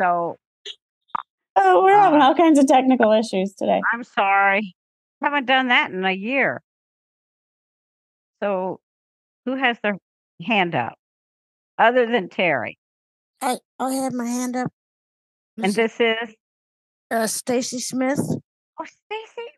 So 0.00 0.36
Oh, 1.54 1.82
we're 1.82 1.98
having 1.98 2.22
Uh, 2.22 2.24
all 2.24 2.34
kinds 2.34 2.58
of 2.58 2.66
technical 2.66 3.12
issues 3.12 3.52
today. 3.54 3.80
I'm 3.92 4.04
sorry. 4.04 4.74
Haven't 5.22 5.44
done 5.44 5.68
that 5.68 5.90
in 5.90 6.04
a 6.04 6.12
year. 6.12 6.62
So 8.42 8.80
who 9.44 9.56
has 9.56 9.76
their 9.82 9.98
hand 10.46 10.74
up 10.74 10.94
other 11.76 12.06
than 12.06 12.30
Terry? 12.30 12.78
I 13.42 13.58
I 13.78 13.92
have 13.94 14.14
my 14.14 14.26
hand 14.26 14.56
up. 14.56 14.72
And 15.62 15.74
this 15.74 16.00
is 16.00 16.34
uh, 17.10 17.26
Stacy 17.26 17.80
Smith. 17.80 18.20
Oh, 18.80 18.84
Stacy. 18.84 19.48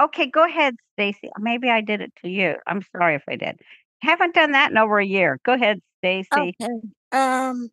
Okay, 0.00 0.26
go 0.30 0.44
ahead, 0.44 0.74
Stacy. 0.94 1.30
Maybe 1.38 1.68
I 1.68 1.80
did 1.82 2.00
it 2.00 2.12
to 2.22 2.28
you. 2.28 2.54
I'm 2.66 2.80
sorry 2.96 3.14
if 3.14 3.22
I 3.28 3.36
did. 3.36 3.60
Haven't 4.02 4.34
done 4.34 4.52
that 4.52 4.70
in 4.70 4.78
over 4.78 4.98
a 4.98 5.06
year. 5.06 5.40
Go 5.44 5.54
ahead, 5.54 5.80
Stacy. 6.00 6.28
Okay. 6.32 6.68
Um. 7.12 7.70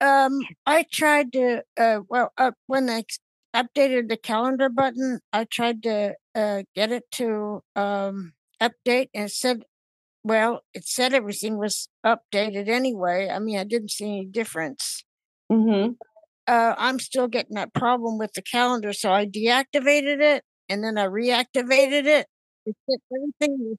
Um. 0.00 0.40
I 0.66 0.84
tried 0.90 1.32
to. 1.32 1.62
Uh. 1.76 2.00
Well. 2.08 2.32
Uh, 2.36 2.52
when 2.66 2.90
I 2.90 3.04
updated 3.54 4.08
the 4.08 4.16
calendar 4.16 4.68
button, 4.68 5.20
I 5.32 5.44
tried 5.44 5.82
to 5.84 6.14
uh 6.34 6.62
get 6.74 6.90
it 6.90 7.04
to 7.12 7.62
um 7.76 8.32
update, 8.60 9.08
and 9.14 9.26
it 9.26 9.32
said, 9.32 9.64
well, 10.24 10.62
it 10.74 10.84
said 10.86 11.12
everything 11.14 11.58
was 11.58 11.88
updated 12.04 12.68
anyway. 12.68 13.28
I 13.28 13.38
mean, 13.38 13.58
I 13.58 13.64
didn't 13.64 13.90
see 13.90 14.06
any 14.06 14.24
difference. 14.26 15.04
Mm-hmm. 15.50 15.92
uh, 16.46 16.74
I'm 16.78 16.98
still 16.98 17.28
getting 17.28 17.56
that 17.56 17.74
problem 17.74 18.18
with 18.18 18.32
the 18.32 18.42
calendar, 18.42 18.92
so 18.92 19.12
I 19.12 19.26
deactivated 19.26 20.20
it 20.20 20.44
and 20.68 20.82
then 20.82 20.96
I 20.96 21.06
reactivated 21.06 22.06
it. 22.06 22.26
It 22.64 22.76
said 22.88 22.98
everything 23.14 23.58
was. 23.60 23.78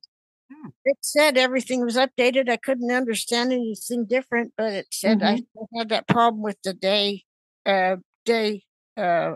It 0.85 0.97
said 1.01 1.37
everything 1.37 1.83
was 1.85 1.95
updated. 1.95 2.49
I 2.49 2.57
couldn't 2.57 2.91
understand 2.91 3.53
anything 3.53 4.05
different, 4.05 4.53
but 4.57 4.73
it 4.73 4.87
said 4.91 5.23
I 5.23 5.41
had 5.75 5.89
that 5.89 6.07
problem 6.07 6.41
with 6.41 6.57
the 6.63 6.73
day, 6.73 7.23
uh, 7.65 7.97
day, 8.25 8.63
uh, 8.97 9.35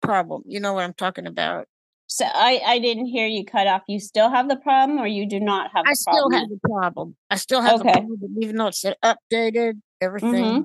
problem. 0.00 0.42
You 0.46 0.58
know 0.58 0.72
what 0.72 0.82
I'm 0.84 0.94
talking 0.94 1.26
about? 1.26 1.68
So 2.08 2.24
I 2.26 2.60
I 2.66 2.78
didn't 2.80 3.06
hear 3.06 3.26
you 3.26 3.44
cut 3.44 3.68
off. 3.68 3.82
You 3.86 4.00
still 4.00 4.30
have 4.30 4.48
the 4.48 4.56
problem, 4.56 4.98
or 4.98 5.06
you 5.06 5.28
do 5.28 5.38
not 5.38 5.70
have 5.74 5.86
I 5.86 5.94
still 5.94 6.28
problem? 6.28 6.40
have 6.40 6.48
the 6.48 6.68
problem. 6.68 7.16
I 7.30 7.36
still 7.36 7.62
have 7.62 7.78
the 7.78 7.84
Okay. 7.84 8.00
problem, 8.00 8.36
even 8.40 8.56
though 8.56 8.66
it 8.66 8.74
said 8.74 8.96
updated 9.04 9.80
everything. 10.00 10.64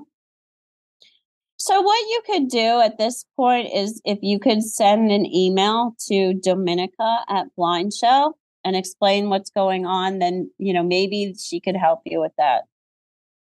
So 1.60 1.80
what 1.80 1.98
you 2.08 2.22
could 2.26 2.48
do 2.48 2.80
at 2.80 2.98
this 2.98 3.24
point 3.36 3.68
is 3.74 4.00
if 4.04 4.18
you 4.22 4.38
could 4.38 4.62
send 4.62 5.10
an 5.10 5.26
email 5.26 5.94
to 6.06 6.34
Dominika 6.34 7.24
at 7.28 7.46
BlindShell 7.58 8.34
and 8.68 8.76
explain 8.76 9.30
what's 9.30 9.50
going 9.50 9.86
on, 9.86 10.18
then 10.20 10.50
you 10.58 10.72
know 10.74 10.82
maybe 10.84 11.34
she 11.42 11.58
could 11.60 11.76
help 11.76 12.00
you 12.04 12.20
with 12.20 12.32
that. 12.38 12.64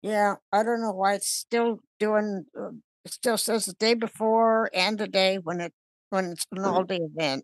Yeah, 0.01 0.36
I 0.53 0.64
don't 0.64 0.82
know 0.82 0.93
why 0.93 1.16
it's 1.16 1.28
still 1.30 1.80
doing. 1.99 2.45
Uh, 2.57 2.70
it 3.03 3.12
still 3.14 3.38
says 3.38 3.66
the 3.66 3.74
day 3.74 3.95
before 3.95 4.70
and 4.74 4.97
the 4.97 5.07
day 5.07 5.39
when 5.43 5.60
it 5.60 5.74
when 6.12 6.26
it's 6.34 6.45
an 6.51 6.64
all 6.64 6.84
day 6.84 6.99
event. 7.01 7.43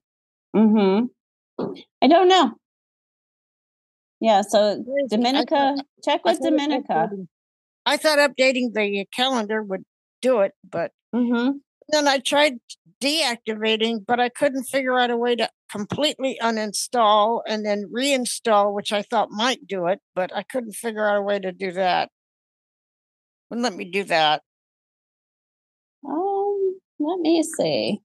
Mm-hmm. 0.56 1.06
I 2.02 2.08
don't 2.08 2.30
know. 2.30 2.54
Yeah, 4.22 4.42
so. 4.42 4.60
I 4.72 4.76
thought- 4.76 5.20
Dominika, 5.20 5.78
check 6.04 6.24
with 6.26 6.40
thought 6.40 6.52
Dominika. 6.54 7.28
I 7.86 7.98
thought 7.98 8.20
updating 8.20 8.74
the 8.74 9.06
calendar 9.16 9.62
would 9.64 9.84
do 10.22 10.40
it, 10.42 10.54
but 10.70 10.92
Mm-hmm. 11.14 11.52
then 11.90 12.08
I 12.08 12.18
tried 12.20 12.56
deactivating, 13.02 14.06
but 14.06 14.20
I 14.20 14.28
couldn't 14.30 14.64
figure 14.66 14.98
out 15.00 15.12
a 15.12 15.18
way 15.18 15.36
to 15.36 15.50
completely 15.72 16.38
uninstall 16.42 17.42
and 17.48 17.66
then 17.66 17.90
reinstall, 17.94 18.74
which 18.74 18.92
I 18.92 19.02
thought 19.02 19.30
might 19.32 19.66
do 19.68 19.88
it, 19.88 20.00
but 20.14 20.36
I 20.36 20.44
couldn't 20.44 20.74
figure 20.74 21.08
out 21.08 21.18
a 21.18 21.22
way 21.22 21.40
to 21.40 21.52
do 21.52 21.72
that. 21.74 22.10
Wouldn't 23.50 23.64
let 23.64 23.76
me 23.76 23.86
do 23.86 24.04
that. 24.06 24.42
Um, 26.08 26.80
let 27.00 27.20
me 27.20 27.44
see. 27.44 28.02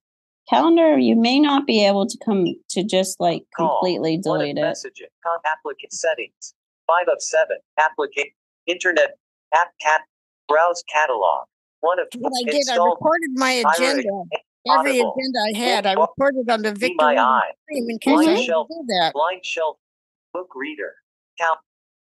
Calendar, 0.49 0.97
you 0.97 1.15
may 1.15 1.39
not 1.39 1.65
be 1.65 1.85
able 1.85 2.07
to 2.07 2.17
come 2.25 2.45
to 2.71 2.83
just 2.83 3.19
like 3.19 3.43
Call. 3.55 3.79
completely 3.79 4.19
One 4.23 4.39
delete 4.39 4.57
it. 4.57 4.61
messaging. 4.61 5.07
Con 5.23 5.37
applicant 5.45 5.93
settings. 5.93 6.53
Five 6.87 7.07
of 7.11 7.21
seven. 7.21 7.57
Applicant. 7.79 8.27
Internet. 8.67 9.17
App 9.55 9.69
cat. 9.81 10.01
Browse 10.47 10.83
catalog. 10.93 11.45
One 11.79 11.99
of 11.99 12.07
What 12.19 12.33
I 12.45 12.51
did, 12.51 12.63
I 12.69 12.75
recorded 12.75 13.29
my 13.33 13.63
Pirate. 13.77 13.99
agenda. 13.99 14.23
Every 14.69 14.91
Audible. 14.99 15.15
agenda 15.17 15.39
I 15.39 15.57
had, 15.57 15.85
I 15.87 15.95
Book. 15.95 16.11
recorded 16.17 16.49
on 16.49 16.61
the 16.61 16.73
Be 16.73 16.79
Victor 16.79 16.95
my 16.99 17.11
Reader 17.11 17.21
eye. 17.21 17.51
in 17.69 17.87
case 17.99 17.99
I 18.05 18.11
Blind 18.11 18.29
had 18.37 18.45
shelf. 18.45 18.67
that. 18.87 19.13
Blind 19.13 19.45
shelf. 19.45 19.77
Book 20.33 20.49
reader. 20.55 20.93
Cal- 21.39 21.59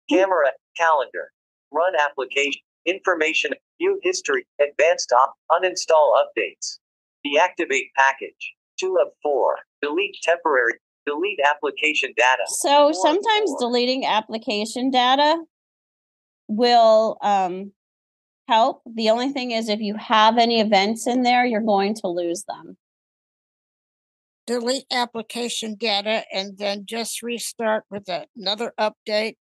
camera. 0.10 0.52
Calendar. 0.78 1.32
Run 1.72 1.94
application. 2.00 2.62
Information. 2.86 3.52
View 3.80 4.00
history. 4.02 4.48
Advanced 4.62 5.12
op. 5.12 5.34
Uninstall 5.52 6.14
updates. 6.24 6.80
Deactivate 7.26 7.90
package. 7.98 8.54
Two 8.80 8.98
of 9.02 9.10
four. 9.22 9.58
Delete 9.82 10.16
temporary. 10.24 10.74
Delete 11.06 11.40
application 11.50 12.14
data. 12.18 12.44
So 12.48 12.92
Four 12.92 12.94
sometimes 12.94 13.50
four. 13.52 13.60
deleting 13.60 14.06
application 14.06 14.90
data 14.90 15.38
will 16.48 17.18
um, 17.22 17.72
help. 18.48 18.82
The 18.86 19.10
only 19.10 19.30
thing 19.30 19.52
is 19.52 19.70
if 19.70 19.80
you 19.80 19.96
have 19.96 20.38
any 20.38 20.62
events 20.62 21.08
in 21.08 21.24
there, 21.24 21.46
you're 21.46 21.62
going 21.62 21.96
to 21.96 22.08
lose 22.08 22.44
them. 22.48 22.78
Delete 24.46 24.86
application 24.92 25.76
data 25.76 26.24
and 26.34 26.58
then 26.58 26.86
just 26.86 27.22
restart 27.22 27.84
with 27.92 28.10
another 28.38 28.74
update. 28.80 29.36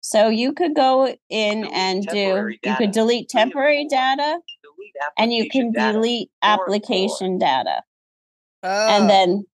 So 0.00 0.28
you 0.28 0.52
could 0.52 0.76
go 0.76 1.16
in 1.30 1.62
Delete 1.62 1.74
and 1.74 2.02
do, 2.06 2.08
temporary 2.12 2.60
you 2.62 2.74
could 2.76 2.90
delete 2.92 3.28
temporary 3.28 3.86
data 3.88 4.38
Delete 4.62 5.12
and 5.18 5.32
you 5.32 5.48
can 5.48 5.72
data. 5.72 5.92
delete 5.92 6.30
Four 6.42 6.52
of 6.52 6.60
application 6.60 7.38
data. 7.38 7.82
Oh, 8.62 8.88
and 8.88 9.08
then 9.10 9.46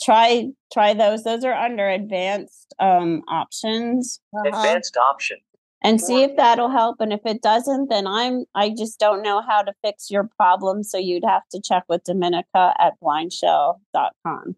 try 0.00 0.48
try 0.72 0.94
those 0.94 1.24
those 1.24 1.44
are 1.44 1.52
under 1.52 1.88
advanced 1.88 2.74
um 2.78 3.22
options 3.28 4.20
uh-huh. 4.34 4.48
Advanced 4.48 4.96
option. 4.96 5.38
And 5.84 6.00
see 6.00 6.22
if 6.22 6.36
that'll 6.36 6.70
help 6.70 7.00
and 7.00 7.12
if 7.12 7.20
it 7.24 7.42
doesn't 7.42 7.88
then 7.90 8.06
i'm 8.06 8.44
i 8.54 8.70
just 8.70 8.98
don't 8.98 9.22
know 9.22 9.42
how 9.42 9.62
to 9.62 9.72
fix 9.82 10.10
your 10.10 10.28
problem 10.36 10.82
so 10.84 10.98
you'd 10.98 11.24
have 11.24 11.42
to 11.50 11.60
check 11.60 11.84
with 11.88 12.04
dominika 12.04 12.72
at 12.78 12.94
blindshell.com 13.02 14.56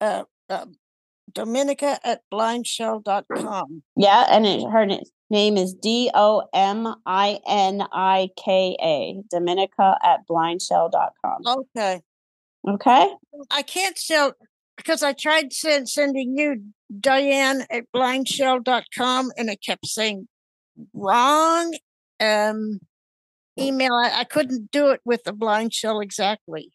uh, 0.00 0.24
uh, 0.48 0.66
Dominika 1.32 1.98
at 2.02 2.22
blindshell.com. 2.32 3.82
yeah 3.96 4.26
and 4.30 4.46
it, 4.46 4.68
her 4.68 4.86
name 5.30 5.56
is 5.56 5.74
d-o-m-i-n-i-k-a 5.74 6.42
dominika 9.32 9.96
at 10.02 10.26
blindshell.com 10.28 11.42
Okay. 11.46 12.00
okay 12.68 13.14
I 13.50 13.62
can't 13.62 13.96
sell 13.98 14.34
because 14.76 15.02
I 15.02 15.12
tried 15.12 15.52
send, 15.52 15.88
sending 15.88 16.36
you 16.36 16.62
Diane 16.98 17.64
at 17.70 17.84
blindshell.com 17.94 19.32
and 19.36 19.50
it 19.50 19.60
kept 19.64 19.86
saying 19.86 20.26
wrong 20.94 21.76
um 22.20 22.80
email. 23.58 23.92
I, 23.92 24.20
I 24.20 24.24
couldn't 24.24 24.70
do 24.70 24.88
it 24.88 25.00
with 25.04 25.24
the 25.24 25.32
BlindShell 25.32 26.02
exactly. 26.02 26.70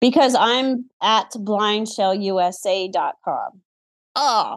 because 0.00 0.34
i'm 0.34 0.86
at 1.02 1.30
blindshellusa.com 1.32 3.60
Oh, 4.14 4.56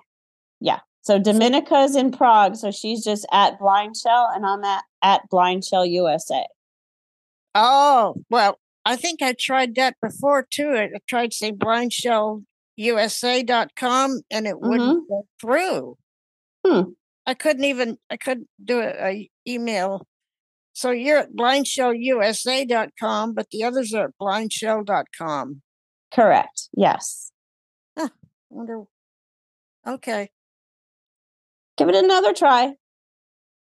Yeah. 0.60 0.80
So 1.02 1.20
Dominika's 1.20 1.96
in 1.96 2.12
Prague, 2.12 2.56
so 2.56 2.72
she's 2.72 3.04
just 3.04 3.26
at 3.32 3.60
BlindShell, 3.60 4.36
and 4.36 4.44
I'm 4.46 4.64
at 4.64 4.84
at 5.04 5.22
BlindShell 5.32 5.88
USA. 5.92 6.46
oh, 7.54 8.16
well, 8.30 8.58
I 8.86 8.96
think 8.96 9.22
I 9.22 9.34
tried 9.34 9.76
that 9.76 9.96
before 10.02 10.48
too. 10.50 10.70
I 10.72 10.84
I 10.86 11.00
tried 11.08 11.34
saying 11.34 11.58
blindshellusa.com 12.80 14.22
and 14.32 14.48
it 14.48 14.60
wouldn't 14.60 15.10
go 15.10 15.26
through. 15.40 15.98
Hmm. 16.66 16.92
I 17.26 17.34
couldn't 17.34 17.64
even 17.64 17.98
I 18.10 18.18
couldn't 18.18 18.48
do 18.64 18.80
a, 18.80 18.90
a 18.90 19.30
email. 19.48 20.08
So 20.74 20.92
you're 20.92 21.20
at 21.20 21.34
blindshellusa.com, 21.34 23.34
but 23.34 23.48
the 23.52 23.64
others 23.64 23.94
are 23.94 24.06
at 24.06 24.18
blindshell.com. 24.20 25.62
Correct. 26.14 26.70
Yes. 26.76 27.32
I 27.98 28.10
wonder. 28.50 28.84
Okay. 29.88 30.30
Give 31.78 31.90
it 31.90 31.96
another 31.96 32.34
try. 32.34 32.74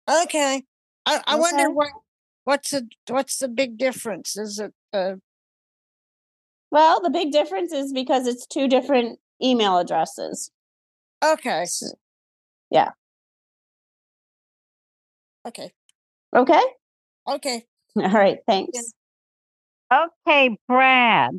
Okay. 0.09 0.63
I, 1.05 1.21
I 1.25 1.35
wonder 1.35 1.69
what 1.69 1.89
what's 2.43 2.71
the 2.71 2.87
what's 3.07 3.37
the 3.37 3.47
big 3.47 3.77
difference? 3.77 4.37
Is 4.37 4.59
it 4.59 4.73
uh 4.93 5.15
Well, 6.71 7.01
the 7.01 7.09
big 7.09 7.31
difference 7.31 7.71
is 7.73 7.93
because 7.93 8.27
it's 8.27 8.45
two 8.47 8.67
different 8.67 9.19
email 9.43 9.77
addresses. 9.77 10.51
okay. 11.23 11.61
S- 11.63 11.93
Yeah. 12.69 12.91
Okay. 15.47 15.71
Okay. 16.35 16.61
Okay. 17.27 17.63
All 17.97 18.09
right. 18.11 18.39
Thanks. 18.47 18.93
Okay, 19.91 20.57
Brad. 20.67 21.31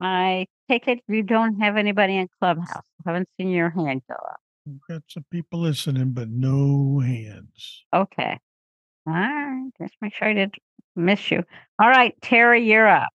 I 0.00 0.46
take 0.68 0.88
it 0.88 1.00
you 1.08 1.22
don't 1.22 1.60
have 1.60 1.76
anybody 1.76 2.16
in 2.16 2.28
Clubhouse. 2.40 2.82
I 3.06 3.10
haven't 3.10 3.28
seen 3.38 3.50
your 3.50 3.70
hand 3.70 4.02
go 4.08 4.14
up. 4.16 4.40
We've 4.66 4.80
got 4.88 5.02
some 5.08 5.24
people 5.30 5.60
listening, 5.60 6.10
but 6.12 6.28
no 6.30 6.98
hands. 7.00 7.84
Okay. 7.94 8.38
All 9.06 9.12
right. 9.14 9.70
Just 9.80 9.94
make 10.00 10.14
sure 10.14 10.28
I 10.28 10.34
didn't 10.34 10.56
miss 10.96 11.30
you. 11.30 11.44
All 11.78 11.88
right, 11.88 12.14
Terry, 12.22 12.66
you're 12.68 12.88
up. 12.88 13.08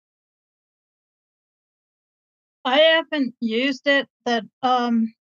I 2.68 2.78
haven't 2.78 3.34
used 3.40 3.86
it 3.86 4.08
that 4.24 4.44
um 4.62 5.14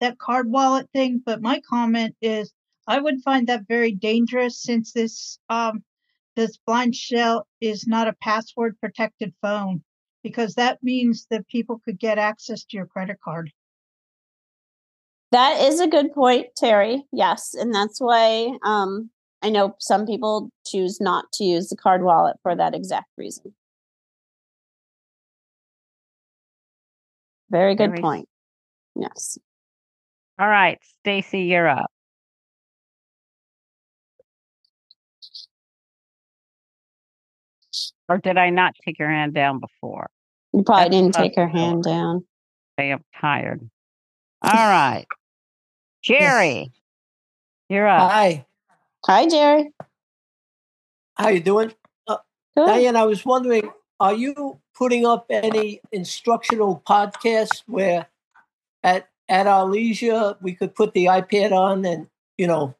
that 0.00 0.18
card 0.18 0.50
wallet 0.50 0.88
thing, 0.92 1.22
but 1.24 1.42
my 1.42 1.60
comment 1.68 2.14
is 2.20 2.52
I 2.86 3.00
would 3.00 3.22
find 3.22 3.46
that 3.48 3.68
very 3.68 3.92
dangerous 3.92 4.62
since 4.62 4.92
this 4.92 5.38
um 5.48 5.82
this 6.36 6.58
BlindShell 6.68 7.42
is 7.60 7.86
not 7.86 8.08
a 8.08 8.16
password 8.22 8.78
protected 8.80 9.34
phone 9.42 9.82
because 10.22 10.54
that 10.54 10.78
means 10.82 11.26
that 11.30 11.48
people 11.48 11.80
could 11.84 11.98
get 11.98 12.18
access 12.18 12.64
to 12.64 12.76
your 12.76 12.86
credit 12.86 13.18
card. 13.24 13.50
That 15.32 15.60
is 15.60 15.80
a 15.80 15.88
good 15.88 16.12
point, 16.12 16.48
Terry. 16.56 17.04
Yes, 17.12 17.54
and 17.54 17.74
that's 17.74 18.00
why 18.00 18.56
um, 18.64 19.10
I 19.42 19.50
know 19.50 19.76
some 19.78 20.06
people 20.06 20.50
choose 20.66 21.00
not 21.00 21.26
to 21.34 21.44
use 21.44 21.68
the 21.68 21.76
card 21.76 22.02
wallet 22.02 22.36
for 22.42 22.56
that 22.56 22.74
exact 22.74 23.10
reason. 23.16 23.54
Very 27.50 27.74
good 27.74 27.90
Very- 27.90 28.00
point. 28.02 28.28
Yes. 28.94 29.38
All 30.38 30.48
right, 30.48 30.78
Stacy, 31.00 31.40
you're 31.42 31.68
up. 31.68 31.90
Or 38.08 38.18
did 38.18 38.38
I 38.38 38.50
not 38.50 38.74
take 38.84 38.98
your 38.98 39.10
hand 39.10 39.34
down 39.34 39.60
before? 39.60 40.08
You 40.52 40.62
probably 40.62 40.84
That's 40.84 40.90
didn't 40.96 41.14
take 41.14 41.36
her 41.36 41.46
possible. 41.46 41.60
hand 41.66 41.82
down. 41.84 42.26
I 42.78 42.82
am 42.84 43.00
tired. 43.20 43.68
All 44.42 44.50
right. 44.52 45.04
Jerry, 46.02 46.72
you're 47.68 47.86
up. 47.88 48.10
Hi, 48.10 48.46
Hi, 49.06 49.28
Jerry. 49.28 49.70
how 51.16 51.28
you 51.28 51.40
doing? 51.40 51.72
Uh, 52.06 52.16
Diane, 52.56 52.96
I 52.96 53.04
was 53.04 53.24
wondering, 53.26 53.68
are 54.00 54.14
you 54.14 54.60
putting 54.76 55.04
up 55.04 55.26
any 55.28 55.80
instructional 55.92 56.82
podcasts 56.86 57.62
where 57.66 58.06
at 58.82 59.08
at 59.28 59.46
our 59.46 59.66
leisure 59.66 60.36
we 60.40 60.54
could 60.54 60.74
put 60.74 60.94
the 60.94 61.06
iPad 61.06 61.52
on 61.52 61.84
and, 61.84 62.06
you 62.36 62.46
know, 62.46 62.74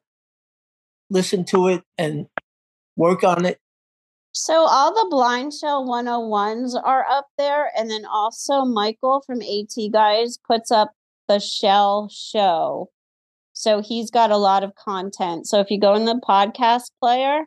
listen 1.09 1.45
to 1.45 1.67
it 1.67 1.83
and 1.97 2.27
work 2.95 3.23
on 3.23 3.45
it? 3.45 3.59
So 4.31 4.53
all 4.53 4.93
the 4.93 5.15
BlindShell 5.15 5.87
101s 5.87 6.79
are 6.81 7.05
up 7.09 7.27
there 7.37 7.71
and 7.77 7.89
then 7.89 8.05
also 8.05 8.63
Michael 8.63 9.21
from 9.25 9.41
AT 9.41 9.91
Guys 9.91 10.37
puts 10.37 10.71
up 10.71 10.93
the 11.27 11.39
shell 11.39 12.09
show. 12.11 12.89
So 13.53 13.81
he's 13.81 14.09
got 14.09 14.31
a 14.31 14.37
lot 14.37 14.63
of 14.63 14.75
content. 14.75 15.47
So 15.47 15.59
if 15.59 15.69
you 15.69 15.79
go 15.79 15.93
in 15.95 16.05
the 16.05 16.21
podcast 16.27 16.91
player 17.01 17.45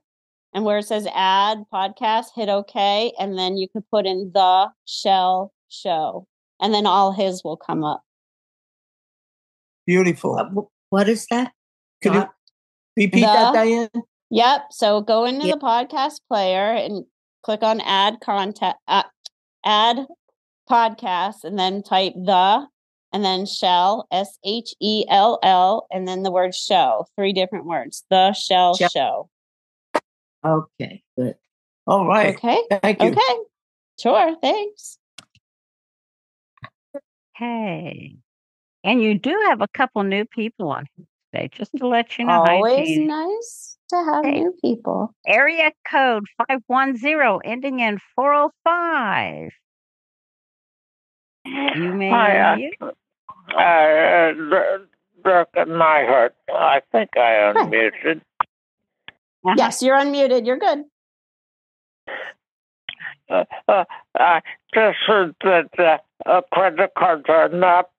and 0.54 0.64
where 0.64 0.78
it 0.78 0.84
says 0.86 1.06
add 1.14 1.64
podcast, 1.72 2.26
hit 2.34 2.48
okay 2.48 3.12
and 3.18 3.38
then 3.38 3.56
you 3.56 3.68
can 3.68 3.82
put 3.90 4.06
in 4.06 4.30
the 4.34 4.68
shell 4.86 5.52
show 5.68 6.26
and 6.60 6.72
then 6.74 6.86
all 6.86 7.12
his 7.12 7.42
will 7.44 7.56
come 7.56 7.82
up. 7.84 8.02
Beautiful. 9.86 10.70
What 10.90 11.08
is 11.08 11.26
that? 11.30 11.52
Could 12.02 12.14
you 12.14 12.20
Dot- 12.20 12.34
repeat 12.96 13.20
that, 13.22 13.52
Diane? 13.54 13.88
Yep. 14.30 14.66
So 14.70 15.00
go 15.00 15.24
into 15.24 15.46
Yep. 15.46 15.60
the 15.60 15.66
podcast 15.66 16.20
player 16.28 16.72
and 16.72 17.04
click 17.42 17.62
on 17.62 17.80
add 17.80 18.20
content, 18.20 18.76
uh, 18.86 19.02
add 19.64 20.06
podcast, 20.70 21.44
and 21.44 21.58
then 21.58 21.82
type 21.82 22.14
the, 22.14 22.66
and 23.12 23.24
then 23.24 23.44
shell, 23.46 24.06
S 24.12 24.38
H 24.44 24.74
E 24.80 25.04
L 25.08 25.38
L, 25.42 25.86
and 25.90 26.06
then 26.06 26.22
the 26.22 26.30
word 26.30 26.54
show, 26.54 27.04
three 27.16 27.32
different 27.32 27.66
words. 27.66 28.04
The 28.10 28.32
shell 28.32 28.76
Shell. 28.76 28.88
show. 28.90 29.28
Okay, 30.44 31.02
good. 31.16 31.34
All 31.86 32.06
right. 32.06 32.34
Okay. 32.36 32.60
Thank 32.82 33.02
you. 33.02 33.08
Okay. 33.08 33.36
Sure. 34.00 34.36
Thanks. 34.40 34.98
Hey. 37.36 38.16
And 38.84 39.02
you 39.02 39.18
do 39.18 39.38
have 39.48 39.60
a 39.60 39.68
couple 39.68 40.02
new 40.02 40.24
people 40.24 40.70
on 40.70 40.86
here 40.96 41.06
today, 41.32 41.48
just 41.52 41.72
to 41.76 41.86
let 41.86 42.18
you 42.18 42.24
know. 42.24 42.44
Always 42.44 42.98
nice 42.98 43.76
to 43.90 43.96
have 43.96 44.24
Hey. 44.24 44.40
new 44.40 44.54
people. 44.60 45.14
Area 45.26 45.72
code 45.88 46.24
510 46.48 47.40
ending 47.44 47.80
in 47.80 47.98
405. 48.16 49.50
You 51.44 51.92
may 51.94 52.10
Hi, 52.10 52.38
uh, 52.38 52.56
unmute. 52.56 52.92
Uh, 53.54 54.32
Dirk 54.50 54.88
Dirk 55.24 55.48
and 55.54 55.70
Nyhart. 55.72 56.30
I 56.48 56.80
think 56.90 57.16
I 57.16 57.52
unmuted. 57.54 58.20
Uh-huh. 59.44 59.54
Yes, 59.58 59.82
you're 59.82 59.96
unmuted. 59.96 60.46
You're 60.46 60.58
good. 60.58 60.84
Uh, 63.28 63.44
uh, 63.66 63.84
I 64.18 64.40
just 64.74 64.98
heard 65.06 65.34
that 65.42 65.70
uh, 65.78 65.98
uh, 66.28 66.42
credit 66.52 66.92
cards 66.96 67.24
are 67.28 67.48
not 67.48 67.90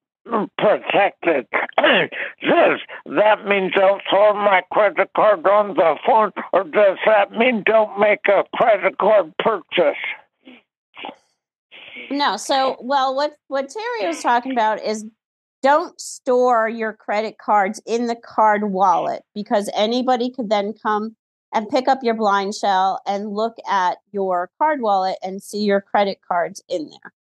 protected. 0.57 1.47
does 1.77 2.79
that 3.05 3.45
mean 3.45 3.71
don't 3.75 4.01
throw 4.09 4.33
my 4.33 4.61
credit 4.71 5.09
card 5.15 5.45
on 5.45 5.75
the 5.75 5.95
phone, 6.05 6.31
or 6.53 6.63
does 6.63 6.97
that 7.05 7.31
mean 7.31 7.63
don't 7.65 7.99
make 7.99 8.27
a 8.27 8.43
credit 8.55 8.97
card 8.97 9.33
purchase? 9.39 9.97
No, 12.09 12.37
so 12.37 12.77
well 12.79 13.15
what 13.15 13.33
what 13.47 13.69
Terry 13.69 14.07
was 14.07 14.21
talking 14.21 14.51
about 14.51 14.81
is 14.83 15.05
don't 15.61 15.99
store 15.99 16.67
your 16.67 16.93
credit 16.93 17.37
cards 17.37 17.81
in 17.85 18.07
the 18.07 18.15
card 18.15 18.71
wallet 18.71 19.23
because 19.33 19.69
anybody 19.73 20.29
could 20.29 20.49
then 20.49 20.73
come 20.73 21.15
and 21.53 21.69
pick 21.69 21.87
up 21.87 21.99
your 22.01 22.15
BlindShell 22.15 22.99
and 23.05 23.29
look 23.29 23.55
at 23.69 23.97
your 24.11 24.49
card 24.57 24.81
wallet 24.81 25.17
and 25.21 25.41
see 25.41 25.63
your 25.63 25.81
credit 25.81 26.19
cards 26.27 26.63
in 26.67 26.89
there. 26.89 27.13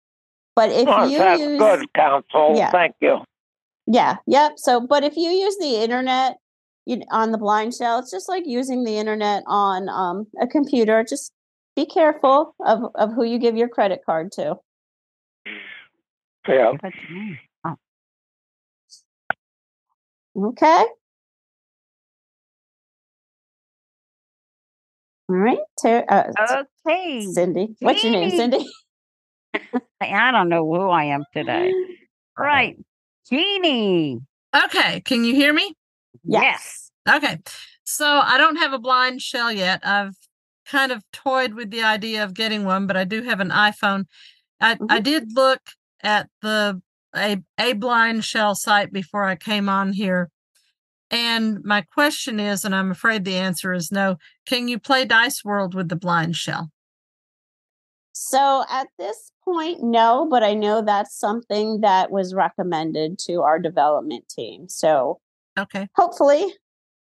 But 0.57 0.71
if 0.71 0.89
oh, 0.89 1.05
you 1.05 1.19
that's 1.19 1.41
use 1.41 1.59
good, 1.59 1.93
counsel. 1.95 2.55
Yeah. 2.57 2.71
Thank 2.71 2.97
you. 3.01 3.19
yeah, 3.87 4.17
yep. 4.27 4.53
So 4.57 4.81
but 4.81 5.05
if 5.05 5.17
you 5.17 5.31
use 5.31 5.57
the 5.59 5.83
internet 5.83 6.37
you 6.87 7.03
on 7.11 7.33
the 7.33 7.39
BlindShell, 7.39 8.01
it's 8.01 8.11
just 8.11 8.29
like 8.29 8.45
using 8.47 8.85
the 8.85 8.99
internet 8.99 9.43
on 9.47 9.89
um, 9.89 10.27
a 10.41 10.47
computer. 10.47 11.05
Just 11.09 11.33
be 11.77 11.87
careful 11.87 12.55
of, 12.65 12.83
of 12.95 13.13
who 13.13 13.25
you 13.25 13.39
give 13.39 13.57
your 13.57 13.69
credit 13.69 14.01
card 14.05 14.33
to. 14.33 14.57
Yeah. 16.49 16.73
What's 16.81 16.97
your 17.09 17.19
name? 17.19 17.39
Oh, 17.65 17.77
Okay. 20.37 20.85
All 25.31 25.37
right. 25.37 25.59
Ter- 25.81 26.05
uh, 26.09 26.25
Oh, 26.39 26.65
okay. 26.87 27.21
Cindy. 27.21 27.69
What's 27.79 28.03
your 28.03 28.13
name, 28.13 28.31
Cindy? 28.31 28.67
I 30.01 30.33
don't 30.33 30.49
know 30.49 30.65
who 30.67 30.89
I 30.89 31.05
am 31.05 31.25
today. 31.33 31.73
Right. 32.37 32.77
Jeannie. 33.29 34.19
Okay, 34.65 35.01
can 35.03 35.23
you 35.23 35.33
hear 35.35 35.53
me? 35.53 35.75
Yes. 36.25 36.91
Okay. 37.09 37.39
So 37.85 38.05
I 38.07 38.39
don't 38.39 38.57
have 38.57 38.73
a 38.73 38.79
BlindShell 38.81 39.55
yet. 39.55 39.81
I've 39.85 40.17
kind 40.67 40.91
of 40.91 41.05
toyed 41.13 41.55
with 41.55 41.71
the 41.71 41.85
idea 41.85 42.25
of 42.25 42.35
getting 42.35 42.65
one, 42.65 42.89
but 42.89 42.97
I 42.97 43.05
do 43.05 43.23
have 43.23 43.39
an 43.39 43.51
iPhone. 43.51 44.07
I, 44.61 44.77
I 44.89 44.99
did 44.99 45.37
look 45.37 45.61
at 46.03 46.29
the 46.43 46.83
a, 47.15 47.39
a 47.59 47.75
BlindShell 47.75 48.57
site 48.57 48.93
before 48.93 49.25
I 49.25 49.37
came 49.37 49.69
on 49.69 49.93
here. 49.93 50.29
And 51.11 51.65
my 51.65 51.83
question 51.83 52.39
is, 52.39 52.65
and 52.65 52.75
I'm 52.75 52.91
afraid 52.91 53.25
the 53.25 53.37
answer 53.37 53.73
is 53.73 53.91
no, 53.91 54.17
can 54.47 54.69
you 54.69 54.79
play 54.79 55.05
Dice 55.05 55.45
World 55.45 55.75
with 55.75 55.89
the 55.89 55.97
blind 55.97 56.37
shell? 56.37 56.71
So 58.13 58.65
at 58.71 58.89
this 58.99 59.33
point, 59.45 59.83
no, 59.83 60.27
but 60.31 60.43
I 60.43 60.55
know 60.55 60.83
that's 60.83 61.17
something 61.17 61.81
that 61.81 62.11
was 62.11 62.35
recommended 62.35 63.19
to 63.21 63.43
our 63.43 63.59
development 63.59 64.29
team. 64.29 64.69
So 64.69 65.21
Okay. 65.59 65.89
hopefully, 65.97 66.55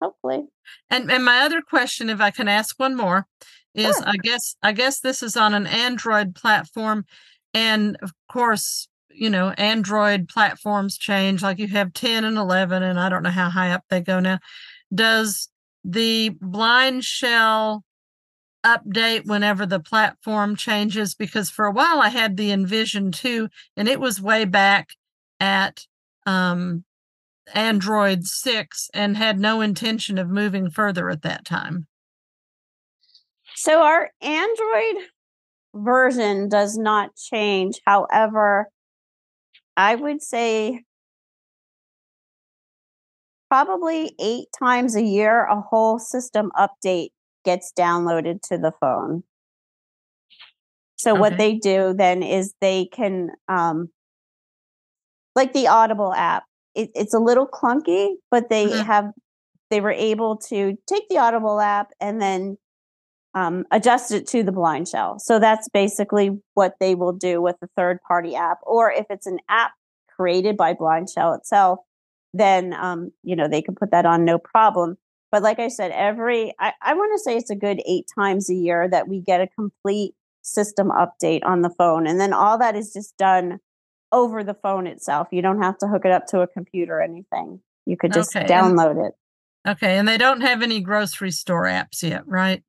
hopefully. 0.01 0.45
And 0.89 1.11
and 1.11 1.25
my 1.25 1.41
other 1.41 1.61
question, 1.61 2.09
if 2.09 2.21
I 2.21 2.31
can 2.31 2.47
ask 2.47 2.79
one 2.79 2.95
more, 2.95 3.27
is 3.75 4.01
I 4.01 4.17
guess 4.17 4.55
I 4.63 4.71
guess 4.71 4.99
this 4.99 5.21
is 5.21 5.35
on 5.35 5.53
an 5.53 5.67
Android 5.67 6.35
platform, 6.35 7.05
and 7.53 7.97
of 8.01 8.13
course, 8.31 8.87
you 9.11 9.29
know, 9.29 9.49
Android 9.51 10.27
platforms 10.29 10.97
change. 10.97 11.41
Like 11.41 11.59
you 11.59 11.67
have 11.67 11.93
ten 11.93 12.23
and 12.23 12.37
eleven, 12.37 12.83
and 12.83 12.99
I 12.99 13.09
don't 13.09 13.23
know 13.23 13.29
how 13.29 13.49
high 13.49 13.71
up 13.71 13.83
they 13.89 14.01
go 14.01 14.19
now. 14.19 14.39
Does 14.93 15.49
the 15.83 16.31
BlindShell 16.41 17.81
update 18.65 19.25
whenever 19.25 19.65
the 19.65 19.79
platform 19.79 20.55
changes? 20.55 21.15
Because 21.15 21.49
for 21.49 21.65
a 21.65 21.71
while 21.71 22.01
I 22.01 22.09
had 22.09 22.37
the 22.37 22.51
Envision 22.51 23.11
2, 23.11 23.49
and 23.77 23.87
it 23.87 23.99
was 23.99 24.21
way 24.21 24.45
back 24.45 24.89
at 25.39 25.85
um 26.25 26.83
Android 27.53 28.25
6 28.25 28.89
and 28.93 29.17
had 29.17 29.39
no 29.39 29.61
intention 29.61 30.17
of 30.17 30.29
moving 30.29 30.69
further 30.69 31.09
at 31.09 31.23
that 31.23 31.45
time. 31.45 31.87
So 33.55 33.81
our 33.81 34.11
Android 34.21 35.03
version 35.73 36.49
does 36.49 36.77
not 36.77 37.15
change. 37.15 37.79
However, 37.85 38.69
I 39.79 39.95
would 39.95 40.21
say 40.21 40.83
probably 43.49 44.13
eight 44.19 44.47
times 44.59 44.93
a 44.97 45.01
year, 45.01 45.45
a 45.45 45.61
whole 45.61 45.99
system 45.99 46.51
update 46.57 47.11
gets 47.45 47.71
downloaded 47.79 48.41
to 48.49 48.57
the 48.57 48.73
phone. 48.81 49.23
So 50.97 51.15
what 51.15 51.37
they 51.37 51.55
do 51.55 51.93
then 51.93 52.23
is 52.23 52.53
they 52.59 52.87
can, 52.91 53.29
um, 53.47 53.89
like 55.33 55.53
the 55.53 55.69
Audible 55.69 56.13
app. 56.13 56.43
It, 56.75 56.91
it's 56.93 57.13
a 57.13 57.19
little 57.19 57.47
clunky, 57.47 58.15
but 58.29 58.49
they 58.49 58.67
Mhm. 58.67 58.85
have 58.85 59.11
they 59.69 59.79
were 59.79 59.91
able 59.91 60.35
to 60.35 60.77
take 60.87 61.07
the 61.09 61.19
Audible 61.19 61.61
app 61.61 61.91
and 62.01 62.21
then 62.21 62.57
um, 63.33 63.65
adjust 63.71 64.11
it 64.11 64.27
to 64.27 64.43
the 64.43 64.51
BlindShell. 64.51 65.19
So 65.19 65.39
that's 65.39 65.69
basically 65.69 66.39
what 66.53 66.75
they 66.79 66.95
will 66.95 67.13
do 67.13 67.41
with 67.41 67.55
a 67.61 67.67
third 67.77 67.99
party 68.07 68.35
app, 68.35 68.59
or 68.63 68.91
if 68.91 69.05
it's 69.09 69.27
an 69.27 69.39
app 69.49 69.71
created 70.15 70.57
by 70.57 70.73
BlindShell 70.73 71.37
itself, 71.37 71.79
then 72.33 72.73
um, 72.73 73.11
you 73.23 73.35
know 73.35 73.47
they 73.47 73.61
can 73.61 73.75
put 73.75 73.91
that 73.91 74.05
on 74.05 74.25
no 74.25 74.37
problem. 74.37 74.97
But 75.31 75.43
like 75.43 75.59
I 75.59 75.67
said, 75.67 75.91
every 75.91 76.53
I, 76.59 76.73
I 76.81 76.93
want 76.95 77.11
to 77.13 77.23
say 77.23 77.37
it's 77.37 77.51
a 77.51 77.55
good 77.55 77.81
eight 77.85 78.05
times 78.17 78.49
a 78.49 78.55
year 78.55 78.87
that 78.89 79.07
we 79.07 79.21
get 79.21 79.41
a 79.41 79.47
complete 79.47 80.13
system 80.41 80.89
update 80.89 81.41
on 81.45 81.61
the 81.61 81.69
phone, 81.69 82.07
and 82.07 82.19
then 82.19 82.33
all 82.33 82.57
that 82.57 82.75
is 82.75 82.93
just 82.93 83.15
done 83.17 83.59
over 84.11 84.43
the 84.43 84.55
phone 84.55 84.87
itself. 84.87 85.27
You 85.31 85.41
don't 85.41 85.61
have 85.61 85.77
to 85.79 85.87
hook 85.87 86.03
it 86.05 86.11
up 86.11 86.25
to 86.27 86.41
a 86.41 86.47
computer 86.47 86.97
or 86.97 87.01
anything. 87.01 87.61
You 87.85 87.95
could 87.95 88.13
just 88.13 88.35
Okay, 88.35 88.47
download 88.47 89.07
it. 89.07 89.13
Okay, 89.67 89.97
and 89.97 90.07
they 90.07 90.17
don't 90.17 90.41
have 90.41 90.63
any 90.63 90.79
grocery 90.79 91.31
store 91.31 91.65
apps 91.65 92.01
yet, 92.01 92.27
right? 92.27 92.63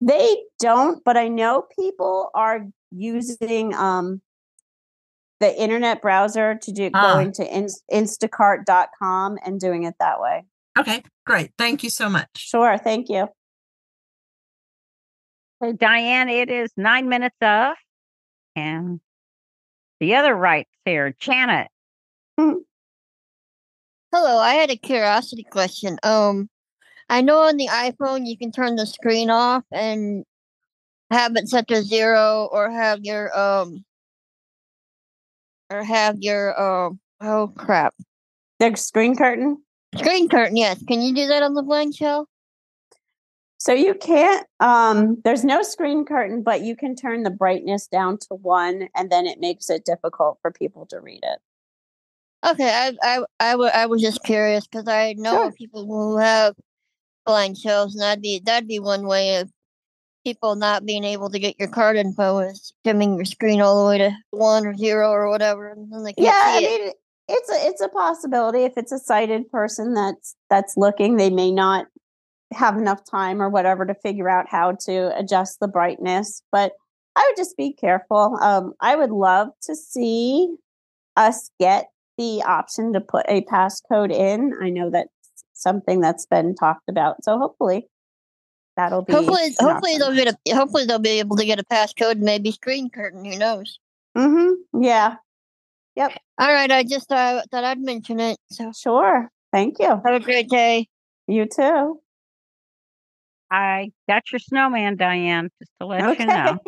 They 0.00 0.42
don't, 0.60 1.02
but 1.04 1.16
I 1.16 1.28
know 1.28 1.66
people 1.78 2.30
are 2.34 2.66
using 2.90 3.74
um, 3.74 4.20
the 5.40 5.56
internet 5.60 6.00
browser 6.02 6.56
to 6.56 6.72
do 6.72 6.90
Ah. 6.94 7.14
going 7.14 7.32
to 7.32 7.56
in, 7.56 7.66
instacart.com 7.92 9.38
and 9.44 9.60
doing 9.60 9.84
it 9.84 9.94
that 9.98 10.20
way. 10.20 10.44
Okay, 10.78 11.02
great. 11.26 11.52
Thank 11.58 11.82
you 11.82 11.90
so 11.90 12.08
much. 12.08 12.28
Sure, 12.36 12.78
thank 12.78 13.08
you. 13.08 13.26
So 15.62 15.72
Diane, 15.72 16.28
it 16.28 16.50
is 16.50 16.70
nine 16.76 17.08
minutes 17.08 17.36
of, 17.42 17.74
and 18.54 19.00
the 19.98 20.14
other 20.14 20.34
rights 20.34 20.70
here, 20.84 21.14
Janet. 21.18 21.68
Hello, 22.36 24.38
I 24.38 24.54
had 24.54 24.70
a 24.70 24.76
curiosity 24.76 25.42
question. 25.42 25.98
Um, 26.02 26.48
I 27.08 27.20
know 27.22 27.40
on 27.40 27.56
the 27.56 27.68
iPhone 27.68 28.26
you 28.26 28.36
can 28.36 28.52
turn 28.52 28.76
the 28.76 28.86
screen 28.86 29.30
off 29.30 29.64
and 29.72 30.24
have 31.10 31.36
it 31.36 31.48
set 31.48 31.68
to 31.68 31.82
zero, 31.82 32.48
or 32.52 32.70
have 32.70 33.00
your 33.02 33.36
um, 33.38 33.84
or 35.70 35.82
have 35.82 36.16
your 36.20 36.60
um, 36.60 37.00
oh 37.20 37.52
crap, 37.56 37.94
The 38.58 38.74
screen 38.76 39.16
curtain. 39.16 39.62
screen 39.96 40.28
curtain. 40.28 40.56
Yes, 40.56 40.82
can 40.86 41.00
you 41.00 41.14
do 41.14 41.26
that 41.28 41.42
on 41.42 41.54
the 41.54 41.62
BlindShell? 41.62 42.26
So 43.60 43.72
you 43.72 43.94
can't 43.94 44.46
um 44.60 45.20
there's 45.24 45.44
no 45.44 45.62
screen 45.62 46.04
curtain, 46.04 46.42
but 46.42 46.60
you 46.62 46.76
can 46.76 46.94
turn 46.94 47.22
the 47.24 47.30
brightness 47.30 47.86
down 47.88 48.18
to 48.18 48.34
1 48.34 48.88
and 48.94 49.10
then 49.10 49.26
it 49.26 49.40
makes 49.40 49.68
it 49.68 49.84
difficult 49.84 50.38
for 50.42 50.52
people 50.52 50.86
to 50.86 51.00
read 51.00 51.20
it. 51.22 51.38
Okay, 52.46 52.70
I 52.70 52.92
I 53.02 53.24
I, 53.40 53.50
w- 53.52 53.70
I 53.74 53.86
was 53.86 54.00
just 54.00 54.22
curious 54.22 54.66
because 54.66 54.86
I 54.86 55.14
know 55.14 55.32
Sure. 55.34 55.52
people 55.52 55.86
who 55.86 56.18
have 56.18 56.54
BlindShells, 57.28 57.92
and 57.92 58.00
that'd 58.00 58.22
be 58.22 58.40
that'd 58.44 58.68
be 58.68 58.78
one 58.78 59.06
way 59.06 59.36
of 59.36 59.50
people 60.24 60.56
not 60.56 60.84
being 60.84 61.04
able 61.04 61.30
to 61.30 61.38
get 61.38 61.58
your 61.58 61.68
card 61.68 61.96
info 61.96 62.38
is 62.40 62.72
dimming 62.84 63.16
your 63.16 63.24
screen 63.24 63.60
all 63.60 63.82
the 63.84 63.88
way 63.88 63.98
to 63.98 64.10
one 64.30 64.66
or 64.66 64.74
zero 64.74 65.10
or 65.10 65.28
whatever, 65.30 65.68
and 65.70 65.92
then 65.92 66.02
they 66.04 66.12
can't 66.12 66.26
Yeah, 66.26 66.42
I 66.44 66.58
see 66.58 66.64
it. 66.64 66.80
mean 66.80 66.92
it's 67.28 67.50
a 67.50 67.66
it's 67.68 67.80
a 67.82 67.88
possibility 67.88 68.64
if 68.64 68.72
it's 68.76 68.92
a 68.92 68.98
sighted 68.98 69.50
person 69.50 69.94
that's 69.94 70.34
that's 70.48 70.76
looking, 70.76 71.16
they 71.16 71.30
may 71.30 71.52
not 71.52 71.86
have 72.52 72.78
enough 72.78 73.02
time 73.08 73.42
or 73.42 73.50
whatever 73.50 73.84
to 73.84 73.94
figure 73.94 74.28
out 74.28 74.46
how 74.48 74.72
to 74.72 75.16
adjust 75.18 75.60
the 75.60 75.68
brightness, 75.68 76.42
but 76.50 76.72
I 77.14 77.26
would 77.28 77.36
just 77.36 77.56
be 77.56 77.72
careful. 77.74 78.38
Um 78.40 78.72
I 78.80 78.96
would 78.96 79.10
love 79.10 79.48
to 79.64 79.74
see 79.74 80.54
us 81.16 81.50
get 81.60 81.88
the 82.16 82.42
option 82.44 82.92
to 82.94 83.00
put 83.00 83.26
a 83.28 83.42
passcode 83.42 84.12
in. 84.12 84.54
I 84.60 84.70
know 84.70 84.88
that's 84.90 85.08
something 85.58 86.00
that's 86.00 86.26
been 86.26 86.54
talked 86.54 86.88
about. 86.88 87.22
So 87.24 87.38
hopefully 87.38 87.88
that'll 88.76 89.02
be 89.02 89.12
Hopefully, 89.12 89.46
an 89.46 89.54
hopefully 89.60 89.92
option. 89.94 90.14
they'll 90.14 90.24
get 90.24 90.34
a 90.48 90.54
hopefully 90.54 90.84
they'll 90.86 90.98
be 90.98 91.18
able 91.18 91.36
to 91.36 91.44
get 91.44 91.58
a 91.60 91.64
passcode, 91.64 92.12
and 92.12 92.20
maybe 92.22 92.50
screen 92.52 92.90
curtain. 92.90 93.24
Who 93.24 93.36
knows? 93.38 93.78
Mm-hmm. 94.16 94.82
Yeah. 94.82 95.16
Yep. 95.96 96.12
All 96.38 96.52
right, 96.52 96.70
I 96.70 96.84
just 96.84 97.10
uh, 97.10 97.42
thought 97.50 97.64
I'd 97.64 97.80
mention 97.80 98.20
it. 98.20 98.38
So 98.50 98.72
Sure. 98.72 99.30
Thank 99.52 99.78
you. 99.80 99.88
have 99.88 100.14
a 100.14 100.20
great 100.20 100.48
day. 100.48 100.86
You 101.26 101.46
too. 101.46 102.00
I 103.50 103.90
got 104.08 104.30
your 104.30 104.38
snowman, 104.38 104.96
Diane, 104.96 105.48
just 105.58 105.72
to 105.80 105.86
let 105.86 106.02
Okay. 106.04 106.22
you 106.24 106.28
know. 106.28 106.58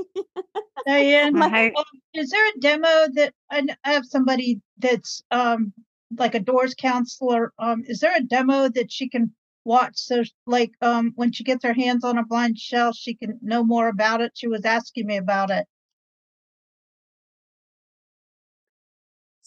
Diane, 0.87 1.35
My- 1.37 1.73
um, 1.77 1.85
is 2.15 2.31
there 2.31 2.49
a 2.49 2.59
demo 2.59 3.07
that 3.15 3.35
I, 3.51 3.67
I 3.85 3.93
have 3.93 4.07
somebody 4.07 4.61
that's 4.79 5.23
um 5.31 5.73
like 6.17 6.35
a 6.35 6.41
DORS 6.41 6.75
counselor? 6.75 7.53
Um, 7.59 7.85
is 7.87 8.01
there 8.01 8.17
a 8.17 8.23
demo 8.23 8.69
that 8.69 8.93
she 8.93 9.09
can 9.09 9.33
watch? 9.65 9.97
So 9.97 10.23
like 10.47 10.73
um 10.81 11.13
when 11.17 11.33
she 11.33 11.45
gets 11.45 11.65
her 11.65 11.75
hands 11.75 12.05
on 12.05 12.19
a 12.19 12.25
BlindShell, 12.25 12.95
she 12.97 13.15
can 13.15 13.39
know 13.43 13.65
more 13.65 13.89
about 13.89 14.21
it. 14.21 14.33
She 14.35 14.49
was 14.49 14.65
asking 14.65 15.07
me 15.07 15.17
about 15.17 15.51
it. 15.51 15.67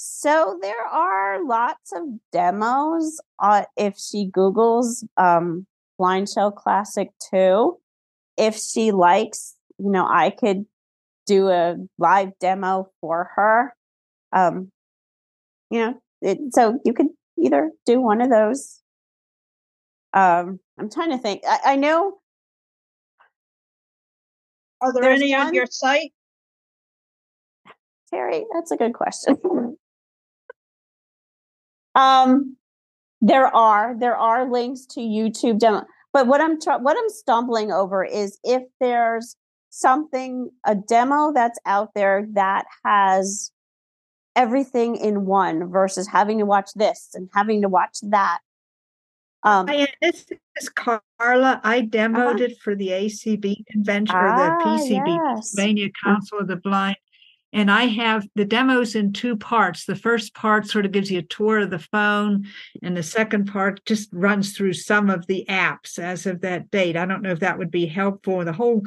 So 0.06 0.60
there 0.62 0.86
are 0.92 1.46
lots 1.46 1.94
of 1.94 2.04
demos. 2.34 3.22
Uh, 3.40 3.64
if 3.78 3.98
she 3.98 4.30
Googles 4.30 5.06
um, 5.16 5.66
BlindShell 6.00 6.54
Classic 6.56 7.10
2, 7.32 7.78
if 8.36 8.58
she 8.58 8.92
likes, 8.92 9.56
you 9.78 9.90
know, 9.90 10.06
I 10.06 10.30
could 10.30 10.66
do 11.26 11.48
a 11.48 11.78
live 11.98 12.32
demo 12.40 12.90
for 13.00 13.30
her. 13.36 13.74
Um, 14.34 14.72
you 15.70 15.80
know, 15.80 16.03
it, 16.24 16.40
so 16.52 16.80
you 16.86 16.94
could 16.94 17.08
either 17.38 17.72
do 17.86 18.02
one 18.02 18.22
of 18.22 18.30
those. 18.30 18.82
Um, 20.14 20.60
I'm 20.80 20.90
trying 20.90 21.12
to 21.12 21.18
think. 21.18 21.42
I, 21.48 21.60
I 21.66 21.76
know 21.76 22.20
Are 24.82 24.94
there 24.94 25.10
any 25.10 25.34
on 25.34 25.54
your 25.54 25.66
site? 25.66 26.12
Terry, 28.10 28.46
that's 28.54 28.72
a 28.72 28.78
good 28.78 28.94
question. 28.94 29.38
um, 31.96 32.58
there 33.22 33.48
are 33.56 33.96
there 33.98 34.18
are 34.18 34.50
links 34.52 34.86
to 34.88 35.00
YouTube 35.00 35.60
demo, 35.60 35.86
but 36.12 36.28
what 36.28 36.42
I'm 36.42 36.58
what 36.84 36.98
I'm 36.98 37.10
stumbling 37.10 37.72
over 37.72 38.04
is 38.04 38.38
if 38.44 38.64
there's 38.80 39.36
something 39.70 40.52
a 40.66 40.76
demo 40.76 41.32
that's 41.34 41.58
out 41.66 41.90
there 41.96 42.28
that 42.34 42.66
has 42.86 43.52
everything 44.36 44.96
in 44.96 45.26
one 45.26 45.70
versus 45.70 46.08
having 46.08 46.40
to 46.40 46.46
watch 46.46 46.72
this 46.76 47.10
and 47.14 47.30
having 47.34 47.62
to 47.62 47.70
watch 47.70 47.98
that. 48.04 48.40
Um, 49.44 49.66
Diane, 49.66 49.88
this 50.02 50.26
is 50.60 50.70
Carla. 50.70 51.60
I 51.64 51.82
demoed 51.82 52.40
it 52.40 52.58
for 52.62 52.76
the 52.76 52.90
ACB 52.90 53.66
convention 53.68 54.16
or 54.16 54.28
the 54.30 54.52
Ah, 54.52 54.60
PCB, 54.64 55.08
yes. 55.08 55.54
Pennsylvania 55.54 55.90
Council 56.04 56.40
of 56.40 56.48
the 56.48 56.56
Blind. 56.56 56.96
And 57.54 57.70
I 57.70 57.84
have 57.86 58.28
the 58.36 58.46
demos 58.46 58.96
in 58.96 59.14
two 59.14 59.38
parts. 59.38 59.86
The 59.86 59.96
first 59.96 60.34
part 60.34 60.68
sort 60.68 60.86
of 60.86 60.92
gives 60.92 61.12
you 61.12 61.20
a 61.20 61.24
tour 61.24 61.60
of 61.60 61.70
the 61.70 61.80
phone, 61.80 62.46
and 62.82 62.98
the 62.98 63.04
second 63.04 63.46
part 63.46 63.86
just 63.86 64.10
runs 64.12 64.58
through 64.58 64.74
some 64.74 65.10
of 65.12 65.28
the 65.28 65.46
apps 65.48 66.00
as 66.00 66.26
of 66.26 66.42
that 66.42 66.72
date. 66.72 66.98
I 66.98 67.06
don't 67.06 67.22
know 67.22 67.32
if 67.32 67.42
that 67.42 67.60
would 67.60 67.70
be 67.72 67.86
helpful. 67.86 68.44
The 68.44 68.54
whole 68.54 68.82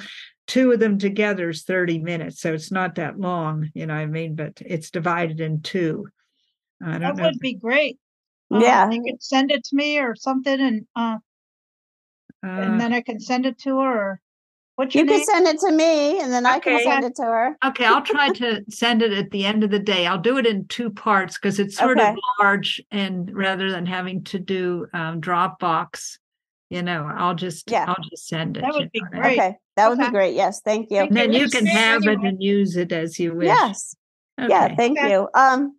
two 0.49 0.73
of 0.73 0.81
them 0.81 0.99
together 0.99 1.49
is 1.49 1.63
30 1.63 2.01
minutes, 2.01 2.41
so 2.41 2.53
it's 2.53 2.73
not 2.73 2.97
that 2.97 3.19
long, 3.21 3.71
you 3.73 3.87
know 3.87 3.95
what 3.95 4.01
I 4.01 4.07
mean? 4.07 4.35
But 4.35 4.61
it's 4.67 4.91
divided 4.91 5.41
in 5.41 5.63
two. 5.63 6.09
I 6.83 6.93
don't 6.99 7.01
That 7.01 7.17
know. 7.17 7.25
would 7.25 7.39
be 7.39 7.55
great. 7.55 7.99
Um, 8.51 8.61
Yeah. 8.61 8.91
You 8.91 9.03
could 9.03 9.23
send 9.23 9.51
it 9.51 9.65
to 9.65 9.77
me 9.77 9.99
or 9.99 10.15
something 10.17 10.61
and 10.61 10.87
uh 10.95 11.19
Uh, 12.45 12.49
and 12.49 12.81
then 12.81 12.93
I 12.93 13.01
can 13.01 13.19
send 13.19 13.47
it 13.47 13.59
to 13.61 13.79
her 13.81 13.99
or 13.99 14.21
what's 14.77 14.95
your 14.95 15.05
you 15.05 15.11
name? 15.11 15.19
can 15.19 15.27
send 15.27 15.47
it 15.47 15.59
to 15.61 15.73
me, 15.73 16.21
and 16.21 16.33
then 16.33 16.47
I 16.47 16.59
can 16.59 16.79
send 16.83 17.05
it 17.05 17.17
to 17.17 17.23
her. 17.23 17.57
Okay, 17.65 17.85
I'll 17.85 18.03
try 18.03 18.29
to 18.29 18.65
send 18.71 19.03
it 19.03 19.13
at 19.13 19.31
the 19.31 19.45
end 19.45 19.65
of 19.65 19.71
the 19.71 19.79
day. 19.79 20.07
I'll 20.07 20.19
do 20.21 20.39
it 20.39 20.47
in 20.47 20.67
two 20.69 20.91
parts 20.91 21.37
because 21.37 21.59
it's 21.59 21.77
sort 21.77 21.99
Okay. 21.99 22.11
of 22.11 22.19
large, 22.39 22.83
and 22.91 23.31
rather 23.35 23.71
than 23.71 23.85
having 23.87 24.25
to 24.25 24.39
do 24.39 24.87
um, 24.93 25.21
Dropbox, 25.21 26.19
you 26.71 26.83
know, 26.83 27.11
I'll 27.17 27.35
just 27.35 27.71
Yeah. 27.71 27.85
I'll 27.89 28.05
just 28.11 28.29
send 28.29 28.57
it. 28.57 28.61
That 28.61 28.75
would 28.75 28.91
be 28.93 29.01
know 29.01 29.07
what 29.11 29.15
I 29.15 29.29
mean? 29.29 29.37
Great. 29.37 29.39
Okay, 29.39 29.59
that 29.77 29.89
would 29.89 29.99
Okay. 29.99 30.09
be 30.09 30.13
great. 30.13 30.35
Yes, 30.35 30.61
thank 30.61 30.91
you. 30.91 30.99
And 30.99 31.17
then 31.17 31.33
you. 31.33 31.41
you 31.41 31.49
can 31.49 31.67
have 31.67 32.07
it 32.07 32.19
and 32.21 32.43
use 32.43 32.77
it 32.77 32.93
as 32.93 33.19
you 33.19 33.35
wish. 33.35 33.49
Yes. 33.49 33.97
Yeah, 34.39 34.65
Okay. 34.67 34.77
thank 34.77 35.01
you. 35.01 35.29
Um, 35.35 35.75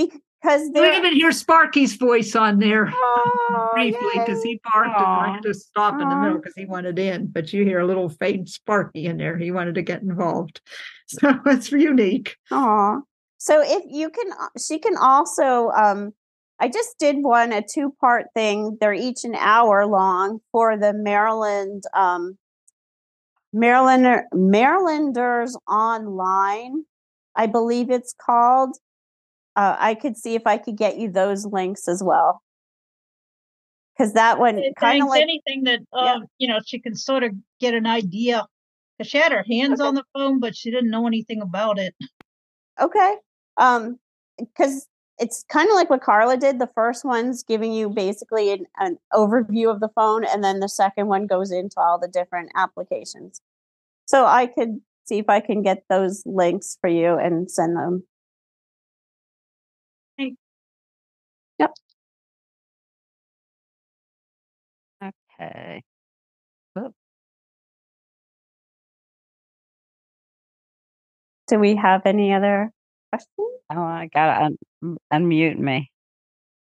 Okay. 0.00 0.18
Because 0.40 0.62
You 0.62 0.72
there. 0.72 0.92
even 0.98 1.12
hear 1.14 1.32
Sparky's 1.32 1.96
voice 1.96 2.34
on 2.34 2.58
there 2.58 2.90
Oh, 2.92 3.70
briefly 3.74 4.00
because 4.14 4.42
he 4.42 4.60
barked 4.72 4.96
and 4.98 5.06
I 5.06 5.32
had 5.34 5.42
to 5.42 5.54
stop 5.54 6.00
in 6.00 6.08
the 6.08 6.16
middle 6.16 6.38
because 6.38 6.54
he 6.54 6.64
wanted 6.66 6.98
in. 6.98 7.26
But 7.26 7.52
you 7.52 7.64
hear 7.64 7.80
a 7.80 7.86
little 7.86 8.08
faint 8.08 8.48
Sparky 8.48 9.06
in 9.06 9.16
there. 9.16 9.36
He 9.36 9.50
wanted 9.50 9.74
to 9.76 9.82
get 9.82 10.02
involved. 10.02 10.60
So 11.12 11.40
it's 11.46 11.72
unique. 11.72 12.36
Aw. 12.52 13.00
So 13.38 13.60
if 13.66 13.82
you 13.88 14.10
can, 14.10 14.30
uh, 14.30 14.46
she 14.64 14.78
can 14.78 14.96
also 14.96 15.70
um, 15.70 16.12
I 16.60 16.68
just 16.68 16.98
did 17.00 17.16
one, 17.22 17.52
a 17.52 17.62
two 17.62 17.92
part 18.00 18.26
thing. 18.32 18.76
They're 18.80 18.92
each 18.94 19.24
an 19.24 19.34
hour 19.34 19.86
long 19.86 20.40
for 20.52 20.76
the 20.76 20.92
Maryland, 20.92 21.82
um, 21.94 22.38
Marylander, 23.54 24.24
Marylanders 24.32 25.56
Online, 25.68 26.84
I 27.34 27.46
believe 27.46 27.90
it's 27.90 28.14
called. 28.24 28.76
Uh, 29.60 29.76
I 29.78 29.94
could 29.94 30.16
see 30.16 30.34
if 30.34 30.46
I 30.46 30.56
could 30.56 30.78
get 30.78 30.96
you 30.96 31.10
those 31.10 31.44
links 31.44 31.86
as 31.86 32.02
well. 32.02 32.40
Because 33.92 34.14
that 34.14 34.38
one 34.38 34.58
kind 34.78 35.02
of 35.02 35.10
like, 35.10 35.20
anything 35.20 35.64
that 35.64 35.80
Yeah. 35.92 36.14
um, 36.14 36.26
you 36.38 36.48
know 36.48 36.60
she 36.64 36.78
can 36.78 36.94
sort 36.94 37.24
of 37.24 37.32
get 37.60 37.74
an 37.74 37.86
idea. 37.86 38.46
she 39.02 39.18
had 39.18 39.32
her 39.32 39.44
hands 39.50 39.78
on 39.78 39.96
the 39.96 40.04
phone, 40.14 40.40
but 40.40 40.56
she 40.56 40.70
didn't 40.70 40.90
know 40.90 41.06
anything 41.06 41.42
about 41.42 41.78
it. 41.78 41.94
okay. 42.80 43.16
Um, 43.58 43.98
because 44.38 44.86
it's 45.18 45.44
kind 45.50 45.68
of 45.68 45.74
like 45.74 45.90
what 45.90 46.00
Carla 46.00 46.38
did. 46.38 46.58
The 46.58 46.70
first 46.74 47.04
one's 47.04 47.42
giving 47.42 47.74
you 47.74 47.90
basically 47.90 48.52
an, 48.52 48.64
an 48.78 48.96
overview 49.12 49.70
of 49.70 49.80
the 49.80 49.90
phone, 49.94 50.24
and 50.24 50.42
then 50.42 50.60
the 50.60 50.70
second 50.70 51.08
one 51.08 51.26
goes 51.26 51.52
into 51.52 51.78
all 51.78 51.98
the 51.98 52.08
different 52.08 52.50
applications. 52.56 53.42
So 54.06 54.24
I 54.24 54.46
could 54.46 54.80
see 55.04 55.18
if 55.18 55.28
I 55.28 55.40
can 55.40 55.60
get 55.60 55.84
those 55.90 56.22
links 56.24 56.78
for 56.80 56.88
you 56.88 57.18
and 57.18 57.50
send 57.50 57.76
them. 57.76 58.04
Okay. 65.40 65.82
Do 71.48 71.58
we 71.58 71.74
have 71.74 72.02
any 72.04 72.32
other 72.32 72.70
questions? 73.10 73.48
Oh, 73.72 73.82
I 73.82 74.08
gotta 74.12 74.54
un- 74.82 74.96
unmute 75.12 75.58
me. 75.58 75.90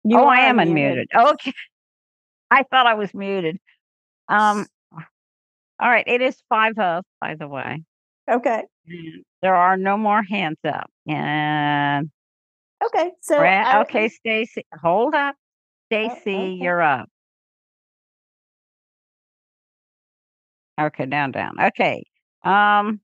You 0.03 0.17
oh, 0.17 0.25
I 0.25 0.41
am 0.41 0.57
unmuted. 0.57 1.05
Okay. 1.15 1.53
I 2.51 2.63
thought 2.63 2.87
I 2.87 2.95
was 2.95 3.13
muted. 3.13 3.57
Um. 4.27 4.65
All 5.79 5.89
right. 5.89 6.05
It 6.07 6.21
is 6.21 6.41
five 6.49 6.77
of, 6.79 7.03
by 7.21 7.35
the 7.35 7.47
way. 7.47 7.83
Okay. 8.29 8.63
And 8.87 9.23
there 9.41 9.55
are 9.55 9.77
no 9.77 9.95
more 9.97 10.23
hands 10.23 10.57
up. 10.65 10.89
And 11.07 12.09
Okay. 12.83 13.11
So 13.21 13.37
Brad, 13.37 13.67
I- 13.67 13.81
okay, 13.81 14.09
Stacy, 14.09 14.65
hold 14.81 15.13
up. 15.13 15.35
Stacy, 15.87 16.35
okay. 16.35 16.51
you're 16.51 16.81
up. 16.81 17.09
Okay, 20.79 21.05
down, 21.05 21.31
down. 21.31 21.59
Okay. 21.59 22.03
Um, 22.43 23.01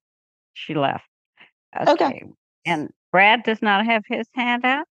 she 0.54 0.74
left. 0.74 1.04
Okay. 1.88 2.22
And 2.64 2.90
Brad 3.12 3.42
does 3.44 3.60
not 3.62 3.84
have 3.84 4.02
his 4.06 4.26
hand 4.34 4.64
up. 4.64 4.86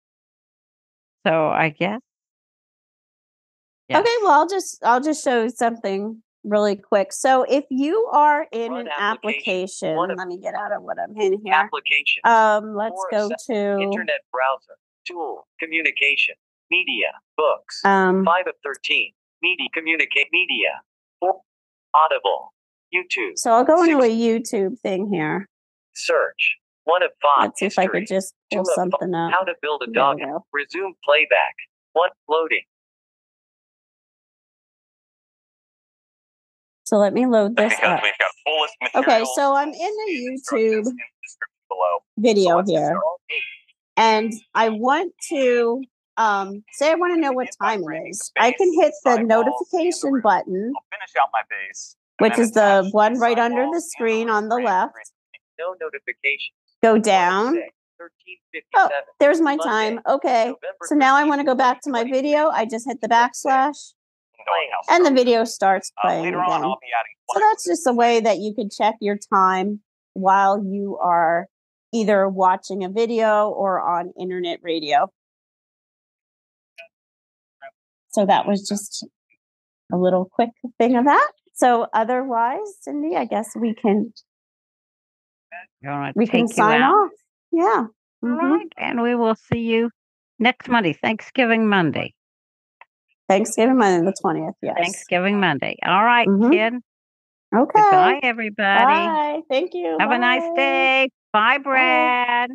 So 1.25 1.47
I 1.47 1.69
guess. 1.69 1.99
Okay, 3.91 4.15
well, 4.23 4.31
I'll 4.31 4.47
just 4.47 4.83
I'll 4.83 5.01
just 5.01 5.23
show 5.23 5.47
something 5.47 6.21
really 6.43 6.75
quick. 6.75 7.11
So 7.13 7.43
if 7.43 7.65
you 7.69 8.09
are 8.13 8.47
in 8.51 8.73
an 8.73 8.87
application. 8.97 9.89
application, 9.89 10.11
of- 10.11 10.17
let 10.17 10.27
me 10.27 10.39
get 10.39 10.53
out 10.55 10.71
of 10.71 10.81
what 10.83 10.97
I'm 10.99 11.15
in 11.19 11.39
here. 11.43 11.53
Application. 11.53 12.21
Um, 12.23 12.75
let's 12.75 12.99
go 13.11 13.29
to 13.29 13.53
Internet 13.79 14.21
browser. 14.31 14.77
Tool. 15.07 15.47
Communication. 15.59 16.35
Media. 16.71 17.11
Books. 17.37 17.83
um 17.85 18.25
Five 18.25 18.47
of 18.47 18.55
thirteen. 18.63 19.11
Media. 19.41 19.67
Communicate. 19.73 20.27
Media. 20.31 20.81
Four. 21.19 21.41
Audible. 21.93 22.53
YouTube. 22.93 23.31
so 23.35 23.51
I'll 23.51 23.63
go 23.65 23.83
into 23.83 23.99
a 23.99 24.09
YouTube 24.09 24.79
thing 24.79 25.11
here. 25.11 25.47
Search. 25.93 26.57
One 26.83 27.01
of 27.01 27.11
five. 27.21 27.47
Let's 27.47 27.59
see 27.59 27.65
if 27.65 27.79
I 27.79 27.87
could 27.87 28.07
just 28.07 28.33
pull 28.53 28.65
something 28.75 29.13
up. 29.15 29.31
How 29.31 29.43
to 29.43 29.53
build 29.61 29.83
a 29.87 29.91
dog. 29.91 30.19
Resume 30.53 30.93
playback. 31.03 31.55
One. 31.93 32.09
Loading. 32.29 32.61
So 36.85 36.97
let 36.97 37.13
me 37.13 37.25
load 37.25 37.55
this 37.55 37.73
up. 37.83 38.01
we've 38.03 38.13
got 38.19 38.31
fullest 38.45 38.95
Okay, 38.95 39.25
so 39.35 39.55
I'm 39.55 39.69
in 39.69 39.73
the 39.73 40.39
YouTube 40.51 40.85
video 42.17 42.61
here. 42.63 42.95
And 43.97 44.31
I 44.53 44.69
want 44.69 45.11
to 45.29 45.83
um 46.17 46.63
say 46.73 46.91
I 46.91 46.95
want 46.95 47.15
to 47.15 47.19
know 47.19 47.31
what 47.31 47.47
time 47.59 47.81
it 47.81 48.09
is. 48.09 48.31
I 48.37 48.51
can 48.51 48.71
hit 48.79 48.93
the 49.03 49.17
notification 49.23 50.21
button, 50.21 50.73
Finish 50.91 51.13
out 51.19 51.29
my 51.33 51.41
base. 51.49 51.95
Which 52.19 52.37
is 52.37 52.51
the 52.51 52.87
one 52.91 53.19
right 53.19 53.37
under 53.37 53.65
the 53.71 53.81
screen 53.81 54.29
on 54.29 54.49
the 54.49 54.55
left. 54.55 54.93
No 55.59 55.75
notification. 55.79 56.53
Go 56.83 56.97
down. 56.97 57.61
Oh, 58.75 58.89
there's 59.19 59.41
my 59.41 59.57
time. 59.57 59.99
Okay. 60.07 60.53
So 60.83 60.95
now 60.95 61.15
I 61.15 61.23
want 61.23 61.39
to 61.39 61.45
go 61.45 61.55
back 61.55 61.81
to 61.81 61.89
my 61.89 62.03
video. 62.03 62.49
I 62.49 62.65
just 62.65 62.87
hit 62.87 63.01
the 63.01 63.07
backslash 63.07 63.93
and 64.89 65.05
the 65.05 65.11
video 65.11 65.43
starts 65.43 65.91
playing 66.01 66.25
Later 66.25 66.39
on, 66.39 66.51
again. 66.51 66.63
I'll 66.63 66.77
be 66.81 66.87
adding. 66.99 67.13
So 67.33 67.39
that's 67.39 67.65
just 67.65 67.87
a 67.87 67.93
way 67.93 68.19
that 68.19 68.39
you 68.39 68.53
can 68.53 68.69
check 68.69 68.95
your 68.99 69.17
time 69.33 69.79
while 70.13 70.63
you 70.63 70.97
are 71.01 71.47
either 71.93 72.27
watching 72.27 72.83
a 72.83 72.89
video 72.89 73.49
or 73.49 73.81
on 73.81 74.11
internet 74.19 74.59
radio. 74.61 75.11
So 78.09 78.25
that 78.25 78.47
was 78.47 78.67
just 78.67 79.05
a 79.91 79.97
little 79.97 80.25
quick 80.25 80.51
thing 80.77 80.95
of 80.95 81.05
that. 81.05 81.31
So 81.55 81.87
otherwise, 81.93 82.67
Cindy, 82.81 83.15
I 83.15 83.25
guess 83.25 83.55
we 83.55 83.73
can 83.73 84.13
we 86.15 86.27
can 86.27 86.47
sign 86.47 86.81
off. 86.83 87.11
Yeah. 87.51 87.87
All 88.23 88.29
Mhm. 88.29 88.37
right. 88.57 88.73
And 88.77 89.01
we 89.01 89.15
will 89.15 89.35
see 89.35 89.59
you 89.61 89.89
next 90.39 90.67
Monday, 90.67 90.93
Thanksgiving 90.93 91.67
Monday. 91.67 92.13
Thanksgiving 93.29 93.77
Monday, 93.77 94.05
the 94.05 94.15
twentieth. 94.21 94.55
Yes. 94.61 94.75
Thanksgiving 94.77 95.39
Monday. 95.39 95.77
All 95.83 96.03
right, 96.03 96.27
Mhm. 96.27 96.51
kid. 96.51 96.73
Okay. 97.55 97.81
Goodbye, 97.81 98.19
everybody. 98.23 98.85
Bye. 98.85 99.41
Thank 99.49 99.73
you. 99.73 99.97
Have 99.99 100.11
a 100.11 100.17
nice 100.17 100.43
day. 100.55 101.09
Bye, 101.31 101.57
Brad. 101.59 102.51